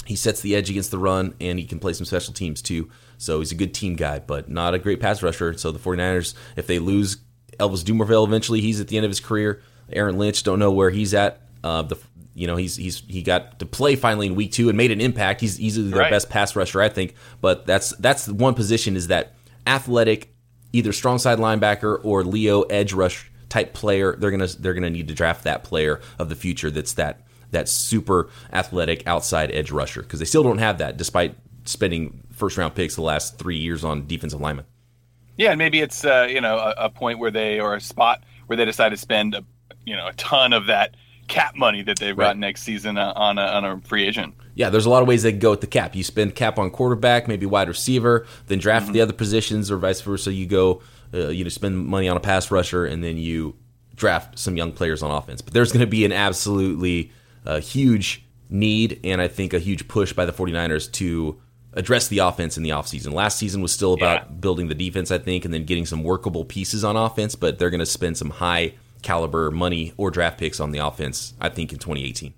He 0.06 0.16
sets 0.16 0.42
the 0.42 0.56
edge 0.56 0.70
against 0.70 0.92
the 0.92 0.98
run, 0.98 1.36
and 1.42 1.60
he 1.60 1.66
can 1.66 1.80
play 1.80 1.94
some 1.94 2.06
special 2.06 2.34
teams 2.34 2.62
too. 2.62 2.89
So 3.18 3.39
he's 3.39 3.52
a 3.52 3.56
good 3.56 3.74
team 3.74 3.96
guy, 3.96 4.20
but 4.20 4.50
not 4.50 4.74
a 4.74 4.80
great 4.80 5.00
pass 5.00 5.22
rusher. 5.22 5.54
So 5.58 5.72
the 5.72 5.80
49ers, 5.80 6.34
if 6.56 6.68
they 6.68 6.80
lose 6.80 7.18
Elvis 7.60 7.84
Dumervil 7.84 8.26
eventually, 8.26 8.62
he's 8.62 8.80
at 8.80 8.88
the 8.88 8.98
end 8.98 9.06
of 9.06 9.12
his 9.12 9.20
career. 9.20 9.62
Aaron 9.92 10.18
Lynch, 10.18 10.44
don't 10.44 10.60
know 10.60 10.72
where 10.72 10.89
he's 10.89 11.13
at. 11.13 11.42
Uh, 11.63 11.82
the 11.82 11.98
you 12.36 12.48
know 12.48 12.56
he's 12.56 12.76
he's 12.76 13.00
he 13.08 13.22
got 13.22 13.60
to 13.60 13.65
play 13.65 13.96
finally 13.96 14.28
in 14.28 14.36
week 14.36 14.52
two 14.52 14.69
and 14.69 14.78
made 14.78 14.91
an 14.91 15.02
impact. 15.02 15.41
He's 15.41 15.60
easily 15.60 15.89
their 15.89 16.00
Right. 16.00 16.12
best 16.12 16.30
pass 16.30 16.56
rusher, 16.56 16.82
I 16.82 16.89
think. 16.89 17.15
But 17.41 17.65
that's 17.65 17.96
that's 17.98 18.26
the 18.26 18.34
one 18.34 18.54
position 18.56 18.96
is 18.96 19.08
that 19.08 19.34
athletic, 19.67 20.34
either 20.72 20.91
strong 20.91 21.17
side 21.19 21.38
linebacker 21.39 22.00
or 22.04 22.24
Leo 22.24 22.63
edge 22.63 22.93
rush 22.93 23.30
type 23.50 23.74
player. 23.74 24.15
They're 24.17 24.32
gonna 24.32 24.48
they're 24.48 24.74
gonna 24.74 24.89
need 24.89 25.08
to 25.10 25.13
draft 25.13 25.43
that 25.43 25.63
player 25.63 26.02
of 26.19 26.30
the 26.30 26.36
future. 26.36 26.69
That's 26.72 26.93
that 26.93 27.22
that 27.52 27.69
super 27.69 28.30
athletic 28.52 29.06
outside 29.06 29.52
edge 29.52 29.69
rusher 29.72 30.02
because 30.02 30.19
they 30.19 30.26
still 30.26 30.41
don't 30.43 30.58
have 30.58 30.80
that 30.80 30.98
despite 30.98 31.36
spending 31.65 32.19
first 32.32 32.58
round 32.58 32.74
picks 32.76 32.96
the 32.96 33.02
last 33.02 33.38
three 33.38 33.58
years 33.58 33.84
on 33.84 34.08
defensive 34.08 34.41
linemen. 34.41 34.65
Yeah, 35.38 35.52
and 35.52 35.58
maybe 35.58 35.80
it's 35.80 36.04
uh, 36.04 36.28
you 36.30 36.41
know 36.41 36.58
a, 36.58 36.86
a 36.86 36.89
point 36.89 37.19
where 37.19 37.32
they 37.32 37.60
or 37.60 37.76
a 37.76 37.82
spot 37.82 38.24
where 38.48 38.58
they 38.58 38.65
decide 38.65 38.89
to 38.89 38.98
spend 38.98 39.36
a, 39.36 39.43
you 39.86 39.96
know 39.96 40.08
a 40.08 40.13
ton 40.13 40.52
of 40.54 40.65
that 40.67 40.96
cap 41.28 41.56
money 41.56 41.82
that 41.84 41.98
they've 42.00 42.18
Right. 42.18 42.28
got 42.28 42.38
next 42.38 42.64
season 42.64 42.98
uh, 42.98 43.14
on 43.16 43.38
a, 43.38 43.42
on 43.42 43.66
a 43.66 43.80
free 43.82 44.06
agent. 44.06 44.34
Yeah, 44.56 44.70
there's 44.70 44.86
a 44.86 44.90
lot 44.90 45.02
of 45.02 45.08
ways 45.08 45.24
they 45.24 45.32
can 45.32 45.40
go 45.40 45.52
with 45.52 45.62
the 45.62 45.68
cap. 45.68 45.96
You 45.96 46.04
spend 46.04 46.36
cap 46.36 46.60
on 46.60 46.70
quarterback, 46.70 47.28
maybe 47.28 47.46
wide 47.46 47.68
receiver, 47.68 48.26
then 48.48 48.60
draft 48.60 48.92
the 48.94 49.02
other 49.02 49.14
positions, 49.14 49.72
or 49.72 49.78
vice 49.78 50.02
versa. 50.02 50.32
You 50.32 50.46
go, 50.46 50.82
uh, 51.14 51.30
you 51.30 51.44
know, 51.44 51.50
spend 51.50 51.78
money 51.78 52.08
on 52.08 52.18
a 52.18 52.20
pass 52.20 52.52
rusher, 52.52 52.86
and 52.86 53.04
then 53.04 53.18
you 53.18 53.56
draft 53.96 54.38
some 54.38 54.56
young 54.58 54.72
players 54.72 55.02
on 55.02 55.10
offense. 55.12 55.42
But 55.42 55.54
there's 55.54 55.72
going 55.72 55.82
to 55.86 55.90
be 55.90 56.06
an 56.06 56.12
absolutely 56.12 57.12
uh, 57.46 57.60
huge 57.62 58.24
need, 58.50 59.00
and 59.04 59.20
I 59.22 59.28
think 59.28 59.54
a 59.54 59.60
huge 59.60 59.88
push 59.88 60.14
by 60.14 60.26
the 60.26 60.34
49ers 60.34 60.92
to 60.94 61.40
address 61.76 62.08
the 62.08 62.20
offense 62.20 62.56
in 62.58 62.62
the 62.64 62.70
offseason. 62.70 63.12
Last 63.14 63.38
season 63.40 63.62
was 63.64 63.72
still 63.72 63.94
about 63.94 64.28
Yeah. 64.28 64.34
building 64.36 64.68
the 64.68 64.76
defense, 64.76 65.10
I 65.10 65.18
think, 65.18 65.44
and 65.46 65.52
then 65.54 65.66
getting 65.66 65.88
some 65.88 66.04
workable 66.04 66.46
pieces 66.46 66.84
on 66.84 66.96
offense, 66.96 67.34
but 67.34 67.58
they're 67.58 67.72
going 67.72 67.80
to 67.80 67.86
spend 67.88 68.18
some 68.18 68.30
high 68.30 68.74
caliber 69.04 69.52
money 69.52 69.94
or 69.98 70.10
draft 70.10 70.38
picks 70.39 70.60
on 70.60 70.72
the 70.72 70.80
offense, 70.80 71.34
I 71.39 71.50
think, 71.50 71.72
in 71.74 71.80
2018. 71.80 72.34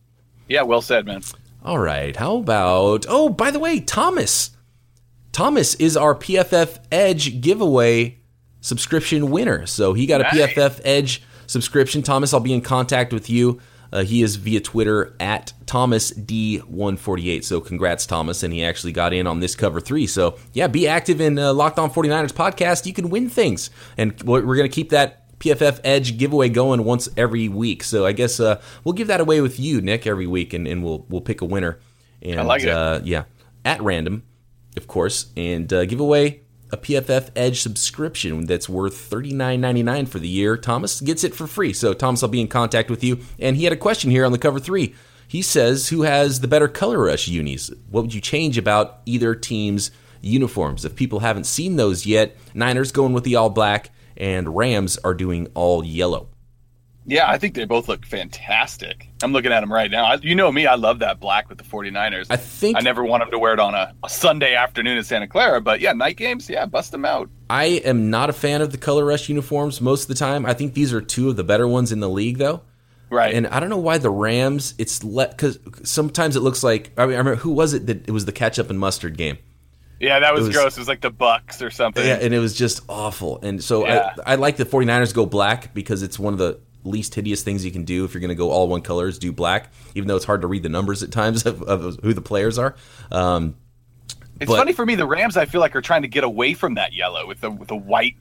Yeah, 0.47 0.63
well 0.63 0.81
said, 0.81 1.05
man. 1.05 1.21
All 1.63 1.79
right. 1.79 2.15
How 2.15 2.37
about? 2.37 3.05
Oh, 3.07 3.29
by 3.29 3.51
the 3.51 3.59
way, 3.59 3.79
Thomas. 3.79 4.51
Thomas 5.31 5.75
is 5.75 5.97
our 5.97 6.13
PFF 6.15 6.79
Edge 6.91 7.41
giveaway 7.41 8.19
subscription 8.61 9.31
winner. 9.31 9.65
So 9.65 9.93
he 9.93 10.05
got 10.05 10.21
a 10.21 10.23
Nice. 10.25 10.53
PFF 10.53 10.81
Edge 10.85 11.23
subscription. 11.47 12.03
Thomas, 12.03 12.33
I'll 12.33 12.39
be 12.39 12.53
in 12.53 12.61
contact 12.61 13.13
with 13.13 13.29
you. 13.29 13.59
Uh, 13.91 14.03
he 14.03 14.21
is 14.23 14.35
via 14.35 14.59
Twitter 14.59 15.15
at 15.19 15.53
Thomas 15.65 16.11
D148. 16.11 17.43
So 17.43 17.61
congrats, 17.61 18.05
Thomas. 18.05 18.43
And 18.43 18.53
he 18.53 18.63
actually 18.63 18.91
got 18.91 19.13
in 19.13 19.27
on 19.27 19.39
this 19.39 19.55
cover 19.55 19.79
three. 19.79 20.07
So 20.07 20.37
yeah, 20.53 20.67
be 20.67 20.87
active 20.87 21.21
in 21.21 21.37
uh, 21.39 21.53
Locked 21.53 21.79
On 21.79 21.89
49ers 21.89 22.33
podcast. 22.33 22.85
You 22.85 22.93
can 22.93 23.09
win 23.09 23.29
things. 23.29 23.69
And 23.97 24.21
we're 24.23 24.45
we're 24.45 24.55
going 24.55 24.69
to 24.69 24.73
keep 24.75 24.89
that 24.89 25.24
PFF 25.39 25.79
Edge 25.83 26.17
giveaway 26.17 26.49
going 26.49 26.83
once 26.83 27.09
every 27.17 27.47
week. 27.47 27.83
So 27.83 28.05
I 28.05 28.11
guess 28.11 28.39
uh, 28.39 28.61
we'll 28.83 28.93
give 28.93 29.07
that 29.07 29.21
away 29.21 29.41
with 29.41 29.59
you, 29.59 29.81
Nick, 29.81 30.07
every 30.07 30.27
week. 30.27 30.53
And, 30.53 30.67
and 30.67 30.83
we'll, 30.83 31.05
we'll 31.09 31.21
pick 31.21 31.41
a 31.41 31.45
winner. 31.45 31.79
And, 32.21 32.39
I 32.39 32.43
like 32.43 32.63
it. 32.63 32.69
Uh, 32.69 33.01
yeah, 33.03 33.25
at 33.63 33.81
random, 33.81 34.23
of 34.77 34.87
course. 34.87 35.31
And 35.35 35.71
uh, 35.71 35.85
give 35.85 35.99
away 35.99 36.41
a 36.71 36.77
PFF 36.77 37.29
Edge 37.35 37.61
subscription 37.61 38.45
that's 38.45 38.67
worth 38.67 39.09
$39.99 39.09 40.07
for 40.07 40.19
the 40.19 40.27
year. 40.27 40.57
Thomas 40.57 41.01
gets 41.01 41.23
it 41.23 41.35
for 41.35 41.47
free. 41.47 41.73
So, 41.73 41.93
Thomas, 41.93 42.23
I'll 42.23 42.29
be 42.29 42.41
in 42.41 42.47
contact 42.47 42.89
with 42.89 43.03
you. 43.03 43.19
And 43.39 43.55
he 43.55 43.63
had 43.63 43.73
a 43.73 43.77
question 43.77 44.11
here 44.11 44.25
on 44.25 44.31
the 44.31 44.37
cover 44.37 44.59
three. 44.59 44.95
He 45.27 45.41
says, 45.41 45.89
Who 45.89 46.03
has 46.03 46.39
the 46.39 46.47
better 46.47 46.67
color 46.67 46.99
rush 46.99 47.27
unis? 47.27 47.71
What 47.89 48.03
would 48.03 48.13
you 48.13 48.21
change 48.21 48.57
about 48.57 49.01
either 49.05 49.35
team's 49.35 49.91
uniforms? 50.21 50.85
If 50.85 50.95
people 50.95 51.19
haven't 51.19 51.45
seen 51.45 51.75
those 51.75 52.05
yet, 52.05 52.35
Niners 52.53 52.91
going 52.91 53.13
with 53.13 53.23
the 53.23 53.35
all 53.35 53.49
black, 53.49 53.91
and 54.17 54.55
Rams 54.55 54.97
are 55.03 55.13
doing 55.13 55.47
all 55.53 55.83
yellow. 55.83 56.29
Yeah, 57.07 57.29
I 57.29 57.37
think 57.37 57.53
they 57.53 57.65
both 57.65 57.87
look 57.87 58.03
fantastic. 58.03 59.07
I'm 59.21 59.31
looking 59.31 59.51
at 59.51 59.59
them 59.59 59.71
right 59.71 59.91
now. 59.91 60.05
I, 60.05 60.15
you 60.15 60.33
know 60.33 60.51
me, 60.51 60.65
I 60.65 60.73
love 60.73 60.99
that 60.99 61.19
black 61.19 61.49
with 61.49 61.59
the 61.59 61.63
49ers. 61.63 62.27
I 62.31 62.37
think 62.37 62.77
I 62.77 62.79
never 62.79 63.05
want 63.05 63.21
them 63.21 63.29
to 63.29 63.37
wear 63.37 63.53
it 63.53 63.59
on 63.59 63.75
a, 63.75 63.93
a 64.03 64.09
Sunday 64.09 64.55
afternoon 64.55 64.97
in 64.97 65.03
Santa 65.03 65.27
Clara, 65.27 65.61
but 65.61 65.81
yeah, 65.81 65.93
night 65.93 66.17
games, 66.17 66.49
yeah, 66.49 66.65
bust 66.65 66.91
them 66.91 67.05
out. 67.05 67.29
I 67.47 67.65
am 67.65 68.09
not 68.09 68.31
a 68.31 68.33
fan 68.33 68.61
of 68.61 68.71
the 68.71 68.79
color 68.79 69.05
rush 69.05 69.29
uniforms 69.29 69.81
most 69.81 70.03
of 70.03 70.07
the 70.07 70.15
time. 70.15 70.47
I 70.47 70.55
think 70.55 70.73
these 70.73 70.93
are 70.93 71.01
two 71.01 71.29
of 71.29 71.35
the 71.35 71.43
better 71.43 71.67
ones 71.67 71.91
in 71.91 71.99
the 71.99 72.09
league, 72.09 72.39
though. 72.39 72.61
Right. 73.11 73.35
And 73.35 73.45
I 73.47 73.59
don't 73.59 73.69
know 73.69 73.77
why 73.77 73.99
the 73.99 74.09
Rams. 74.09 74.73
It's 74.79 75.03
let 75.03 75.31
because 75.31 75.59
sometimes 75.83 76.35
it 76.35 76.39
looks 76.39 76.63
like 76.63 76.91
I, 76.97 77.05
mean, 77.05 77.15
I 77.15 77.19
remember 77.19 77.35
who 77.35 77.51
was 77.51 77.73
it 77.73 77.85
that 77.85 78.07
it 78.07 78.11
was 78.11 78.25
the 78.25 78.31
ketchup 78.31 78.71
and 78.71 78.79
mustard 78.79 79.15
game. 79.15 79.37
Yeah, 79.99 80.19
that 80.19 80.33
was, 80.33 80.47
was- 80.47 80.55
gross. 80.55 80.77
It 80.77 80.81
was 80.81 80.87
like 80.87 81.01
the 81.01 81.09
Bucks 81.09 81.61
or 81.61 81.69
something. 81.71 82.05
Yeah, 82.05 82.17
and 82.21 82.33
it 82.33 82.39
was 82.39 82.53
just 82.55 82.81
awful. 82.89 83.39
And 83.41 83.63
so 83.63 83.85
Yeah. 83.87 84.13
I, 84.25 84.33
I 84.33 84.35
like 84.35 84.57
the 84.57 84.65
49ers 84.65 85.13
go 85.13 85.25
black 85.25 85.73
because 85.73 86.03
it's 86.03 86.17
one 86.19 86.33
of 86.33 86.39
the 86.39 86.59
least 86.83 87.15
hideous 87.15 87.41
things 87.43 87.65
you 87.65 87.71
can 87.71 87.83
do 87.83 88.05
if 88.05 88.13
you're 88.13 88.21
going 88.21 88.29
to 88.29 88.35
go 88.35 88.51
all 88.51 88.67
one 88.67 88.81
colors. 88.81 89.17
Do 89.17 89.31
black, 89.31 89.71
even 89.95 90.07
though 90.07 90.15
it's 90.15 90.25
hard 90.25 90.41
to 90.41 90.47
read 90.47 90.63
the 90.63 90.69
numbers 90.69 91.01
at 91.03 91.11
times 91.11 91.45
of, 91.45 91.61
of 91.63 91.99
who 92.03 92.13
the 92.13 92.21
players 92.21 92.57
are. 92.57 92.75
Um, 93.11 93.55
It's 94.39 94.49
But- 94.51 94.57
funny 94.57 94.73
for 94.73 94.85
me. 94.85 94.95
The 94.95 95.05
Rams, 95.07 95.37
I 95.37 95.45
feel 95.45 95.61
like, 95.61 95.75
are 95.75 95.81
trying 95.81 96.01
to 96.03 96.07
get 96.07 96.23
away 96.23 96.53
from 96.53 96.75
that 96.75 96.93
yellow 96.93 97.25
with 97.27 97.41
the 97.41 97.49
with 97.49 97.69
the 97.69 97.75
white, 97.75 98.15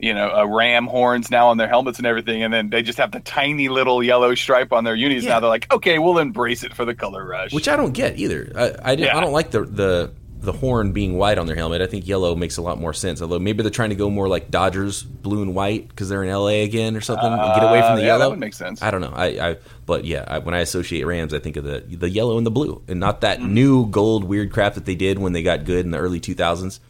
you 0.00 0.14
know, 0.14 0.30
uh, 0.34 0.46
ram 0.46 0.86
horns 0.86 1.30
now 1.30 1.48
on 1.48 1.58
their 1.58 1.68
helmets 1.68 1.98
and 1.98 2.06
everything, 2.06 2.42
and 2.42 2.52
then 2.54 2.70
they 2.70 2.82
just 2.82 2.98
have 2.98 3.12
the 3.12 3.20
tiny 3.20 3.68
little 3.68 4.02
yellow 4.02 4.34
stripe 4.34 4.72
on 4.72 4.84
their 4.84 4.94
unis. 4.94 5.24
Yeah. 5.24 5.30
Now 5.34 5.40
they're 5.40 5.50
like, 5.50 5.70
okay, 5.72 5.98
we'll 5.98 6.18
embrace 6.18 6.64
it 6.64 6.72
for 6.74 6.84
the 6.86 6.94
color 6.94 7.24
rush. 7.24 7.52
which 7.52 7.68
I 7.68 7.76
don't 7.76 7.92
get 7.92 8.18
either. 8.18 8.50
I 8.56 8.62
I, 8.82 8.92
Yeah. 8.92 9.16
I 9.16 9.20
don't 9.20 9.32
like 9.32 9.50
the 9.50 9.62
the 9.64 10.12
the 10.48 10.58
horn 10.58 10.92
being 10.92 11.16
white 11.18 11.36
on 11.38 11.46
their 11.46 11.54
helmet. 11.56 11.82
I 11.82 11.86
think 11.86 12.06
yellow 12.08 12.34
makes 12.34 12.56
a 12.56 12.62
lot 12.62 12.80
more 12.80 12.94
sense. 12.94 13.20
Although 13.20 13.38
maybe 13.38 13.62
they're 13.62 13.70
trying 13.70 13.90
to 13.90 13.94
go 13.96 14.08
more 14.08 14.28
like 14.28 14.50
Dodgers 14.50 15.02
blue 15.02 15.42
and 15.42 15.54
white 15.54 15.88
because 15.88 16.08
they're 16.08 16.24
in 16.24 16.30
LA 16.32 16.62
again 16.64 16.96
or 16.96 17.00
something. 17.02 17.30
and 17.30 17.54
get 17.54 17.62
away 17.62 17.80
from 17.82 17.96
the 17.96 18.02
Uh, 18.02 18.04
yeah, 18.04 18.06
yellow. 18.06 18.18
that 18.20 18.30
would 18.30 18.38
make 18.38 18.54
sense. 18.54 18.82
I 18.82 18.90
don't 18.90 19.00
know. 19.02 19.12
I, 19.14 19.26
I 19.50 19.56
but 19.86 20.04
yeah, 20.04 20.24
I, 20.26 20.38
when 20.38 20.54
I 20.54 20.60
associate 20.60 21.04
Rams, 21.04 21.32
I 21.34 21.38
think 21.38 21.56
of 21.56 21.64
the 21.64 21.80
the 21.86 22.08
yellow 22.08 22.38
and 22.38 22.46
the 22.46 22.50
blue, 22.50 22.82
and 22.88 22.98
not 22.98 23.20
that 23.20 23.38
Mm-hmm. 23.40 23.54
new 23.54 23.86
gold 23.90 24.24
weird 24.24 24.52
crap 24.52 24.74
that 24.74 24.84
they 24.86 24.94
did 24.94 25.18
when 25.18 25.32
they 25.34 25.42
got 25.42 25.64
good 25.64 25.84
in 25.84 25.90
the 25.92 25.98
early 25.98 26.20
2000s. 26.20 26.80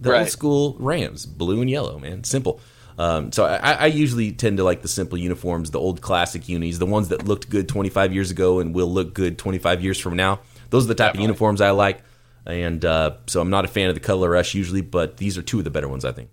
The 0.00 0.18
old 0.18 0.28
school 0.28 0.76
Rams, 0.80 1.24
blue 1.24 1.60
and 1.60 1.70
yellow, 1.70 1.98
man, 1.98 2.24
simple. 2.24 2.60
Um, 2.98 3.32
so 3.32 3.44
I, 3.44 3.72
I 3.72 3.86
usually 3.86 4.32
tend 4.32 4.58
to 4.58 4.64
like 4.64 4.82
the 4.82 4.88
simple 4.88 5.18
uniforms, 5.18 5.70
the 5.70 5.80
old 5.80 6.00
classic 6.00 6.48
unis, 6.48 6.78
the 6.78 6.86
ones 6.86 7.08
that 7.08 7.24
looked 7.26 7.48
good 7.50 7.68
25 7.68 8.12
years 8.12 8.30
ago 8.30 8.60
and 8.60 8.74
will 8.74 8.92
look 8.92 9.14
good 9.14 9.38
25 9.38 9.82
years 9.82 9.98
from 9.98 10.14
now. 10.16 10.40
Those 10.70 10.84
are 10.84 10.88
the 10.88 10.94
type 10.94 11.08
Definitely. 11.12 11.24
of 11.24 11.28
uniforms 11.30 11.60
I 11.60 11.70
like, 11.70 12.02
and 12.46 12.84
uh, 12.84 13.16
so 13.26 13.40
I'm 13.40 13.50
not 13.50 13.64
a 13.64 13.68
fan 13.68 13.88
of 13.88 13.94
the 13.94 14.00
color 14.00 14.30
rush 14.30 14.54
usually, 14.54 14.80
but 14.82 15.16
these 15.18 15.36
are 15.38 15.42
two 15.42 15.58
of 15.58 15.64
the 15.64 15.70
better 15.70 15.88
ones 15.88 16.04
I 16.04 16.12
think. 16.12 16.30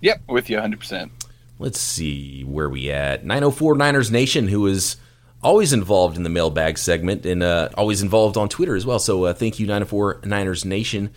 Yep, 0.00 0.22
with 0.28 0.48
you 0.50 0.56
100. 0.56 0.78
percent 0.80 1.12
Let's 1.60 1.80
see 1.80 2.42
where 2.44 2.68
we 2.68 2.90
at. 2.90 3.24
904 3.24 3.74
Niners 3.76 4.10
Nation, 4.12 4.46
who 4.46 4.66
is 4.68 4.96
always 5.42 5.72
involved 5.72 6.16
in 6.16 6.22
the 6.22 6.28
mailbag 6.28 6.78
segment 6.78 7.26
and 7.26 7.42
uh, 7.42 7.68
always 7.76 8.00
involved 8.00 8.36
on 8.36 8.48
Twitter 8.48 8.76
as 8.76 8.86
well. 8.86 9.00
So 9.00 9.24
uh, 9.24 9.32
thank 9.34 9.58
you, 9.58 9.66
904 9.66 10.20
Niners 10.24 10.64
Nation. 10.64 11.10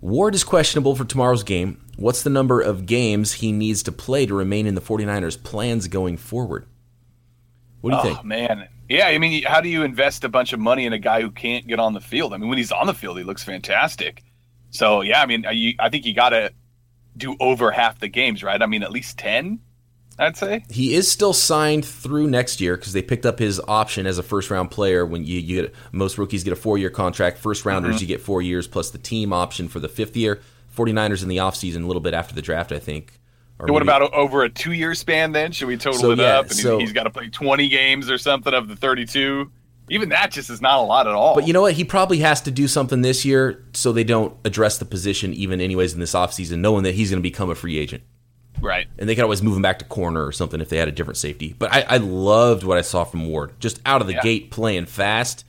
Ward 0.00 0.36
is 0.36 0.44
questionable 0.44 0.94
for 0.94 1.04
tomorrow's 1.04 1.42
game. 1.42 1.84
What's 1.96 2.22
the 2.22 2.30
number 2.30 2.60
of 2.60 2.86
games 2.86 3.32
he 3.34 3.50
needs 3.50 3.82
to 3.84 3.90
play 3.92 4.24
to 4.26 4.34
remain 4.34 4.68
in 4.68 4.76
the 4.76 4.80
49ers' 4.80 5.42
plans 5.42 5.88
going 5.88 6.16
forward? 6.16 6.66
What 7.80 7.90
do 7.90 7.96
you 7.96 8.00
Oh 8.02 8.04
think? 8.14 8.24
man, 8.24 8.68
yeah. 8.88 9.06
I 9.08 9.18
mean, 9.18 9.42
how 9.44 9.60
do 9.60 9.68
you 9.68 9.82
invest 9.82 10.24
a 10.24 10.28
bunch 10.28 10.52
of 10.52 10.60
money 10.60 10.86
in 10.86 10.92
a 10.92 10.98
guy 10.98 11.20
who 11.20 11.30
can't 11.30 11.66
get 11.66 11.78
on 11.78 11.92
the 11.94 12.00
field? 12.00 12.32
I 12.32 12.38
mean, 12.38 12.48
when 12.48 12.58
he's 12.58 12.72
on 12.72 12.86
the 12.86 12.94
field, 12.94 13.18
he 13.18 13.24
looks 13.24 13.44
fantastic. 13.44 14.22
So 14.70 15.00
yeah, 15.02 15.22
I 15.22 15.26
mean, 15.26 15.46
I, 15.46 15.52
you- 15.52 15.74
I 15.78 15.88
think 15.88 16.04
you 16.06 16.14
got 16.14 16.30
to 16.30 16.52
do 17.16 17.36
over 17.40 17.70
half 17.70 17.98
the 18.00 18.08
games, 18.08 18.42
right? 18.44 18.60
I 18.62 18.66
mean, 18.66 18.82
at 18.82 18.92
least 18.92 19.18
ten, 19.18 19.60
I'd 20.18 20.36
say. 20.36 20.64
He 20.70 20.94
is 20.94 21.10
still 21.10 21.32
signed 21.32 21.84
through 21.84 22.28
next 22.28 22.60
year 22.60 22.76
because 22.76 22.92
they 22.92 23.02
picked 23.02 23.24
up 23.26 23.38
his 23.38 23.60
option 23.66 24.06
as 24.06 24.18
a 24.18 24.22
first 24.22 24.50
round 24.50 24.70
player. 24.70 25.04
When 25.06 25.24
you, 25.24 25.38
you 25.40 25.62
get 25.62 25.74
most 25.92 26.18
rookies 26.18 26.44
get 26.44 26.52
a 26.52 26.56
four 26.56 26.78
year 26.78 26.90
contract, 26.90 27.38
first 27.38 27.64
rounders 27.64 27.96
Mm-hmm. 27.96 28.02
you 28.02 28.06
get 28.08 28.20
four 28.20 28.42
years 28.42 28.66
plus 28.68 28.90
the 28.90 28.98
team 28.98 29.32
option 29.32 29.68
for 29.68 29.80
the 29.80 29.88
fifth 29.88 30.16
year. 30.16 30.40
49ers 30.76 31.22
in 31.24 31.28
the 31.28 31.38
offseason, 31.38 31.82
a 31.82 31.86
little 31.86 32.00
bit 32.02 32.14
after 32.14 32.34
the 32.36 32.42
draft, 32.42 32.70
I 32.70 32.78
think. 32.78 33.17
What 33.58 33.70
maybe- 33.70 33.82
about 33.82 34.12
over 34.14 34.42
a 34.44 34.48
two-year 34.48 34.94
span? 34.94 35.32
Then 35.32 35.52
should 35.52 35.68
we 35.68 35.76
total 35.76 35.98
So, 36.00 36.10
it 36.12 36.18
yeah, 36.18 36.38
up? 36.38 36.46
And 36.46 36.54
so- 36.54 36.78
he's 36.78 36.92
got 36.92 37.04
to 37.04 37.10
play 37.10 37.28
twenty 37.28 37.68
games 37.68 38.10
or 38.10 38.16
something 38.18 38.54
of 38.54 38.68
the 38.68 38.76
thirty-two. 38.76 39.50
Even 39.90 40.10
that 40.10 40.30
just 40.30 40.50
is 40.50 40.60
not 40.60 40.78
a 40.78 40.82
lot 40.82 41.06
at 41.06 41.14
all. 41.14 41.34
But 41.34 41.46
you 41.46 41.54
know 41.54 41.62
what? 41.62 41.72
He 41.72 41.82
probably 41.82 42.18
has 42.18 42.42
to 42.42 42.50
do 42.50 42.68
something 42.68 43.00
this 43.00 43.24
year 43.24 43.64
so 43.72 43.90
they 43.90 44.04
don't 44.04 44.36
address 44.44 44.76
the 44.76 44.84
position 44.84 45.32
even 45.32 45.62
anyways 45.62 45.94
in 45.94 46.00
this 46.00 46.12
offseason, 46.12 46.58
knowing 46.58 46.84
that 46.84 46.94
he's 46.94 47.08
going 47.10 47.22
to 47.22 47.26
become 47.26 47.48
a 47.50 47.54
free 47.54 47.78
agent. 47.78 48.02
right? 48.60 48.86
And 48.98 49.08
they 49.08 49.14
could 49.14 49.22
always 49.22 49.40
move 49.42 49.54
him 49.56 49.62
back 49.62 49.78
to 49.78 49.84
corner 49.84 50.26
or 50.26 50.32
something 50.32 50.60
if 50.60 50.68
they 50.68 50.76
had 50.78 50.88
a 50.88 50.92
different 50.92 51.16
safety. 51.16 51.54
But 51.58 51.72
I, 51.72 51.82
I 51.88 51.96
loved 51.98 52.64
what 52.64 52.76
I 52.76 52.80
saw 52.82 53.04
from 53.04 53.28
Ward. 53.28 53.52
Just 53.60 53.80
out 53.86 54.00
of 54.00 54.08
the 54.08 54.14
Yeah. 54.14 54.22
gate 54.22 54.50
playing 54.50 54.86
fast. 54.86 55.44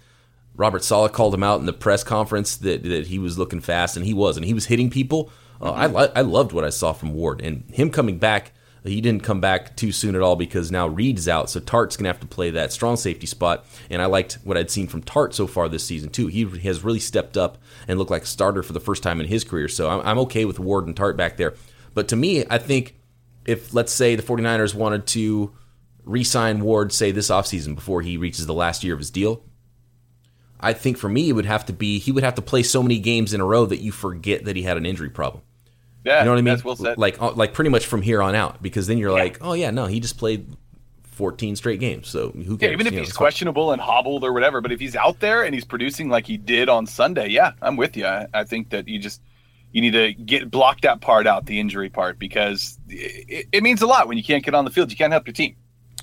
Robert 0.56 0.84
Saleh 0.84 1.12
called 1.12 1.34
him 1.34 1.42
out 1.44 1.60
in 1.60 1.66
the 1.66 1.74
press 1.74 2.04
conference 2.04 2.56
that, 2.58 2.84
that 2.84 3.08
he 3.08 3.18
was 3.18 3.38
looking 3.38 3.62
fast, 3.62 3.98
and 3.98 4.06
he 4.06 4.14
was, 4.14 4.38
and 4.38 4.46
he 4.46 4.54
was 4.54 4.66
hitting 4.68 4.90
people. 4.92 5.32
Uh, 5.62 5.72
I, 5.72 5.88
li- 5.88 6.12
I 6.16 6.22
loved 6.22 6.52
what 6.52 6.64
I 6.64 6.70
saw 6.70 6.94
from 6.94 7.14
Ward. 7.14 7.42
And 7.42 7.70
him 7.72 7.90
coming 7.90 8.18
back, 8.18 8.54
he 8.84 9.02
didn't 9.02 9.24
come 9.24 9.42
back 9.42 9.76
too 9.76 9.92
soon 9.92 10.16
at 10.16 10.22
all 10.22 10.36
because 10.36 10.72
now 10.72 10.88
Reid's 10.88 11.28
out, 11.28 11.50
so 11.50 11.60
Tartt's 11.60 11.98
going 11.98 12.06
to 12.06 12.10
have 12.10 12.22
to 12.22 12.28
play 12.28 12.50
that 12.52 12.72
strong 12.72 12.96
safety 12.96 13.28
spot. 13.28 13.66
And 13.90 14.02
I 14.02 14.06
liked 14.06 14.38
what 14.44 14.58
I'd 14.58 14.72
seen 14.72 14.88
from 14.88 15.02
Tartt 15.02 15.34
so 15.34 15.48
far 15.48 15.68
this 15.68 15.84
season, 15.84 16.10
too. 16.10 16.28
He 16.28 16.46
has 16.60 16.84
really 16.84 17.00
stepped 17.00 17.36
up 17.36 17.58
and 17.88 18.00
looked 18.00 18.12
like 18.12 18.24
a 18.24 18.28
starter 18.28 18.64
for 18.64 18.74
the 18.74 18.80
first 18.80 19.04
time 19.04 19.20
in 19.20 19.28
his 19.28 19.44
career. 19.44 19.68
So 19.68 19.90
I'm, 19.90 20.06
I'm 20.06 20.20
okay 20.20 20.46
with 20.46 20.60
Ward 20.60 20.88
and 20.88 20.96
Tartt 20.96 21.18
back 21.18 21.38
there. 21.38 21.56
But 21.94 22.08
to 22.10 22.16
me, 22.16 22.46
I 22.50 22.58
think 22.58 22.96
if, 23.46 23.74
let's 23.74 23.92
say, 23.92 24.16
the 24.16 24.24
49ers 24.24 24.74
wanted 24.74 25.08
to 25.08 25.54
re 26.06 26.24
sign 26.24 26.62
Ward, 26.62 26.94
say, 26.94 27.12
this 27.12 27.30
offseason 27.30 27.76
before 27.76 28.02
he 28.02 28.16
reaches 28.16 28.46
the 28.46 28.54
last 28.54 28.84
year 28.84 28.94
of 28.94 29.00
his 29.00 29.12
deal, 29.12 29.44
I 30.60 30.74
think 30.74 30.98
for 30.98 31.10
me, 31.10 31.30
it 31.30 31.34
would 31.34 31.46
have 31.46 31.66
to 31.68 31.74
be 31.74 32.00
he 32.00 32.12
would 32.12 32.24
have 32.24 32.36
to 32.36 32.42
play 32.42 32.64
so 32.64 32.84
many 32.84 33.00
games 33.00 33.34
in 33.34 33.42
a 33.42 33.46
row 33.46 33.66
that 33.66 33.82
you 33.82 33.92
forget 33.92 34.46
that 34.46 34.56
he 34.56 34.64
had 34.64 34.78
an 34.78 34.86
injury 34.86 35.10
problem. 35.10 35.44
Yeah, 36.06 36.20
You 36.20 36.26
know 36.26 36.32
what 36.32 36.38
I 36.38 36.42
mean? 36.42 36.46
That's 36.54 36.64
well 36.64 36.76
said. 36.76 36.98
Like, 36.98 37.22
uh, 37.22 37.34
like 37.34 37.54
pretty 37.54 37.70
much 37.70 37.86
from 37.86 38.02
here 38.02 38.22
on 38.22 38.34
out, 38.36 38.62
because 38.62 38.88
then 38.88 38.98
you're 38.98 39.12
like, 39.12 39.38
oh 39.42 39.54
yeah, 39.54 39.70
no, 39.72 39.86
he 39.86 40.00
just 40.00 40.18
played 40.18 40.48
14 41.04 41.56
straight 41.58 41.80
games, 41.82 42.08
so 42.08 42.30
who 42.32 42.58
cares? 42.58 42.70
Yeah, 42.70 42.74
even 42.74 42.88
if 42.88 42.94
You 42.94 43.00
he's 43.00 43.10
it's- 43.10 43.18
questionable 43.18 43.72
and 43.74 43.82
hobbled 43.82 44.24
or 44.24 44.32
whatever, 44.32 44.62
but 44.62 44.72
if 44.72 44.80
he's 44.80 44.96
out 44.96 45.20
there 45.20 45.44
and 45.44 45.54
he's 45.54 45.66
producing 45.66 46.08
like 46.10 46.26
he 46.26 46.38
did 46.38 46.70
on 46.70 46.86
Sunday, 46.88 47.28
yeah, 47.30 47.52
I'm 47.62 47.76
with 47.76 47.98
you. 47.98 48.06
I, 48.06 48.28
I 48.34 48.44
think 48.46 48.70
that 48.70 48.88
you 48.88 49.00
just 49.00 49.22
you 49.72 49.82
need 49.82 49.92
to 49.92 50.14
get 50.14 50.50
block 50.50 50.82
that 50.82 51.02
part 51.02 51.28
out, 51.28 51.46
the 51.46 51.60
injury 51.60 51.90
part, 51.90 52.18
because 52.18 52.80
it, 52.88 53.48
it 53.52 53.62
means 53.62 53.82
a 53.82 53.88
lot 53.88 54.08
when 54.08 54.18
you 54.18 54.24
can't 54.24 54.44
get 54.44 54.56
on 54.56 54.64
the 54.66 54.72
field. 54.72 54.90
You 54.90 54.98
can't 54.98 55.12
help 55.12 55.28
your 55.28 55.34
team. 55.34 55.56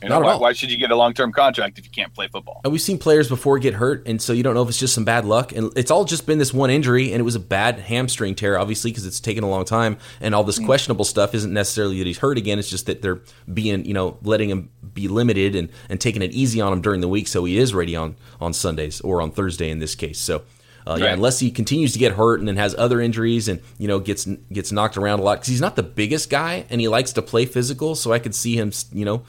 You 0.02 0.09
know, 0.11 0.16
Not 0.16 0.22
at 0.22 0.26
why, 0.26 0.32
all. 0.35 0.40
why 0.40 0.52
should 0.52 0.70
you 0.70 0.76
get 0.76 0.90
a 0.90 0.96
long 0.96 1.14
term 1.14 1.32
contract 1.32 1.78
if 1.78 1.85
you 1.87 1.90
can't 1.90 2.12
play 2.12 2.28
football? 2.28 2.61
And 2.64 2.72
we've 2.72 2.82
seen 2.82 2.98
players 2.98 3.28
before 3.28 3.59
get 3.59 3.74
hurt, 3.74 4.06
and 4.06 4.20
so 4.20 4.32
you 4.35 4.42
don't 4.42 4.54
know 4.54 4.62
if 4.62 4.68
it's 4.68 4.78
just 4.78 4.94
some 4.94 5.04
bad 5.04 5.24
luck. 5.24 5.52
And 5.52 5.72
it's 5.76 5.90
all 5.90 6.04
just 6.04 6.26
been 6.26 6.38
this 6.38 6.52
one 6.52 6.68
injury, 6.70 7.12
and 7.12 7.20
it 7.20 7.22
was 7.24 7.35
a 7.35 7.40
bad 7.40 7.78
hamstring 7.78 8.35
tear, 8.35 8.59
obviously, 8.59 8.90
because 8.90 9.06
it's 9.06 9.20
taken 9.20 9.42
a 9.42 9.48
long 9.48 9.64
time. 9.64 9.96
And 10.20 10.35
all 10.35 10.42
Mm. 10.42 10.46
this 10.46 10.59
questionable 10.59 11.04
stuff 11.06 11.35
isn't 11.35 11.52
necessarily 11.52 11.98
that 11.98 12.06
he's 12.06 12.18
hurt 12.18 12.37
again. 12.37 12.59
It's 12.59 12.68
just 12.68 12.87
that 12.87 13.00
they're 13.00 13.20
being, 13.52 13.85
you 13.87 13.94
know, 13.94 14.18
letting 14.22 14.50
him 14.50 14.68
be 14.92 15.09
limited 15.09 15.54
and, 15.56 15.70
and 15.88 15.98
taking 16.00 16.20
it 16.22 16.32
easy 16.32 16.61
on 16.61 16.72
him 16.72 16.80
during 16.82 17.00
the 17.00 17.09
week, 17.09 17.26
so 17.26 17.44
he 17.44 17.56
is 17.59 17.72
ready 17.74 17.96
on 17.96 18.16
on 18.40 18.52
Sundays 18.52 19.00
or 19.00 19.22
on 19.22 19.30
Thursday 19.30 19.70
in 19.70 19.78
this 19.78 19.94
case. 19.94 20.18
So. 20.18 20.42
Uh, 20.88 20.94
yeah, 21.00 21.06
Right. 21.06 21.14
unless 21.14 21.40
he 21.40 21.50
continues 21.50 21.92
to 21.94 21.98
get 21.98 22.12
hurt 22.12 22.38
and 22.38 22.46
then 22.46 22.54
has 22.59 22.72
other 22.78 23.00
injuries 23.00 23.48
and 23.48 23.59
you 23.76 23.88
know 23.88 23.98
gets 23.98 24.24
gets 24.52 24.70
knocked 24.70 24.96
around 24.96 25.18
a 25.18 25.22
lot 25.24 25.35
because 25.38 25.48
he's 25.48 25.61
not 25.61 25.74
the 25.74 25.82
biggest 25.82 26.30
guy 26.30 26.64
and 26.70 26.80
he 26.80 26.87
likes 26.87 27.12
to 27.14 27.22
play 27.22 27.44
physical, 27.44 27.96
so 27.96 28.12
I 28.12 28.20
could 28.20 28.37
see 28.37 28.54
him, 28.56 28.70
you 28.92 29.04
know, 29.04 29.24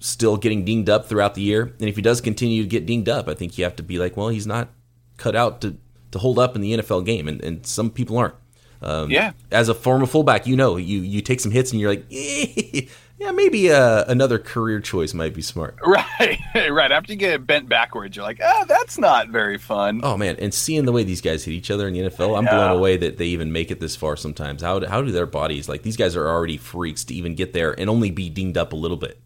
still 0.00 0.36
getting 0.36 0.64
dinged 0.64 0.88
up 0.90 1.08
throughout 1.08 1.34
the 1.34 1.42
year. 1.42 1.74
And 1.78 1.88
if 1.88 1.94
he 1.94 2.02
does 2.02 2.20
continue 2.20 2.62
to 2.62 2.68
get 2.68 2.86
dinged 2.86 3.08
up, 3.08 3.28
I 3.28 3.34
think 3.34 3.56
you 3.56 3.64
have 3.64 3.76
to 3.76 3.82
be 3.82 3.98
like, 3.98 4.16
well, 4.16 4.28
he's 4.28 4.46
not 4.46 4.70
cut 5.16 5.36
out 5.36 5.60
to, 5.60 5.76
to 6.10 6.18
hold 6.18 6.38
up 6.38 6.56
in 6.56 6.62
the 6.62 6.72
NFL 6.72 7.04
game. 7.06 7.28
And, 7.28 7.42
and 7.44 7.64
some 7.64 7.90
people 7.90 8.18
aren't. 8.18 8.34
Um, 8.82 9.10
Yeah. 9.10 9.32
As 9.50 9.68
a 9.68 9.74
former 9.74 10.06
fullback, 10.06 10.46
you 10.46 10.56
know, 10.56 10.76
you 10.76 11.00
you 11.00 11.20
take 11.20 11.40
some 11.40 11.52
hits 11.52 11.70
and 11.70 11.80
you're 11.80 11.90
like, 11.90 12.06
eh, 12.10 12.86
yeah, 13.18 13.30
maybe 13.30 13.70
uh, 13.70 14.04
another 14.08 14.38
career 14.38 14.80
choice 14.80 15.12
might 15.12 15.34
be 15.34 15.42
smart. 15.42 15.76
Right, 15.84 16.38
right. 16.70 16.90
After 16.90 17.12
you 17.12 17.18
get 17.18 17.46
bent 17.46 17.68
backwards, 17.68 18.16
you're 18.16 18.24
like, 18.24 18.40
oh, 18.42 18.64
that's 18.66 18.98
not 18.98 19.28
very 19.28 19.58
fun. 19.58 20.00
Oh 20.02 20.16
man, 20.16 20.36
and 20.38 20.52
seeing 20.54 20.86
the 20.86 20.92
way 20.92 21.04
these 21.04 21.20
guys 21.20 21.44
hit 21.44 21.52
each 21.52 21.70
other 21.70 21.88
in 21.88 21.94
the 21.94 22.00
NFL, 22.00 22.38
I'm 22.38 22.44
blown 22.46 22.70
away 22.70 22.96
that 22.98 23.18
they 23.18 23.26
even 23.26 23.52
make 23.52 23.70
it 23.70 23.80
this 23.80 23.96
far. 23.96 24.16
Sometimes, 24.16 24.62
how 24.62 24.86
how 24.86 25.02
do 25.02 25.12
their 25.12 25.26
bodies 25.26 25.68
like 25.68 25.82
these 25.82 25.96
guys 25.98 26.16
are 26.16 26.26
already 26.28 26.56
freaks 26.56 27.04
to 27.04 27.14
even 27.14 27.34
get 27.34 27.52
there 27.52 27.78
and 27.78 27.90
only 27.90 28.10
be 28.10 28.30
dinged 28.30 28.56
up 28.56 28.72
a 28.72 28.76
little 28.76 28.96
bit? 28.96 29.18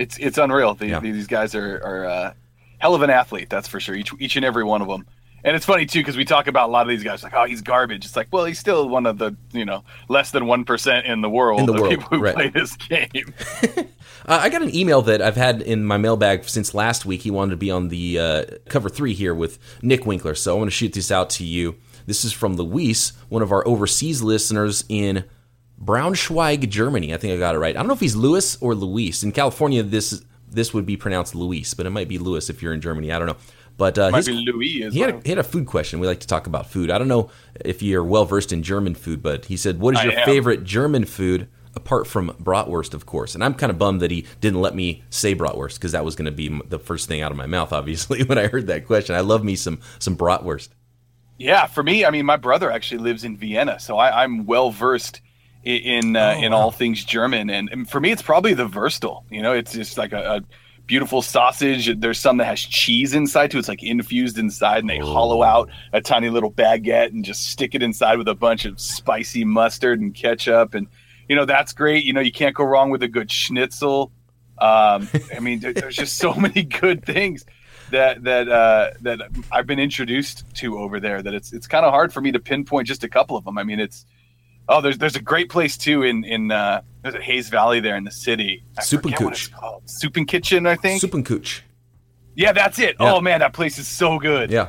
It's 0.00 0.16
it's 0.18 0.38
unreal. 0.38 0.74
The, 0.74 0.88
Yeah. 0.88 1.00
These 1.00 1.26
guys 1.26 1.54
are 1.54 1.80
are 1.84 2.04
uh, 2.06 2.32
hell 2.78 2.94
of 2.94 3.02
an 3.02 3.10
athlete, 3.10 3.50
that's 3.50 3.68
for 3.68 3.78
sure. 3.80 3.94
Each 3.94 4.12
each 4.18 4.36
and 4.36 4.44
every 4.44 4.64
one 4.64 4.80
of 4.82 4.88
them. 4.88 5.06
And 5.42 5.56
it's 5.56 5.64
funny 5.64 5.86
too 5.86 6.00
because 6.00 6.16
we 6.16 6.24
talk 6.24 6.46
about 6.46 6.68
a 6.68 6.72
lot 6.72 6.82
of 6.82 6.88
these 6.88 7.02
guys 7.02 7.22
like, 7.22 7.32
oh, 7.34 7.44
he's 7.44 7.62
garbage. 7.62 8.04
It's 8.04 8.16
like, 8.16 8.28
well, 8.30 8.44
he's 8.44 8.58
still 8.58 8.88
one 8.88 9.06
of 9.06 9.18
the 9.18 9.36
you 9.52 9.64
know 9.64 9.84
less 10.08 10.30
than 10.30 10.46
one 10.46 10.64
percent 10.64 11.06
in 11.06 11.20
the 11.20 11.30
world 11.30 11.60
In 11.60 11.66
the 11.66 11.74
of 11.74 11.80
world, 11.80 11.90
people 11.90 12.08
who 12.18 12.24
right. 12.24 12.34
play 12.34 12.48
this 12.48 12.76
game. 12.76 13.34
Uh, 14.26 14.38
I 14.42 14.50
got 14.50 14.60
an 14.60 14.72
email 14.76 15.00
that 15.02 15.22
I've 15.22 15.36
had 15.36 15.62
in 15.62 15.82
my 15.82 15.96
mailbag 15.96 16.44
since 16.44 16.74
last 16.74 17.06
week. 17.06 17.22
He 17.22 17.30
wanted 17.30 17.52
to 17.52 17.56
be 17.56 17.70
on 17.70 17.88
the 17.88 18.18
uh, 18.18 18.44
cover 18.68 18.90
three 18.90 19.14
here 19.14 19.34
with 19.34 19.58
Nick 19.80 20.04
Winkler, 20.04 20.34
so 20.34 20.54
I 20.54 20.58
want 20.58 20.68
to 20.68 20.76
shoot 20.76 20.92
this 20.92 21.10
out 21.10 21.30
to 21.30 21.44
you. 21.44 21.76
This 22.04 22.22
is 22.22 22.32
from 22.32 22.54
Luis, 22.54 23.14
one 23.30 23.40
of 23.40 23.50
our 23.50 23.66
overseas 23.66 24.20
listeners 24.22 24.84
in 24.90 25.24
Braunschweig, 25.82 26.68
Germany. 26.68 27.14
I 27.14 27.16
think 27.16 27.32
I 27.34 27.38
got 27.38 27.54
it 27.54 27.58
right. 27.58 27.74
I 27.74 27.78
don't 27.78 27.88
know 27.88 27.94
if 27.94 28.00
he's 28.00 28.16
Louis 28.16 28.56
or 28.60 28.74
Luis. 28.74 29.22
In 29.22 29.32
California, 29.32 29.82
this 29.82 30.22
this 30.50 30.74
would 30.74 30.84
be 30.84 30.96
pronounced 30.96 31.34
Luis, 31.34 31.74
but 31.74 31.86
it 31.86 31.90
might 31.90 32.08
be 32.08 32.18
Louis 32.18 32.50
if 32.50 32.62
you're 32.62 32.74
in 32.74 32.80
Germany. 32.80 33.12
I 33.12 33.18
don't 33.18 33.28
know. 33.28 33.36
But 33.76 33.98
uh, 33.98 34.12
his- 34.12 34.28
Louis 34.28 34.90
he 34.90 35.00
had, 35.00 35.14
a, 35.14 35.20
he 35.22 35.30
had 35.30 35.38
a 35.38 35.42
food 35.42 35.64
question. 35.66 36.00
We 36.00 36.06
like 36.06 36.20
to 36.20 36.26
talk 36.26 36.46
about 36.46 36.68
food. 36.68 36.90
I 36.90 36.98
don't 36.98 37.08
know 37.08 37.30
if 37.64 37.82
you're 37.82 38.04
well 38.04 38.26
versed 38.26 38.52
in 38.52 38.62
German 38.62 38.94
food, 38.94 39.22
but 39.22 39.46
he 39.46 39.56
said, 39.56 39.80
"What 39.80 39.94
is 39.96 40.02
your 40.02 40.12
favorite 40.24 40.64
German 40.64 41.06
food 41.06 41.48
apart 41.74 42.06
from 42.06 42.30
bratwurst, 42.32 42.92
of 42.92 43.06
course?" 43.06 43.34
And 43.34 43.42
I'm 43.42 43.54
kind 43.54 43.70
of 43.70 43.78
bummed 43.78 44.02
that 44.02 44.10
he 44.10 44.26
didn't 44.42 44.60
let 44.60 44.74
me 44.74 45.02
say 45.08 45.34
bratwurst 45.34 45.74
because 45.76 45.92
that 45.92 46.04
was 46.04 46.14
going 46.14 46.26
to 46.26 46.30
be 46.32 46.48
the 46.68 46.78
first 46.78 47.08
thing 47.08 47.22
out 47.22 47.30
of 47.30 47.38
my 47.38 47.46
mouth. 47.46 47.72
Obviously, 47.72 48.22
when 48.24 48.36
I 48.36 48.48
heard 48.48 48.66
that 48.66 48.86
question, 48.86 49.14
I 49.16 49.20
love 49.20 49.42
me 49.44 49.56
some 49.56 49.80
some 49.98 50.14
bratwurst. 50.14 50.68
Yeah, 51.38 51.64
for 51.64 51.82
me, 51.82 52.04
I 52.04 52.10
mean, 52.10 52.26
my 52.26 52.36
brother 52.36 52.70
actually 52.70 52.98
lives 52.98 53.24
in 53.24 53.34
Vienna, 53.34 53.80
so 53.80 53.96
I, 53.96 54.24
I'm 54.24 54.44
well 54.44 54.70
versed 54.70 55.22
in 55.64 55.76
in, 56.06 56.16
uh, 56.16 56.34
Oh, 56.36 56.42
in 56.42 56.52
wow. 56.52 56.58
all 56.58 56.70
things 56.70 57.04
German, 57.04 57.50
and, 57.50 57.68
and 57.70 57.88
for 57.88 58.00
me, 58.00 58.10
it's 58.10 58.22
probably 58.22 58.54
the 58.54 58.66
Wurstel. 58.68 59.24
You 59.30 59.42
know, 59.42 59.52
it's 59.52 59.72
just 59.72 59.98
like 59.98 60.12
a, 60.12 60.36
a 60.36 60.40
beautiful 60.86 61.22
sausage. 61.22 62.00
There's 62.00 62.18
some 62.18 62.38
that 62.38 62.46
has 62.46 62.60
cheese 62.60 63.14
inside 63.14 63.50
too. 63.50 63.58
It's 63.58 63.68
like 63.68 63.82
infused 63.82 64.38
inside, 64.38 64.78
and 64.78 64.90
they 64.90 65.00
Oh. 65.00 65.12
hollow 65.12 65.42
out 65.42 65.68
a 65.92 66.00
tiny 66.00 66.30
little 66.30 66.50
baguette 66.52 67.08
and 67.08 67.24
just 67.24 67.48
stick 67.48 67.74
it 67.74 67.82
inside 67.82 68.16
with 68.18 68.28
a 68.28 68.34
bunch 68.34 68.64
of 68.64 68.80
spicy 68.80 69.44
mustard 69.44 70.00
and 70.00 70.14
ketchup, 70.14 70.74
and 70.74 70.86
you 71.28 71.36
know 71.36 71.44
that's 71.44 71.72
great. 71.72 72.04
You 72.04 72.12
know, 72.12 72.20
you 72.20 72.32
can't 72.32 72.54
go 72.54 72.64
wrong 72.64 72.90
with 72.90 73.02
a 73.02 73.08
good 73.08 73.30
schnitzel. 73.30 74.10
Um, 74.58 75.08
I 75.34 75.40
mean, 75.40 75.60
there, 75.60 75.72
there's 75.72 75.96
just 75.96 76.16
so 76.18 76.34
many 76.46 76.62
good 76.64 77.04
things 77.04 77.44
that 77.90 78.22
that 78.24 78.48
uh, 78.48 78.90
that 79.02 79.20
I've 79.52 79.66
been 79.66 79.78
introduced 79.78 80.44
to 80.56 80.78
over 80.78 81.00
there 81.00 81.22
that 81.22 81.34
it's 81.34 81.52
it's 81.52 81.66
kind 81.66 81.84
of 81.84 81.92
hard 81.92 82.12
for 82.12 82.20
me 82.20 82.32
to 82.32 82.38
pinpoint 82.40 82.86
just 82.88 83.04
a 83.04 83.08
couple 83.08 83.36
of 83.36 83.44
them. 83.44 83.56
I 83.58 83.62
mean, 83.64 83.78
it's 83.80 84.04
oh, 84.70 84.80
there's 84.80 84.98
there's 84.98 85.16
a 85.16 85.22
great 85.22 85.50
place 85.50 85.76
too 85.76 86.02
in 86.02 86.24
in 86.24 86.50
uh, 86.50 86.80
there's 87.02 87.14
a 87.14 87.20
Hayes 87.20 87.48
Valley 87.48 87.80
there 87.80 87.96
in 87.96 88.04
the 88.04 88.10
city. 88.10 88.64
I 88.78 88.82
Soup 88.82 89.04
and 89.04 89.14
Cooch. 89.16 89.50
Soup 89.84 90.16
and 90.16 90.26
Kitchen, 90.26 90.66
I 90.66 90.76
think. 90.76 91.02
Suppenküche. 91.02 91.60
yeah, 92.34 92.52
that's 92.52 92.78
it. 92.78 92.96
Yeah. 92.98 93.14
Oh 93.14 93.20
man, 93.20 93.40
that 93.40 93.52
place 93.52 93.78
is 93.78 93.86
so 93.88 94.18
good. 94.18 94.50
Yeah. 94.50 94.68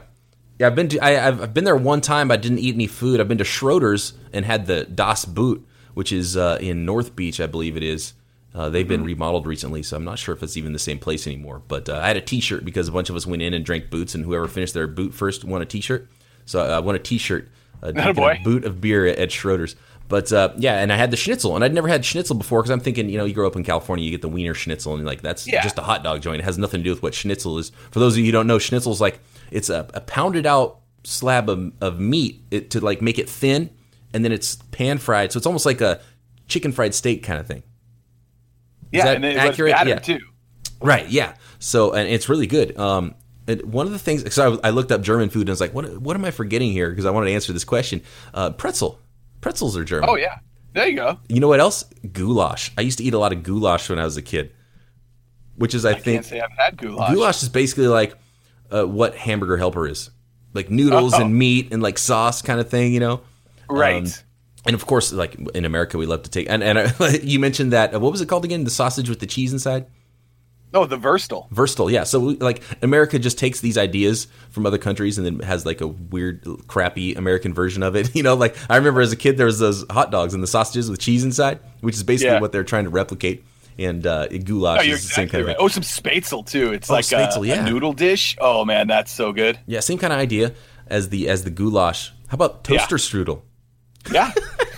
Yeah, 0.60 0.68
I've 0.68 0.76
been 0.76 0.90
to 0.90 1.00
I, 1.00 1.28
I've, 1.28 1.42
I've 1.42 1.54
been 1.54 1.64
there 1.64 1.76
one 1.76 2.02
time. 2.02 2.30
I 2.30 2.38
didn't 2.38 2.60
eat 2.60 2.76
any 2.76 2.88
food. 2.88 3.20
I've 3.20 3.28
been 3.28 3.40
to 3.40 3.44
Schroeder's 3.44 4.14
and 4.32 4.46
had 4.46 4.68
the 4.68 4.86
Das 4.86 5.26
Boot, 5.26 5.66
which 5.96 6.12
is 6.12 6.38
uh, 6.38 6.60
in 6.62 6.86
North 6.86 7.16
Beach, 7.16 7.40
I 7.40 7.48
believe 7.48 7.78
it 7.78 7.84
is. 7.84 8.14
Uh, 8.54 8.70
they've 8.70 8.88
been 8.88 9.04
remodeled 9.04 9.48
recently, 9.48 9.82
so 9.82 9.96
I'm 9.96 10.04
not 10.04 10.20
sure 10.20 10.36
if 10.36 10.44
it's 10.44 10.58
even 10.58 10.74
the 10.74 10.80
same 10.80 11.00
place 11.00 11.26
anymore. 11.26 11.62
But 11.68 11.88
uh, 11.88 12.00
I 12.04 12.08
had 12.08 12.18
a 12.18 12.22
T-shirt 12.22 12.66
because 12.66 12.90
a 12.90 12.92
bunch 12.92 13.10
of 13.10 13.16
us 13.16 13.26
went 13.26 13.42
in 13.42 13.54
and 13.54 13.64
drank 13.64 13.90
boots, 13.90 14.14
and 14.14 14.26
whoever 14.26 14.48
finished 14.48 14.74
their 14.74 14.88
boot 14.88 15.14
first 15.14 15.46
won 15.46 15.62
a 15.62 15.66
T-shirt. 15.66 16.10
So 16.46 16.60
I 16.62 16.80
won 16.80 16.96
a 16.96 17.00
T-shirt, 17.00 17.50
uh, 17.82 17.92
boy. 18.14 18.38
a 18.40 18.44
boot 18.44 18.66
of 18.66 18.82
beer 18.82 19.08
at, 19.08 19.18
at 19.18 19.32
Schroeder's. 19.32 19.76
But 20.12 20.32
uh, 20.34 20.52
yeah, 20.58 20.80
and 20.80 20.92
I 20.92 20.98
had 20.98 21.10
the 21.10 21.16
schnitzel, 21.16 21.56
and 21.56 21.64
I'd 21.64 21.74
never 21.74 21.88
had 21.88 22.04
schnitzel 22.04 22.36
before 22.36 22.60
because 22.62 22.70
I'm 22.70 22.82
thinking, 22.82 23.08
you 23.10 23.18
know, 23.18 23.24
you 23.24 23.34
grow 23.34 23.48
up 23.48 23.56
in 23.56 23.64
California, 23.64 24.04
you 24.04 24.12
get 24.12 24.22
the 24.22 24.28
Wiener 24.28 24.54
Schnitzel, 24.54 24.94
and 24.94 25.06
like 25.06 25.22
that's 25.22 25.48
Yeah. 25.48 25.64
just 25.64 25.78
a 25.78 25.82
hot 25.82 26.04
dog 26.04 26.22
joint. 26.22 26.42
It 26.42 26.44
has 26.44 26.58
nothing 26.58 26.82
to 26.82 26.84
do 26.84 26.90
with 26.90 27.02
what 27.02 27.14
schnitzel 27.14 27.58
is. 27.58 27.72
For 27.92 28.00
those 28.00 28.14
of 28.16 28.20
you 28.20 28.26
who 28.26 28.32
don't 28.34 28.46
know, 28.46 28.58
schnitzel's 28.60 29.00
like 29.00 29.22
it's 29.52 29.70
a, 29.70 29.88
a 29.94 30.02
pounded 30.02 30.46
out 30.46 30.80
slab 31.06 31.50
of, 31.50 31.72
of 31.80 32.00
meat 32.02 32.44
it, 32.52 32.72
to 32.72 32.82
like 32.82 33.02
make 33.02 33.18
it 33.20 33.30
thin, 33.30 33.70
and 34.14 34.26
then 34.26 34.34
it's 34.34 34.58
pan 34.72 34.98
fried. 34.98 35.32
So 35.32 35.38
it's 35.38 35.48
almost 35.48 35.66
like 35.66 35.80
a 35.80 36.02
chicken 36.50 36.74
fried 36.74 36.94
steak 36.94 37.24
kind 37.24 37.40
of 37.40 37.48
thing. 37.48 37.64
yeah, 38.92 39.08
and 39.12 39.24
it's 39.24 39.40
accurate? 39.40 39.72
battered 39.72 39.90
Yeah. 39.90 40.18
too. 40.18 40.20
Right. 40.82 41.08
Yeah. 41.10 41.36
So 41.60 41.94
and 41.94 42.10
it's 42.10 42.28
really 42.28 42.48
good. 42.48 42.78
Um, 42.78 43.16
one 43.64 43.86
of 43.88 43.94
the 43.94 44.00
things, 44.00 44.34
so 44.34 44.60
I, 44.64 44.68
I 44.68 44.70
looked 44.72 44.92
up 44.92 45.02
German 45.02 45.30
food 45.30 45.42
and 45.44 45.50
I 45.50 45.54
was 45.54 45.62
like, 45.62 45.74
what 45.74 46.00
what 46.00 46.16
am 46.18 46.26
I 46.26 46.32
forgetting 46.32 46.72
here? 46.74 46.90
Because 46.90 47.06
I 47.06 47.12
wanted 47.12 47.28
to 47.28 47.32
answer 47.34 47.54
this 47.54 47.64
question. 47.64 48.02
Uh, 48.34 48.50
pretzel. 48.52 49.00
Pretzels 49.42 49.76
are 49.78 49.84
German. 49.84 50.10
Oh 50.10 50.16
yeah, 50.16 50.40
there 50.74 50.88
you 50.88 50.96
go. 50.96 51.20
You 51.28 51.40
know 51.40 51.48
what 51.48 51.60
else? 51.60 51.84
Goulash. 52.12 52.72
I 52.78 52.82
used 52.82 52.98
to 53.00 53.04
eat 53.04 53.14
a 53.14 53.20
lot 53.20 53.34
of 53.34 53.44
goulash 53.44 53.90
when 53.90 54.00
I 54.00 54.06
was 54.06 54.18
a 54.18 54.22
kid, 54.22 54.52
which 55.56 55.74
is 55.76 55.86
I, 55.86 55.92
I 55.92 55.94
think 56.00 56.24
say 56.24 56.40
I've 56.40 56.52
had 56.58 56.78
goulash. 56.78 57.14
goulash 57.14 57.44
is 57.44 57.50
basically 57.50 57.88
like 57.88 58.16
uh, 58.72 58.84
what 58.86 59.16
hamburger 59.16 59.58
helper 59.58 59.88
is, 59.88 60.10
like 60.54 60.70
noodles 60.70 61.14
Oh. 61.16 61.22
and 61.22 61.36
meat 61.36 61.74
and 61.74 61.82
like 61.84 61.98
sauce 61.98 62.42
kind 62.42 62.60
of 62.60 62.70
thing. 62.70 62.94
You 62.94 63.00
know. 63.00 63.22
right? 63.70 64.04
Um, 64.06 64.12
and 64.66 64.76
of 64.76 64.86
course, 64.86 65.12
like 65.12 65.36
in 65.56 65.66
America, 65.66 65.98
we 65.98 66.06
love 66.06 66.24
to 66.24 66.30
take 66.30 66.48
and 66.50 66.64
and 66.64 66.78
uh, 66.78 66.92
you 67.24 67.40
mentioned 67.40 67.74
that 67.74 67.94
uh, 67.96 68.00
what 68.00 68.12
was 68.12 68.22
it 68.22 68.28
called 68.28 68.46
again? 68.46 68.64
The 68.64 68.70
sausage 68.70 69.10
with 69.10 69.20
the 69.20 69.28
cheese 69.28 69.54
inside. 69.54 69.88
Oh, 70.74 70.86
the 70.86 70.98
Wurstel. 70.98 71.50
Versatile, 71.52 71.90
yeah. 71.92 72.04
So 72.04 72.20
like 72.20 72.62
America 72.82 73.20
just 73.20 73.38
takes 73.38 73.60
these 73.60 73.78
ideas 73.78 74.28
from 74.50 74.66
other 74.66 74.78
countries 74.78 75.18
and 75.18 75.26
then 75.26 75.40
has 75.48 75.66
like 75.66 75.82
a 75.82 75.88
weird, 75.88 76.46
crappy 76.68 77.14
American 77.16 77.54
version 77.54 77.84
of 77.84 77.96
it. 77.96 78.16
You 78.16 78.24
know, 78.24 78.36
like 78.36 78.56
I 78.70 78.78
remember 78.78 79.02
as 79.02 79.12
a 79.12 79.16
kid 79.16 79.38
there 79.38 79.46
was 79.46 79.60
those 79.60 79.86
hot 79.90 80.12
dogs 80.12 80.34
and 80.34 80.42
the 80.44 80.48
sausages 80.48 80.90
with 80.90 81.00
cheese 81.00 81.24
inside, 81.24 81.60
which 81.82 81.96
is 81.96 82.04
basically 82.04 82.34
Yeah. 82.34 82.40
what 82.42 82.52
they're 82.52 82.64
trying 82.64 82.84
to 82.86 82.90
replicate. 82.90 83.44
And 83.80 84.06
uh, 84.06 84.28
goulash 84.28 84.80
Oh, 84.80 84.84
is 84.84 85.02
the 85.04 85.14
same 85.14 85.24
exactly 85.24 85.28
kind 85.40 85.48
right. 85.48 85.56
of 85.56 85.64
Oh, 85.64 85.68
some 85.70 85.82
spatzel 85.84 86.46
too. 86.46 86.74
It's 86.74 86.90
Oh, 86.90 86.94
like 86.94 87.06
spatzel, 87.06 87.44
a, 87.44 87.48
yeah. 87.48 87.66
a 87.66 87.70
noodle 87.70 87.94
dish. 87.94 88.36
Oh 88.40 88.66
man, 88.66 88.88
that's 88.88 89.12
so 89.12 89.32
good. 89.32 89.58
yeah, 89.66 89.80
same 89.80 89.98
kind 89.98 90.12
of 90.14 90.20
idea 90.20 90.54
as 90.88 91.10
the 91.10 91.30
as 91.30 91.44
the 91.46 91.50
goulash. 91.50 92.12
How 92.28 92.36
about 92.36 92.66
Yeah. 92.70 92.78
toaster 92.86 92.98
strudel? 92.98 93.42
Yeah, 94.12 94.32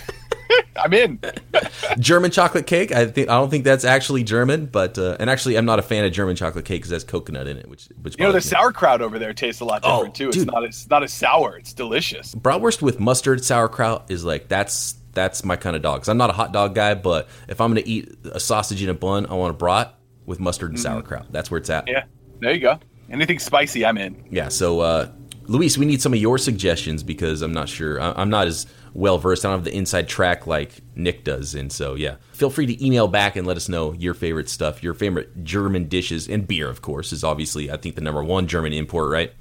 I'm 0.76 0.92
in. 0.92 1.20
German 1.98 2.30
chocolate 2.30 2.66
cake. 2.66 2.92
I 2.92 3.06
think 3.06 3.28
I 3.28 3.34
don't 3.34 3.50
think 3.50 3.64
that's 3.64 3.84
actually 3.84 4.24
German, 4.24 4.66
but 4.66 4.98
uh, 4.98 5.16
and 5.20 5.30
actually 5.30 5.56
I'm 5.56 5.64
not 5.66 5.78
a 5.78 5.82
fan 5.82 6.04
of 6.04 6.12
German 6.12 6.36
chocolate 6.36 6.64
cake 6.64 6.80
because 6.82 6.92
it 6.92 6.96
has 6.96 7.04
coconut 7.04 7.46
in 7.46 7.56
it, 7.58 7.68
which 7.68 7.88
which 8.02 8.16
You 8.18 8.24
know, 8.26 8.32
the 8.32 8.40
sauerkraut 8.40 9.00
over 9.00 9.18
there 9.18 9.32
tastes 9.32 9.60
a 9.60 9.64
lot 9.64 9.80
Oh, 9.84 9.98
different 9.98 10.14
too. 10.16 10.28
It's 10.28 10.36
dude. 10.38 10.46
not 10.46 10.64
as 10.64 10.88
not 10.90 11.02
as 11.02 11.12
sour. 11.12 11.56
It's 11.58 11.72
delicious. 11.72 12.34
bratwurst 12.34 12.82
with 12.82 12.98
mustard 13.00 13.44
sauerkraut 13.44 14.10
is 14.10 14.24
like 14.24 14.48
that's 14.48 14.96
that's 15.12 15.44
my 15.44 15.54
kind 15.56 15.76
of 15.76 15.82
dog. 15.82 16.00
Cause 16.00 16.08
I'm 16.08 16.16
not 16.18 16.30
a 16.30 16.34
hot 16.34 16.52
dog 16.52 16.74
guy, 16.74 16.94
but 16.94 17.28
if 17.48 17.60
I'm 17.60 17.70
gonna 17.70 17.82
eat 17.84 18.12
a 18.24 18.40
sausage 18.40 18.82
in 18.82 18.88
a 18.88 18.94
bun, 18.94 19.26
I 19.26 19.34
want 19.34 19.50
a 19.52 19.56
brat 19.56 19.94
with 20.26 20.40
mustard 20.40 20.70
and 20.70 20.80
sauerkraut. 20.80 21.26
That's 21.30 21.50
where 21.50 21.58
it's 21.58 21.70
at. 21.70 21.84
Mm-hmm. 21.86 21.94
Yeah, 21.94 22.04
there 22.40 22.52
you 22.52 22.60
go. 22.60 22.80
Anything 23.10 23.38
spicy, 23.38 23.84
I'm 23.86 23.98
in. 23.98 24.24
Yeah, 24.30 24.48
so 24.48 24.80
uh, 24.80 25.10
Luis, 25.46 25.76
we 25.76 25.84
need 25.86 26.00
some 26.00 26.14
of 26.14 26.18
your 26.18 26.38
suggestions 26.38 27.02
because 27.02 27.42
I'm 27.42 27.52
not 27.52 27.68
sure. 27.68 28.00
I- 28.00 28.14
I'm 28.16 28.30
not 28.30 28.46
as 28.46 28.66
well 28.94 29.18
versed. 29.18 29.44
I 29.44 29.50
don't 29.50 29.58
have 29.58 29.64
the 29.64 29.76
inside 29.76 30.08
track 30.08 30.46
like 30.46 30.72
Nick 30.94 31.24
does, 31.24 31.54
and 31.54 31.70
so 31.70 31.94
yeah, 31.94 32.16
feel 32.32 32.48
free 32.50 32.66
to 32.66 32.84
email 32.86 33.08
back 33.08 33.36
and 33.36 33.46
let 33.46 33.56
us 33.56 33.68
know 33.68 33.92
your 33.92 34.14
favorite 34.14 34.48
stuff, 34.48 34.82
your 34.82 34.94
favorite 34.94 35.44
German 35.44 35.88
dishes, 35.88 36.28
and 36.28 36.46
beer, 36.48 36.68
of 36.70 36.80
course, 36.80 37.12
is 37.12 37.22
obviously 37.24 37.70
I 37.70 37.76
think 37.76 37.94
the 37.96 38.00
number 38.00 38.24
one 38.24 38.46
German 38.46 38.72
import, 38.72 39.10
right? 39.10 39.32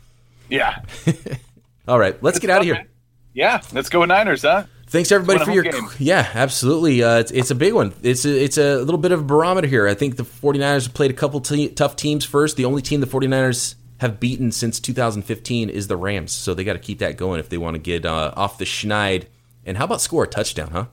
Yeah, 0.50 0.82
All 1.88 2.00
right, 2.00 2.22
let's 2.22 2.39
get 2.39 2.50
out 2.50 2.60
of 2.60 2.66
here. 2.66 2.86
Yeah, 3.34 3.62
let's 3.74 3.89
go 3.89 4.02
with 4.02 4.10
Niners, 4.10 4.44
huh? 4.44 4.66
Thanks 4.88 5.12
everybody 5.12 5.44
for 5.44 5.52
your 5.52 5.63
game. 5.63 5.89
yeah, 5.98 6.30
absolutely. 6.36 7.04
Uh, 7.04 7.20
it's, 7.20 7.32
it's 7.32 7.50
a 7.52 7.56
big 7.56 7.74
one. 7.74 7.94
It's 8.04 8.26
a, 8.26 8.44
it's 8.44 8.60
a 8.60 8.78
little 8.78 9.00
bit 9.00 9.12
of 9.12 9.22
a 9.22 9.24
barometer 9.24 9.68
here. 9.68 9.88
I 9.88 9.96
think 9.96 10.18
the 10.18 10.24
49ers 10.24 10.84
have 10.84 10.94
played 10.94 11.10
a 11.10 11.16
couple 11.16 11.42
te- 11.42 11.70
tough 11.70 11.96
teams 11.96 12.24
first. 12.26 12.58
The 12.58 12.66
only 12.66 12.84
team 12.84 13.02
the 13.02 13.08
49ers 13.08 13.74
have 14.02 14.20
beaten 14.20 14.52
since 14.52 14.80
2015 14.80 15.70
is 15.70 15.88
the 15.88 15.98
Rams. 15.98 16.32
So 16.32 16.54
they 16.54 16.63
got 16.63 16.74
to 16.74 16.80
keep 16.80 17.00
that 17.00 17.18
going 17.18 17.39
if 17.39 17.50
they 17.50 17.58
want 17.58 17.74
to 17.74 17.80
get 17.80 18.06
uh, 18.06 18.34
off 18.36 18.60
the 18.60 18.66
schneid. 18.66 19.25
And 19.66 19.78
how 19.78 19.86
about 19.86 20.02
score 20.02 20.24
a 20.24 20.28
touchdown, 20.28 20.72
huh? 20.72 20.86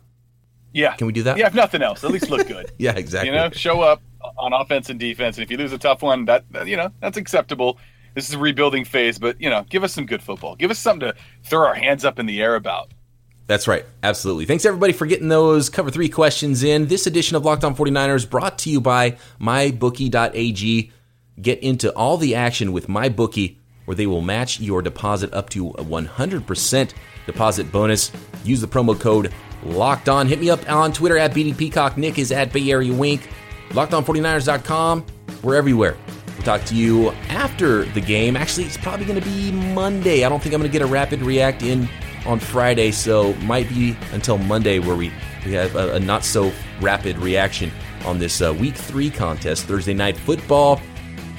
Yeah. 0.72 0.94
Can 0.94 1.06
we 1.06 1.12
do 1.12 1.24
that? 1.24 1.36
Yeah, 1.36 1.48
if 1.48 1.54
nothing 1.54 1.82
else, 1.82 2.04
at 2.04 2.10
least 2.10 2.30
look 2.30 2.46
good. 2.46 2.70
Yeah, 2.78 2.92
exactly. 2.92 3.30
You 3.30 3.36
know, 3.36 3.50
show 3.50 3.80
up 3.82 4.00
on 4.38 4.52
offense 4.52 4.88
and 4.88 5.00
defense, 5.00 5.36
and 5.36 5.44
if 5.44 5.50
you 5.50 5.56
lose 5.56 5.72
a 5.72 5.78
tough 5.78 6.02
one, 6.02 6.26
that, 6.26 6.44
you 6.66 6.76
know 6.76 6.90
that's 7.00 7.16
acceptable. 7.16 7.78
This 8.14 8.28
is 8.28 8.34
a 8.34 8.38
rebuilding 8.38 8.84
phase, 8.84 9.18
but 9.18 9.40
you 9.40 9.50
know, 9.50 9.64
give 9.68 9.84
us 9.84 9.92
some 9.92 10.06
good 10.06 10.22
football. 10.22 10.56
Give 10.56 10.70
us 10.70 10.78
something 10.78 11.08
to 11.10 11.14
throw 11.42 11.66
our 11.66 11.74
hands 11.74 12.04
up 12.04 12.18
in 12.18 12.26
the 12.26 12.40
air 12.40 12.54
about. 12.54 12.92
That's 13.46 13.66
right. 13.66 13.84
Absolutely. 14.02 14.44
Thanks 14.44 14.64
everybody 14.64 14.92
for 14.92 15.06
getting 15.06 15.28
those 15.28 15.68
cover 15.68 15.90
three 15.90 16.08
questions 16.08 16.62
in. 16.62 16.86
This 16.86 17.06
edition 17.06 17.36
of 17.36 17.44
Locked 17.44 17.64
On 17.64 17.74
49ers 17.74 18.28
brought 18.28 18.58
to 18.60 18.70
you 18.70 18.80
by 18.80 19.16
mybookie.ag. 19.40 20.92
Get 21.40 21.58
into 21.60 21.90
all 21.96 22.16
the 22.16 22.34
action 22.34 22.70
with 22.72 22.86
MyBookie, 22.86 23.56
where 23.86 23.94
they 23.94 24.06
will 24.06 24.20
match 24.20 24.60
your 24.60 24.82
deposit 24.82 25.32
up 25.34 25.48
to 25.50 25.70
100% 25.70 26.92
deposit 27.26 27.70
bonus. 27.70 28.10
Use 28.44 28.60
the 28.60 28.66
promo 28.66 28.98
code 28.98 29.32
Locked 29.64 30.08
On. 30.08 30.26
Hit 30.26 30.40
me 30.40 30.50
up 30.50 30.68
on 30.70 30.92
Twitter 30.92 31.18
at 31.18 31.32
BD 31.32 31.56
Peacock. 31.56 31.96
Nick 31.96 32.18
is 32.18 32.32
at 32.32 32.52
Bay 32.52 32.70
Area 32.70 32.92
Wink. 32.92 33.28
LockedOn49ers.com. 33.70 35.04
We're 35.42 35.56
everywhere. 35.56 35.96
We'll 36.26 36.42
talk 36.44 36.64
to 36.66 36.74
you 36.74 37.10
after 37.28 37.84
the 37.84 38.00
game. 38.00 38.36
Actually, 38.36 38.64
it's 38.64 38.78
probably 38.78 39.04
going 39.04 39.20
to 39.20 39.26
be 39.26 39.52
Monday. 39.52 40.24
I 40.24 40.28
don't 40.28 40.42
think 40.42 40.54
I'm 40.54 40.60
going 40.60 40.70
to 40.70 40.72
get 40.72 40.82
a 40.82 40.90
rapid 40.90 41.22
react 41.22 41.62
in 41.62 41.88
on 42.26 42.38
Friday, 42.38 42.90
so 42.90 43.34
might 43.34 43.68
be 43.68 43.96
until 44.12 44.38
Monday 44.38 44.78
where 44.78 44.96
we, 44.96 45.12
we 45.44 45.52
have 45.52 45.74
a, 45.76 45.94
a 45.94 46.00
not 46.00 46.24
so 46.24 46.52
rapid 46.80 47.18
reaction 47.18 47.70
on 48.04 48.18
this 48.18 48.40
uh, 48.40 48.54
week 48.58 48.74
three 48.74 49.10
contest, 49.10 49.66
Thursday 49.66 49.94
night 49.94 50.16
football. 50.16 50.80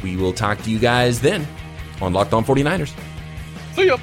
We 0.04 0.18
will 0.18 0.34
talk 0.34 0.60
to 0.60 0.72
you 0.72 0.80
guys 0.80 1.20
then 1.20 1.48
on 2.02 2.14
Locked 2.14 2.34
On 2.34 2.44
49ers. 2.44 2.94
See 3.76 3.88
ya. 3.88 3.98